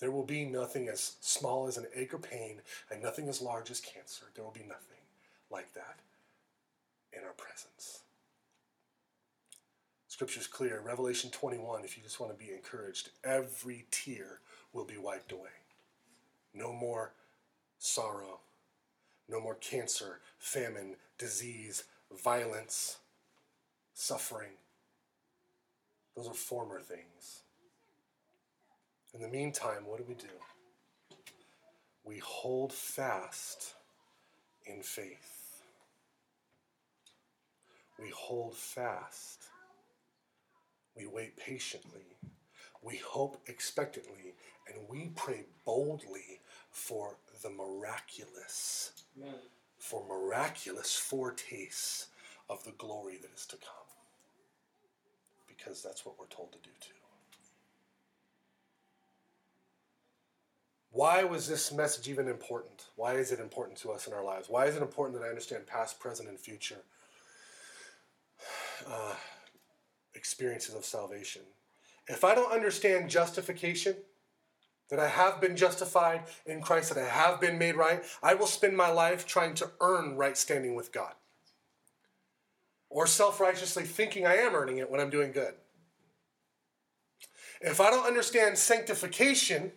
There 0.00 0.10
will 0.10 0.24
be 0.24 0.44
nothing 0.44 0.88
as 0.88 1.16
small 1.20 1.66
as 1.66 1.78
an 1.78 1.86
ache 1.94 2.12
or 2.12 2.18
pain 2.18 2.60
and 2.90 3.02
nothing 3.02 3.28
as 3.28 3.40
large 3.40 3.70
as 3.70 3.80
cancer. 3.80 4.26
There 4.34 4.44
will 4.44 4.52
be 4.52 4.60
nothing 4.60 5.00
like 5.50 5.72
that 5.74 6.00
in 7.12 7.24
our 7.24 7.32
presence. 7.32 8.00
Scripture's 10.08 10.46
clear. 10.46 10.80
Revelation 10.84 11.30
21, 11.30 11.84
if 11.84 11.96
you 11.96 12.02
just 12.02 12.20
want 12.20 12.32
to 12.32 12.44
be 12.44 12.52
encouraged, 12.52 13.10
every 13.24 13.86
tear 13.90 14.40
will 14.72 14.84
be 14.84 14.96
wiped 14.96 15.32
away. 15.32 15.50
No 16.54 16.72
more 16.72 17.12
sorrow, 17.78 18.40
no 19.28 19.40
more 19.40 19.56
cancer, 19.56 20.20
famine, 20.38 20.96
disease, 21.18 21.84
violence, 22.22 22.98
suffering. 23.92 24.52
Those 26.16 26.28
are 26.28 26.34
former 26.34 26.80
things. 26.80 27.42
In 29.16 29.22
the 29.22 29.28
meantime, 29.28 29.86
what 29.86 29.98
do 29.98 30.04
we 30.06 30.14
do? 30.14 30.28
We 32.04 32.18
hold 32.18 32.72
fast 32.72 33.74
in 34.66 34.82
faith. 34.82 35.62
We 37.98 38.10
hold 38.10 38.54
fast 38.54 39.46
we 40.96 41.06
wait 41.06 41.36
patiently. 41.36 42.16
We 42.82 42.96
hope 42.96 43.36
expectantly. 43.46 44.34
And 44.66 44.88
we 44.88 45.10
pray 45.14 45.44
boldly 45.64 46.40
for 46.70 47.16
the 47.42 47.50
miraculous, 47.50 48.92
Amen. 49.20 49.34
for 49.78 50.04
miraculous 50.08 50.96
foretastes 50.96 52.08
of 52.48 52.64
the 52.64 52.72
glory 52.72 53.18
that 53.20 53.30
is 53.36 53.46
to 53.46 53.56
come. 53.56 53.70
Because 55.46 55.82
that's 55.82 56.04
what 56.06 56.18
we're 56.18 56.26
told 56.26 56.52
to 56.52 56.58
do 56.58 56.70
too. 56.80 57.05
Why 60.96 61.24
was 61.24 61.46
this 61.46 61.72
message 61.72 62.08
even 62.08 62.26
important? 62.26 62.86
Why 62.96 63.16
is 63.16 63.30
it 63.30 63.38
important 63.38 63.76
to 63.80 63.92
us 63.92 64.06
in 64.06 64.14
our 64.14 64.24
lives? 64.24 64.48
Why 64.48 64.64
is 64.64 64.76
it 64.76 64.82
important 64.82 65.20
that 65.20 65.26
I 65.26 65.28
understand 65.28 65.66
past, 65.66 66.00
present, 66.00 66.26
and 66.26 66.40
future? 66.40 66.78
Uh, 68.90 69.12
experiences 70.14 70.74
of 70.74 70.86
salvation. 70.86 71.42
If 72.08 72.24
I 72.24 72.34
don't 72.34 72.50
understand 72.50 73.10
justification, 73.10 73.94
that 74.88 74.98
I 74.98 75.08
have 75.08 75.38
been 75.38 75.54
justified 75.54 76.22
in 76.46 76.62
Christ, 76.62 76.94
that 76.94 77.04
I 77.04 77.08
have 77.08 77.42
been 77.42 77.58
made 77.58 77.76
right, 77.76 78.02
I 78.22 78.32
will 78.32 78.46
spend 78.46 78.74
my 78.74 78.88
life 78.88 79.26
trying 79.26 79.52
to 79.56 79.70
earn 79.82 80.16
right 80.16 80.38
standing 80.38 80.74
with 80.74 80.92
God. 80.92 81.12
Or 82.88 83.06
self 83.06 83.38
righteously 83.38 83.84
thinking 83.84 84.26
I 84.26 84.36
am 84.36 84.54
earning 84.54 84.78
it 84.78 84.90
when 84.90 85.00
I'm 85.00 85.10
doing 85.10 85.32
good. 85.32 85.52
If 87.60 87.82
I 87.82 87.90
don't 87.90 88.06
understand 88.06 88.56
sanctification, 88.56 89.72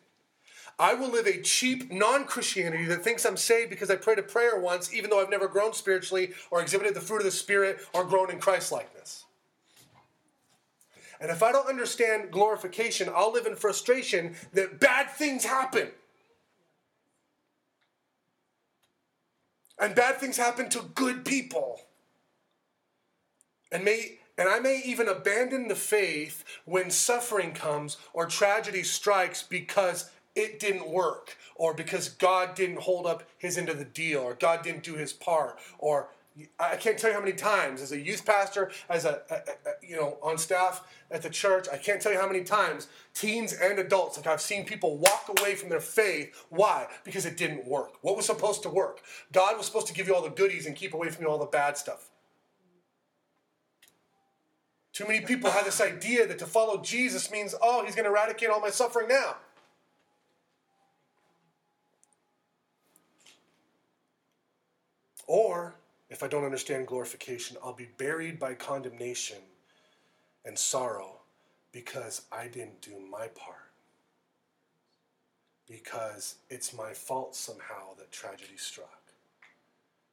I 0.80 0.94
will 0.94 1.10
live 1.10 1.28
a 1.28 1.42
cheap 1.42 1.92
non 1.92 2.24
Christianity 2.24 2.86
that 2.86 3.04
thinks 3.04 3.26
I'm 3.26 3.36
saved 3.36 3.70
because 3.70 3.92
I 3.92 3.98
prayed 3.98 4.18
a 4.18 4.24
prayer 4.24 4.58
once, 4.58 4.94
even 4.94 5.10
though 5.10 5.22
I've 5.22 5.30
never 5.30 5.50
grown 5.50 5.74
spiritually 5.74 6.32
or 6.50 6.62
exhibited 6.62 6.96
the 6.96 7.02
fruit 7.02 7.18
of 7.18 7.26
the 7.26 7.32
Spirit 7.32 7.80
or 7.94 8.06
grown 8.06 8.32
in 8.32 8.40
Christ 8.40 8.72
likeness. 8.72 9.26
And 11.20 11.30
if 11.30 11.44
I 11.44 11.52
don't 11.52 11.68
understand 11.68 12.32
glorification, 12.32 13.10
I'll 13.14 13.34
live 13.34 13.46
in 13.46 13.58
frustration 13.58 14.36
that 14.54 14.80
bad 14.80 15.10
things 15.10 15.44
happen. 15.44 15.90
And 19.78 19.94
bad 19.96 20.18
things 20.18 20.38
happen 20.38 20.70
to 20.70 20.82
good 20.96 21.26
people. 21.26 21.82
And 23.72 23.84
may 23.84 24.20
and 24.38 24.48
I 24.48 24.60
may 24.62 24.82
even 24.86 25.10
abandon 25.10 25.68
the 25.68 25.76
faith 25.76 26.46
when 26.64 26.90
suffering 26.90 27.52
comes 27.52 27.98
or 28.14 28.26
tragedy 28.26 28.84
strikes 28.84 29.44
because 29.44 30.10
it 30.36 30.60
didn't 30.60 30.90
work 30.90 31.38
or 31.56 31.74
because 31.74 32.10
God 32.10 32.56
didn't 32.56 32.82
hold 32.82 33.06
up 33.06 33.24
his 33.38 33.58
end 33.58 33.70
of 33.70 33.78
the 33.78 33.86
deal 33.86 34.20
or 34.20 34.34
God 34.34 34.64
didn't 34.64 34.84
do 34.84 34.96
his 34.96 35.14
part 35.14 35.58
or 35.78 36.10
I 36.60 36.76
can't 36.76 36.98
tell 36.98 37.10
you 37.10 37.16
how 37.16 37.22
many 37.22 37.34
times, 37.34 37.82
as 37.82 37.92
a 37.92 38.00
youth 38.00 38.26
pastor, 38.26 38.72
as 38.88 39.04
a, 39.06 39.22
a, 39.30 39.36
a, 39.36 39.74
you 39.82 39.96
know 39.96 40.18
on 40.22 40.38
staff 40.38 40.88
at 41.12 41.22
the 41.22 41.30
church, 41.30 41.68
I 41.72 41.78
can't 41.78 42.02
tell 42.02 42.12
you 42.12 42.20
how 42.20 42.28
many 42.28 42.44
times 42.44 42.88
teens 43.14 43.54
and 43.54 43.80
adults, 43.80 44.18
like 44.18 44.28
I've 44.28 44.42
seen 44.42 44.64
people 44.66 44.98
walk 44.98 45.30
away 45.40 45.56
from 45.56 45.70
their 45.70 45.82
faith. 45.82 46.46
Why? 46.50 46.88
Because 47.04 47.26
it 47.26 47.36
didn't 47.36 47.68
work. 47.68 47.94
What 48.02 48.16
was 48.16 48.26
supposed 48.26 48.64
to 48.64 48.70
work? 48.70 49.02
God 49.32 49.58
was 49.58 49.66
supposed 49.66 49.88
to 49.88 49.94
give 49.94 50.08
you 50.08 50.16
all 50.16 50.22
the 50.22 50.30
goodies 50.30 50.66
and 50.66 50.76
keep 50.76 50.94
away 50.94 51.10
from 51.10 51.26
you 51.26 51.30
all 51.30 51.40
the 51.40 51.46
bad 51.46 51.78
stuff. 51.78 52.10
Too 54.94 55.08
many 55.08 55.22
people 55.22 55.50
have 55.52 55.66
this 55.66 55.80
idea 55.80 56.28
that 56.28 56.40
to 56.40 56.46
follow 56.46 56.82
Jesus 56.82 57.32
means, 57.32 57.56
oh, 57.62 57.86
he's 57.86 57.96
going 57.96 58.06
to 58.06 58.12
eradicate 58.12 58.50
all 58.50 58.60
my 58.60 58.70
suffering 58.70 59.08
now. 59.08 59.38
Or 65.30 65.76
if 66.10 66.24
I 66.24 66.28
don't 66.28 66.44
understand 66.44 66.88
glorification, 66.88 67.56
I'll 67.64 67.72
be 67.72 67.90
buried 68.00 68.40
by 68.40 68.56
condemnation 68.56 69.38
and 70.44 70.58
sorrow 70.58 71.20
because 71.72 72.24
I 72.32 72.48
didn't 72.48 72.82
do 72.82 72.94
my 73.12 73.28
part. 73.28 73.70
Because 75.70 76.38
it's 76.50 76.76
my 76.76 76.94
fault 76.94 77.36
somehow 77.36 77.94
that 78.00 78.12
tragedy 78.12 78.58
struck. 78.58 79.04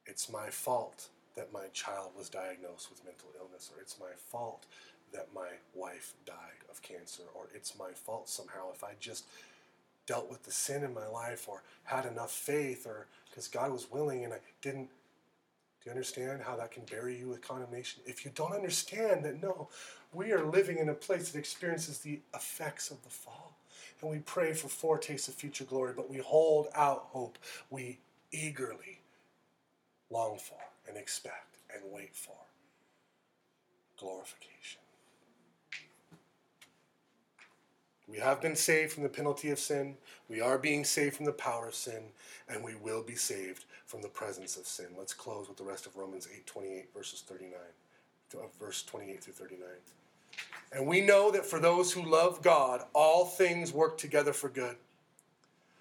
It's 0.05 0.31
my 0.31 0.51
fault 0.51 1.07
that 1.35 1.51
my 1.51 1.65
child 1.73 2.11
was 2.15 2.29
diagnosed 2.29 2.91
with 2.91 3.03
mental 3.03 3.29
illness, 3.39 3.71
or 3.75 3.81
it's 3.81 3.99
my 3.99 4.11
fault 4.29 4.67
that 5.13 5.29
my 5.33 5.49
wife 5.73 6.13
died 6.27 6.61
of 6.69 6.83
cancer, 6.83 7.23
or 7.33 7.47
it's 7.55 7.75
my 7.79 7.89
fault 7.89 8.29
somehow 8.29 8.71
if 8.71 8.83
I 8.83 8.91
just 8.99 9.25
dealt 10.05 10.29
with 10.29 10.43
the 10.43 10.51
sin 10.51 10.83
in 10.83 10.93
my 10.93 11.07
life 11.07 11.49
or 11.49 11.63
had 11.85 12.05
enough 12.05 12.31
faith, 12.31 12.85
or 12.85 13.07
because 13.29 13.47
God 13.47 13.71
was 13.71 13.89
willing 13.91 14.23
and 14.23 14.31
I 14.31 14.39
didn't 14.61 14.89
you 15.85 15.91
understand 15.91 16.41
how 16.41 16.55
that 16.57 16.71
can 16.71 16.83
bury 16.83 17.17
you 17.17 17.29
with 17.29 17.41
condemnation? 17.41 18.01
If 18.05 18.25
you 18.25 18.31
don't 18.35 18.53
understand 18.53 19.23
that, 19.25 19.41
no, 19.41 19.69
we 20.13 20.31
are 20.31 20.45
living 20.45 20.77
in 20.77 20.89
a 20.89 20.93
place 20.93 21.31
that 21.31 21.39
experiences 21.39 21.99
the 21.99 22.19
effects 22.33 22.91
of 22.91 23.01
the 23.03 23.09
fall. 23.09 23.57
And 24.01 24.11
we 24.11 24.19
pray 24.19 24.53
for 24.53 24.67
foretastes 24.67 25.27
of 25.27 25.35
future 25.35 25.63
glory, 25.63 25.93
but 25.95 26.09
we 26.09 26.17
hold 26.17 26.67
out 26.75 27.07
hope. 27.09 27.37
We 27.69 27.99
eagerly 28.31 28.99
long 30.09 30.37
for 30.37 30.59
and 30.87 30.97
expect 30.97 31.57
and 31.73 31.83
wait 31.91 32.15
for 32.15 32.35
glorification. 33.97 34.81
We 38.07 38.19
have 38.19 38.41
been 38.41 38.55
saved 38.55 38.93
from 38.93 39.03
the 39.03 39.09
penalty 39.09 39.49
of 39.49 39.59
sin. 39.59 39.95
We 40.29 40.39
are 40.39 40.57
being 40.57 40.85
saved 40.85 41.17
from 41.17 41.25
the 41.25 41.33
power 41.33 41.67
of 41.67 41.75
sin, 41.75 42.03
and 42.47 42.63
we 42.63 42.75
will 42.75 43.03
be 43.03 43.15
saved 43.15 43.65
from 43.85 44.01
the 44.01 44.07
presence 44.07 44.55
of 44.55 44.65
sin. 44.65 44.87
Let's 44.97 45.13
close 45.13 45.47
with 45.47 45.57
the 45.57 45.63
rest 45.63 45.85
of 45.85 45.95
Romans 45.95 46.27
8 46.33 46.45
28, 46.45 46.93
verses 46.93 47.21
39, 47.27 47.59
uh, 48.35 48.47
verse 48.59 48.83
28 48.83 49.23
through 49.23 49.33
39. 49.33 49.67
And 50.71 50.87
we 50.87 51.01
know 51.01 51.31
that 51.31 51.45
for 51.45 51.59
those 51.59 51.91
who 51.91 52.01
love 52.03 52.41
God, 52.41 52.83
all 52.93 53.25
things 53.25 53.73
work 53.73 53.97
together 53.97 54.33
for 54.33 54.49
good 54.49 54.77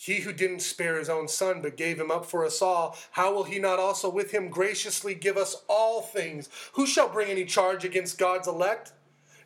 He 0.00 0.20
who 0.20 0.32
didn't 0.32 0.60
spare 0.60 0.96
his 0.96 1.08
own 1.08 1.26
son, 1.26 1.60
but 1.60 1.76
gave 1.76 1.98
him 1.98 2.08
up 2.08 2.24
for 2.24 2.46
us 2.46 2.62
all, 2.62 2.96
how 3.10 3.34
will 3.34 3.42
he 3.42 3.58
not 3.58 3.80
also 3.80 4.08
with 4.08 4.30
him 4.30 4.48
graciously 4.48 5.12
give 5.12 5.36
us 5.36 5.64
all 5.68 6.02
things? 6.02 6.48
Who 6.74 6.86
shall 6.86 7.08
bring 7.08 7.28
any 7.28 7.44
charge 7.44 7.84
against 7.84 8.16
God's 8.16 8.46
elect? 8.46 8.92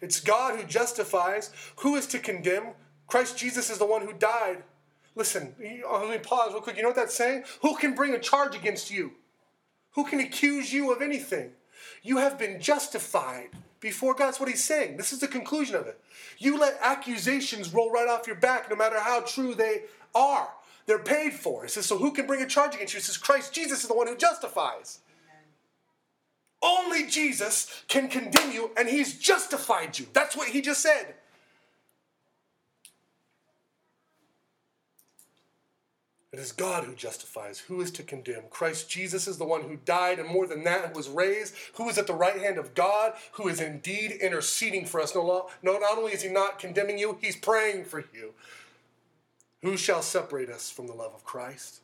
It's 0.02 0.20
God 0.20 0.60
who 0.60 0.66
justifies. 0.66 1.52
Who 1.76 1.96
is 1.96 2.06
to 2.08 2.18
condemn? 2.18 2.74
Christ 3.06 3.38
Jesus 3.38 3.70
is 3.70 3.78
the 3.78 3.86
one 3.86 4.02
who 4.02 4.12
died. 4.12 4.62
Listen, 5.14 5.54
uh, 5.90 6.00
let 6.00 6.10
me 6.10 6.18
pause 6.18 6.52
real 6.52 6.60
quick. 6.60 6.76
You 6.76 6.82
know 6.82 6.90
what 6.90 6.96
that's 6.96 7.16
saying? 7.16 7.44
Who 7.62 7.74
can 7.76 7.94
bring 7.94 8.12
a 8.12 8.18
charge 8.18 8.54
against 8.54 8.90
you? 8.90 9.12
Who 9.92 10.04
can 10.04 10.20
accuse 10.20 10.70
you 10.70 10.92
of 10.92 11.00
anything? 11.00 11.52
You 12.02 12.18
have 12.18 12.38
been 12.38 12.60
justified 12.60 13.48
before 13.80 14.12
God. 14.12 14.26
That's 14.26 14.40
what 14.40 14.50
he's 14.50 14.62
saying. 14.62 14.98
This 14.98 15.14
is 15.14 15.20
the 15.20 15.28
conclusion 15.28 15.76
of 15.76 15.86
it. 15.86 15.98
You 16.38 16.58
let 16.58 16.78
accusations 16.82 17.72
roll 17.72 17.90
right 17.90 18.08
off 18.08 18.26
your 18.26 18.36
back, 18.36 18.68
no 18.68 18.76
matter 18.76 19.00
how 19.00 19.20
true 19.20 19.54
they 19.54 19.84
are. 20.14 20.48
They're 20.86 20.98
paid 20.98 21.32
for. 21.34 21.62
He 21.62 21.68
says, 21.68 21.86
So 21.86 21.98
who 21.98 22.12
can 22.12 22.26
bring 22.26 22.42
a 22.42 22.46
charge 22.46 22.74
against 22.74 22.94
you? 22.94 23.00
Says, 23.00 23.16
Christ 23.16 23.52
Jesus 23.52 23.82
is 23.82 23.88
the 23.88 23.94
one 23.94 24.06
who 24.06 24.16
justifies. 24.16 24.98
Only 26.62 27.06
Jesus 27.06 27.82
can 27.88 28.08
condemn 28.08 28.52
you, 28.52 28.70
and 28.76 28.88
he's 28.88 29.18
justified 29.18 29.98
you. 29.98 30.06
That's 30.12 30.36
what 30.36 30.48
he 30.48 30.60
just 30.60 30.80
said. 30.80 31.14
It 36.32 36.38
is 36.38 36.52
God 36.52 36.84
who 36.84 36.94
justifies. 36.94 37.58
Who 37.58 37.82
is 37.82 37.90
to 37.90 38.02
condemn? 38.02 38.44
Christ 38.48 38.88
Jesus 38.88 39.28
is 39.28 39.36
the 39.36 39.44
one 39.44 39.62
who 39.62 39.76
died, 39.84 40.18
and 40.18 40.28
more 40.28 40.46
than 40.46 40.64
that, 40.64 40.86
who 40.86 40.94
was 40.94 41.10
raised, 41.10 41.54
who 41.74 41.90
is 41.90 41.98
at 41.98 42.06
the 42.06 42.14
right 42.14 42.40
hand 42.40 42.56
of 42.56 42.74
God, 42.74 43.12
who 43.32 43.48
is 43.48 43.60
indeed 43.60 44.12
interceding 44.12 44.86
for 44.86 45.00
us. 45.02 45.14
No, 45.14 45.50
no, 45.62 45.78
not 45.78 45.98
only 45.98 46.12
is 46.12 46.22
he 46.22 46.30
not 46.30 46.58
condemning 46.58 46.96
you, 46.96 47.18
he's 47.20 47.36
praying 47.36 47.84
for 47.84 48.00
you. 48.14 48.32
Who 49.62 49.76
shall 49.76 50.02
separate 50.02 50.50
us 50.50 50.70
from 50.70 50.88
the 50.88 50.92
love 50.92 51.14
of 51.14 51.24
Christ? 51.24 51.82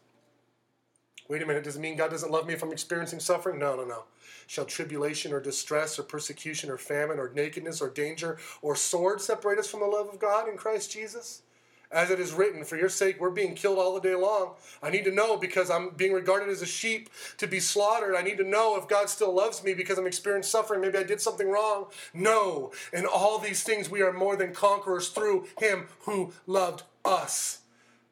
Wait 1.29 1.43
a 1.43 1.47
minute, 1.47 1.63
does 1.63 1.77
it 1.77 1.81
mean 1.81 1.97
God 1.97 2.11
doesn't 2.11 2.33
love 2.33 2.47
me 2.47 2.55
if 2.55 2.63
I'm 2.63 2.73
experiencing 2.73 3.21
suffering? 3.21 3.59
No, 3.59 3.77
no, 3.77 3.85
no. 3.85 4.05
Shall 4.47 4.65
tribulation 4.65 5.33
or 5.33 5.41
distress 5.41 5.99
or 5.99 6.03
persecution 6.03 6.71
or 6.71 6.79
famine 6.79 7.19
or 7.19 7.31
nakedness 7.35 7.81
or 7.81 7.91
danger 7.91 8.39
or 8.63 8.75
sword 8.75 9.21
separate 9.21 9.59
us 9.59 9.69
from 9.69 9.81
the 9.81 9.87
love 9.87 10.09
of 10.09 10.19
God 10.19 10.49
in 10.49 10.57
Christ 10.57 10.91
Jesus? 10.91 11.43
As 11.91 12.11
it 12.11 12.19
is 12.19 12.33
written, 12.33 12.65
for 12.65 12.77
your 12.77 12.89
sake 12.89 13.21
we're 13.21 13.31
being 13.31 13.55
killed 13.55 13.79
all 13.79 13.95
the 13.95 14.01
day 14.01 14.15
long. 14.15 14.55
I 14.83 14.91
need 14.91 15.05
to 15.05 15.11
know 15.11 15.37
because 15.37 15.71
I'm 15.71 15.91
being 15.91 16.13
regarded 16.13 16.49
as 16.49 16.63
a 16.63 16.67
sheep 16.67 17.11
to 17.37 17.47
be 17.47 17.61
slaughtered. 17.61 18.15
I 18.15 18.23
need 18.23 18.39
to 18.39 18.45
know 18.45 18.77
if 18.77 18.89
God 18.89 19.09
still 19.09 19.35
loves 19.35 19.63
me 19.63 19.73
because 19.73 19.99
I'm 19.99 20.07
experiencing 20.07 20.51
suffering. 20.51 20.81
Maybe 20.81 20.99
I 20.99 21.03
did 21.03 21.21
something 21.21 21.49
wrong. 21.49 21.87
No. 22.13 22.73
In 22.93 23.07
all 23.07 23.39
these 23.39 23.63
things 23.63 23.89
we 23.89 24.03
are 24.03 24.13
more 24.13 24.37
than 24.37 24.53
conquerors 24.53 25.11
through 25.11 25.47
him 25.59 25.89
who 26.01 26.33
loved 26.47 26.83
us. 27.05 27.61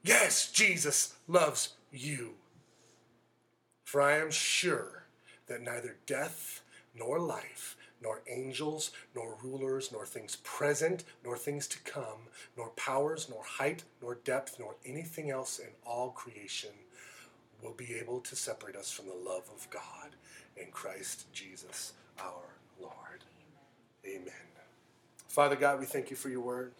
Yes, 0.06 0.52
Jesus 0.52 1.14
loves 1.26 1.70
you. 1.90 2.34
For 3.82 4.00
I 4.00 4.18
am 4.18 4.30
sure 4.30 5.02
that 5.48 5.62
neither 5.62 5.96
death 6.06 6.62
nor 6.96 7.18
life, 7.18 7.76
nor 8.00 8.22
angels, 8.28 8.92
nor 9.16 9.36
rulers, 9.42 9.90
nor 9.90 10.06
things 10.06 10.36
present, 10.44 11.02
nor 11.24 11.36
things 11.36 11.66
to 11.66 11.80
come, 11.80 12.28
nor 12.56 12.68
powers, 12.70 13.26
nor 13.28 13.42
height, 13.42 13.82
nor 14.00 14.14
depth, 14.22 14.60
nor 14.60 14.76
anything 14.84 15.30
else 15.30 15.58
in 15.58 15.70
all 15.84 16.10
creation 16.10 16.70
will 17.60 17.74
be 17.74 17.94
able 17.94 18.20
to 18.20 18.36
separate 18.36 18.76
us 18.76 18.92
from 18.92 19.06
the 19.08 19.28
love 19.28 19.50
of 19.52 19.68
God 19.70 20.14
in 20.56 20.70
Christ 20.70 21.32
Jesus 21.32 21.94
our 22.20 22.54
Lord. 22.80 23.24
Amen. 24.04 24.20
Amen. 24.22 24.32
Father 25.26 25.56
God, 25.56 25.80
we 25.80 25.86
thank 25.86 26.10
you 26.10 26.16
for 26.16 26.28
your 26.28 26.42
word. 26.42 26.70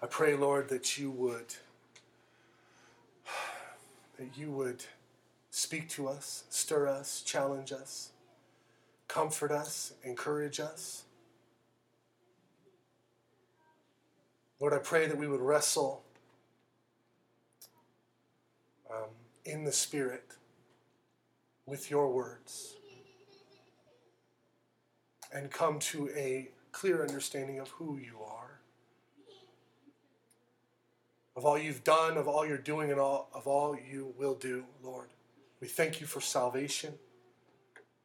I 0.00 0.06
pray, 0.06 0.36
Lord, 0.36 0.68
that 0.68 0.96
you 0.98 1.10
would 1.10 1.54
that 4.18 4.36
you 4.36 4.50
would 4.50 4.84
speak 5.50 5.88
to 5.90 6.08
us, 6.08 6.44
stir 6.50 6.88
us, 6.88 7.22
challenge 7.22 7.72
us, 7.72 8.10
comfort 9.08 9.50
us, 9.50 9.92
encourage 10.04 10.60
us. 10.60 11.04
Lord, 14.60 14.72
I 14.72 14.78
pray 14.78 15.06
that 15.06 15.18
we 15.18 15.26
would 15.26 15.40
wrestle 15.40 16.02
um, 18.90 19.08
in 19.44 19.64
the 19.64 19.72
Spirit 19.72 20.24
with 21.66 21.90
your 21.90 22.12
words 22.12 22.76
and 25.32 25.50
come 25.50 25.78
to 25.78 26.10
a 26.10 26.48
clear 26.72 27.02
understanding 27.02 27.58
of 27.58 27.68
who 27.70 27.96
you 27.98 28.18
are, 28.24 28.51
of 31.42 31.46
all 31.46 31.58
you've 31.58 31.82
done, 31.82 32.16
of 32.16 32.28
all 32.28 32.46
you're 32.46 32.56
doing, 32.56 32.92
and 32.92 33.00
all, 33.00 33.28
of 33.34 33.48
all 33.48 33.76
you 33.76 34.14
will 34.16 34.36
do, 34.36 34.64
Lord. 34.80 35.08
We 35.60 35.66
thank 35.66 36.00
you 36.00 36.06
for 36.06 36.20
salvation. 36.20 36.94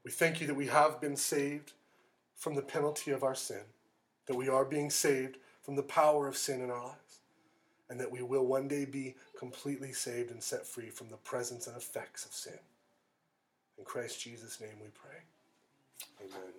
We 0.03 0.09
thank 0.09 0.41
you 0.41 0.47
that 0.47 0.55
we 0.55 0.65
have 0.65 0.99
been 0.99 1.15
saved 1.15 1.73
from 2.35 2.55
the 2.55 2.63
penalty 2.63 3.11
of 3.11 3.23
our 3.23 3.35
sin, 3.35 3.61
that 4.25 4.35
we 4.35 4.49
are 4.49 4.65
being 4.65 4.89
saved 4.89 5.37
from 5.61 5.75
the 5.75 5.83
power 5.83 6.27
of 6.27 6.35
sin 6.35 6.61
in 6.61 6.71
our 6.71 6.83
lives, 6.83 7.19
and 7.91 7.99
that 7.99 8.11
we 8.11 8.23
will 8.23 8.47
one 8.47 8.67
day 8.67 8.85
be 8.85 9.13
completely 9.37 9.91
saved 9.91 10.31
and 10.31 10.41
set 10.41 10.65
free 10.65 10.89
from 10.89 11.11
the 11.11 11.17
presence 11.17 11.67
and 11.67 11.77
effects 11.77 12.25
of 12.25 12.33
sin. 12.33 12.57
In 13.77 13.85
Christ 13.85 14.19
Jesus' 14.19 14.59
name 14.59 14.79
we 14.81 14.89
pray. 14.89 15.19
Amen. 16.25 16.53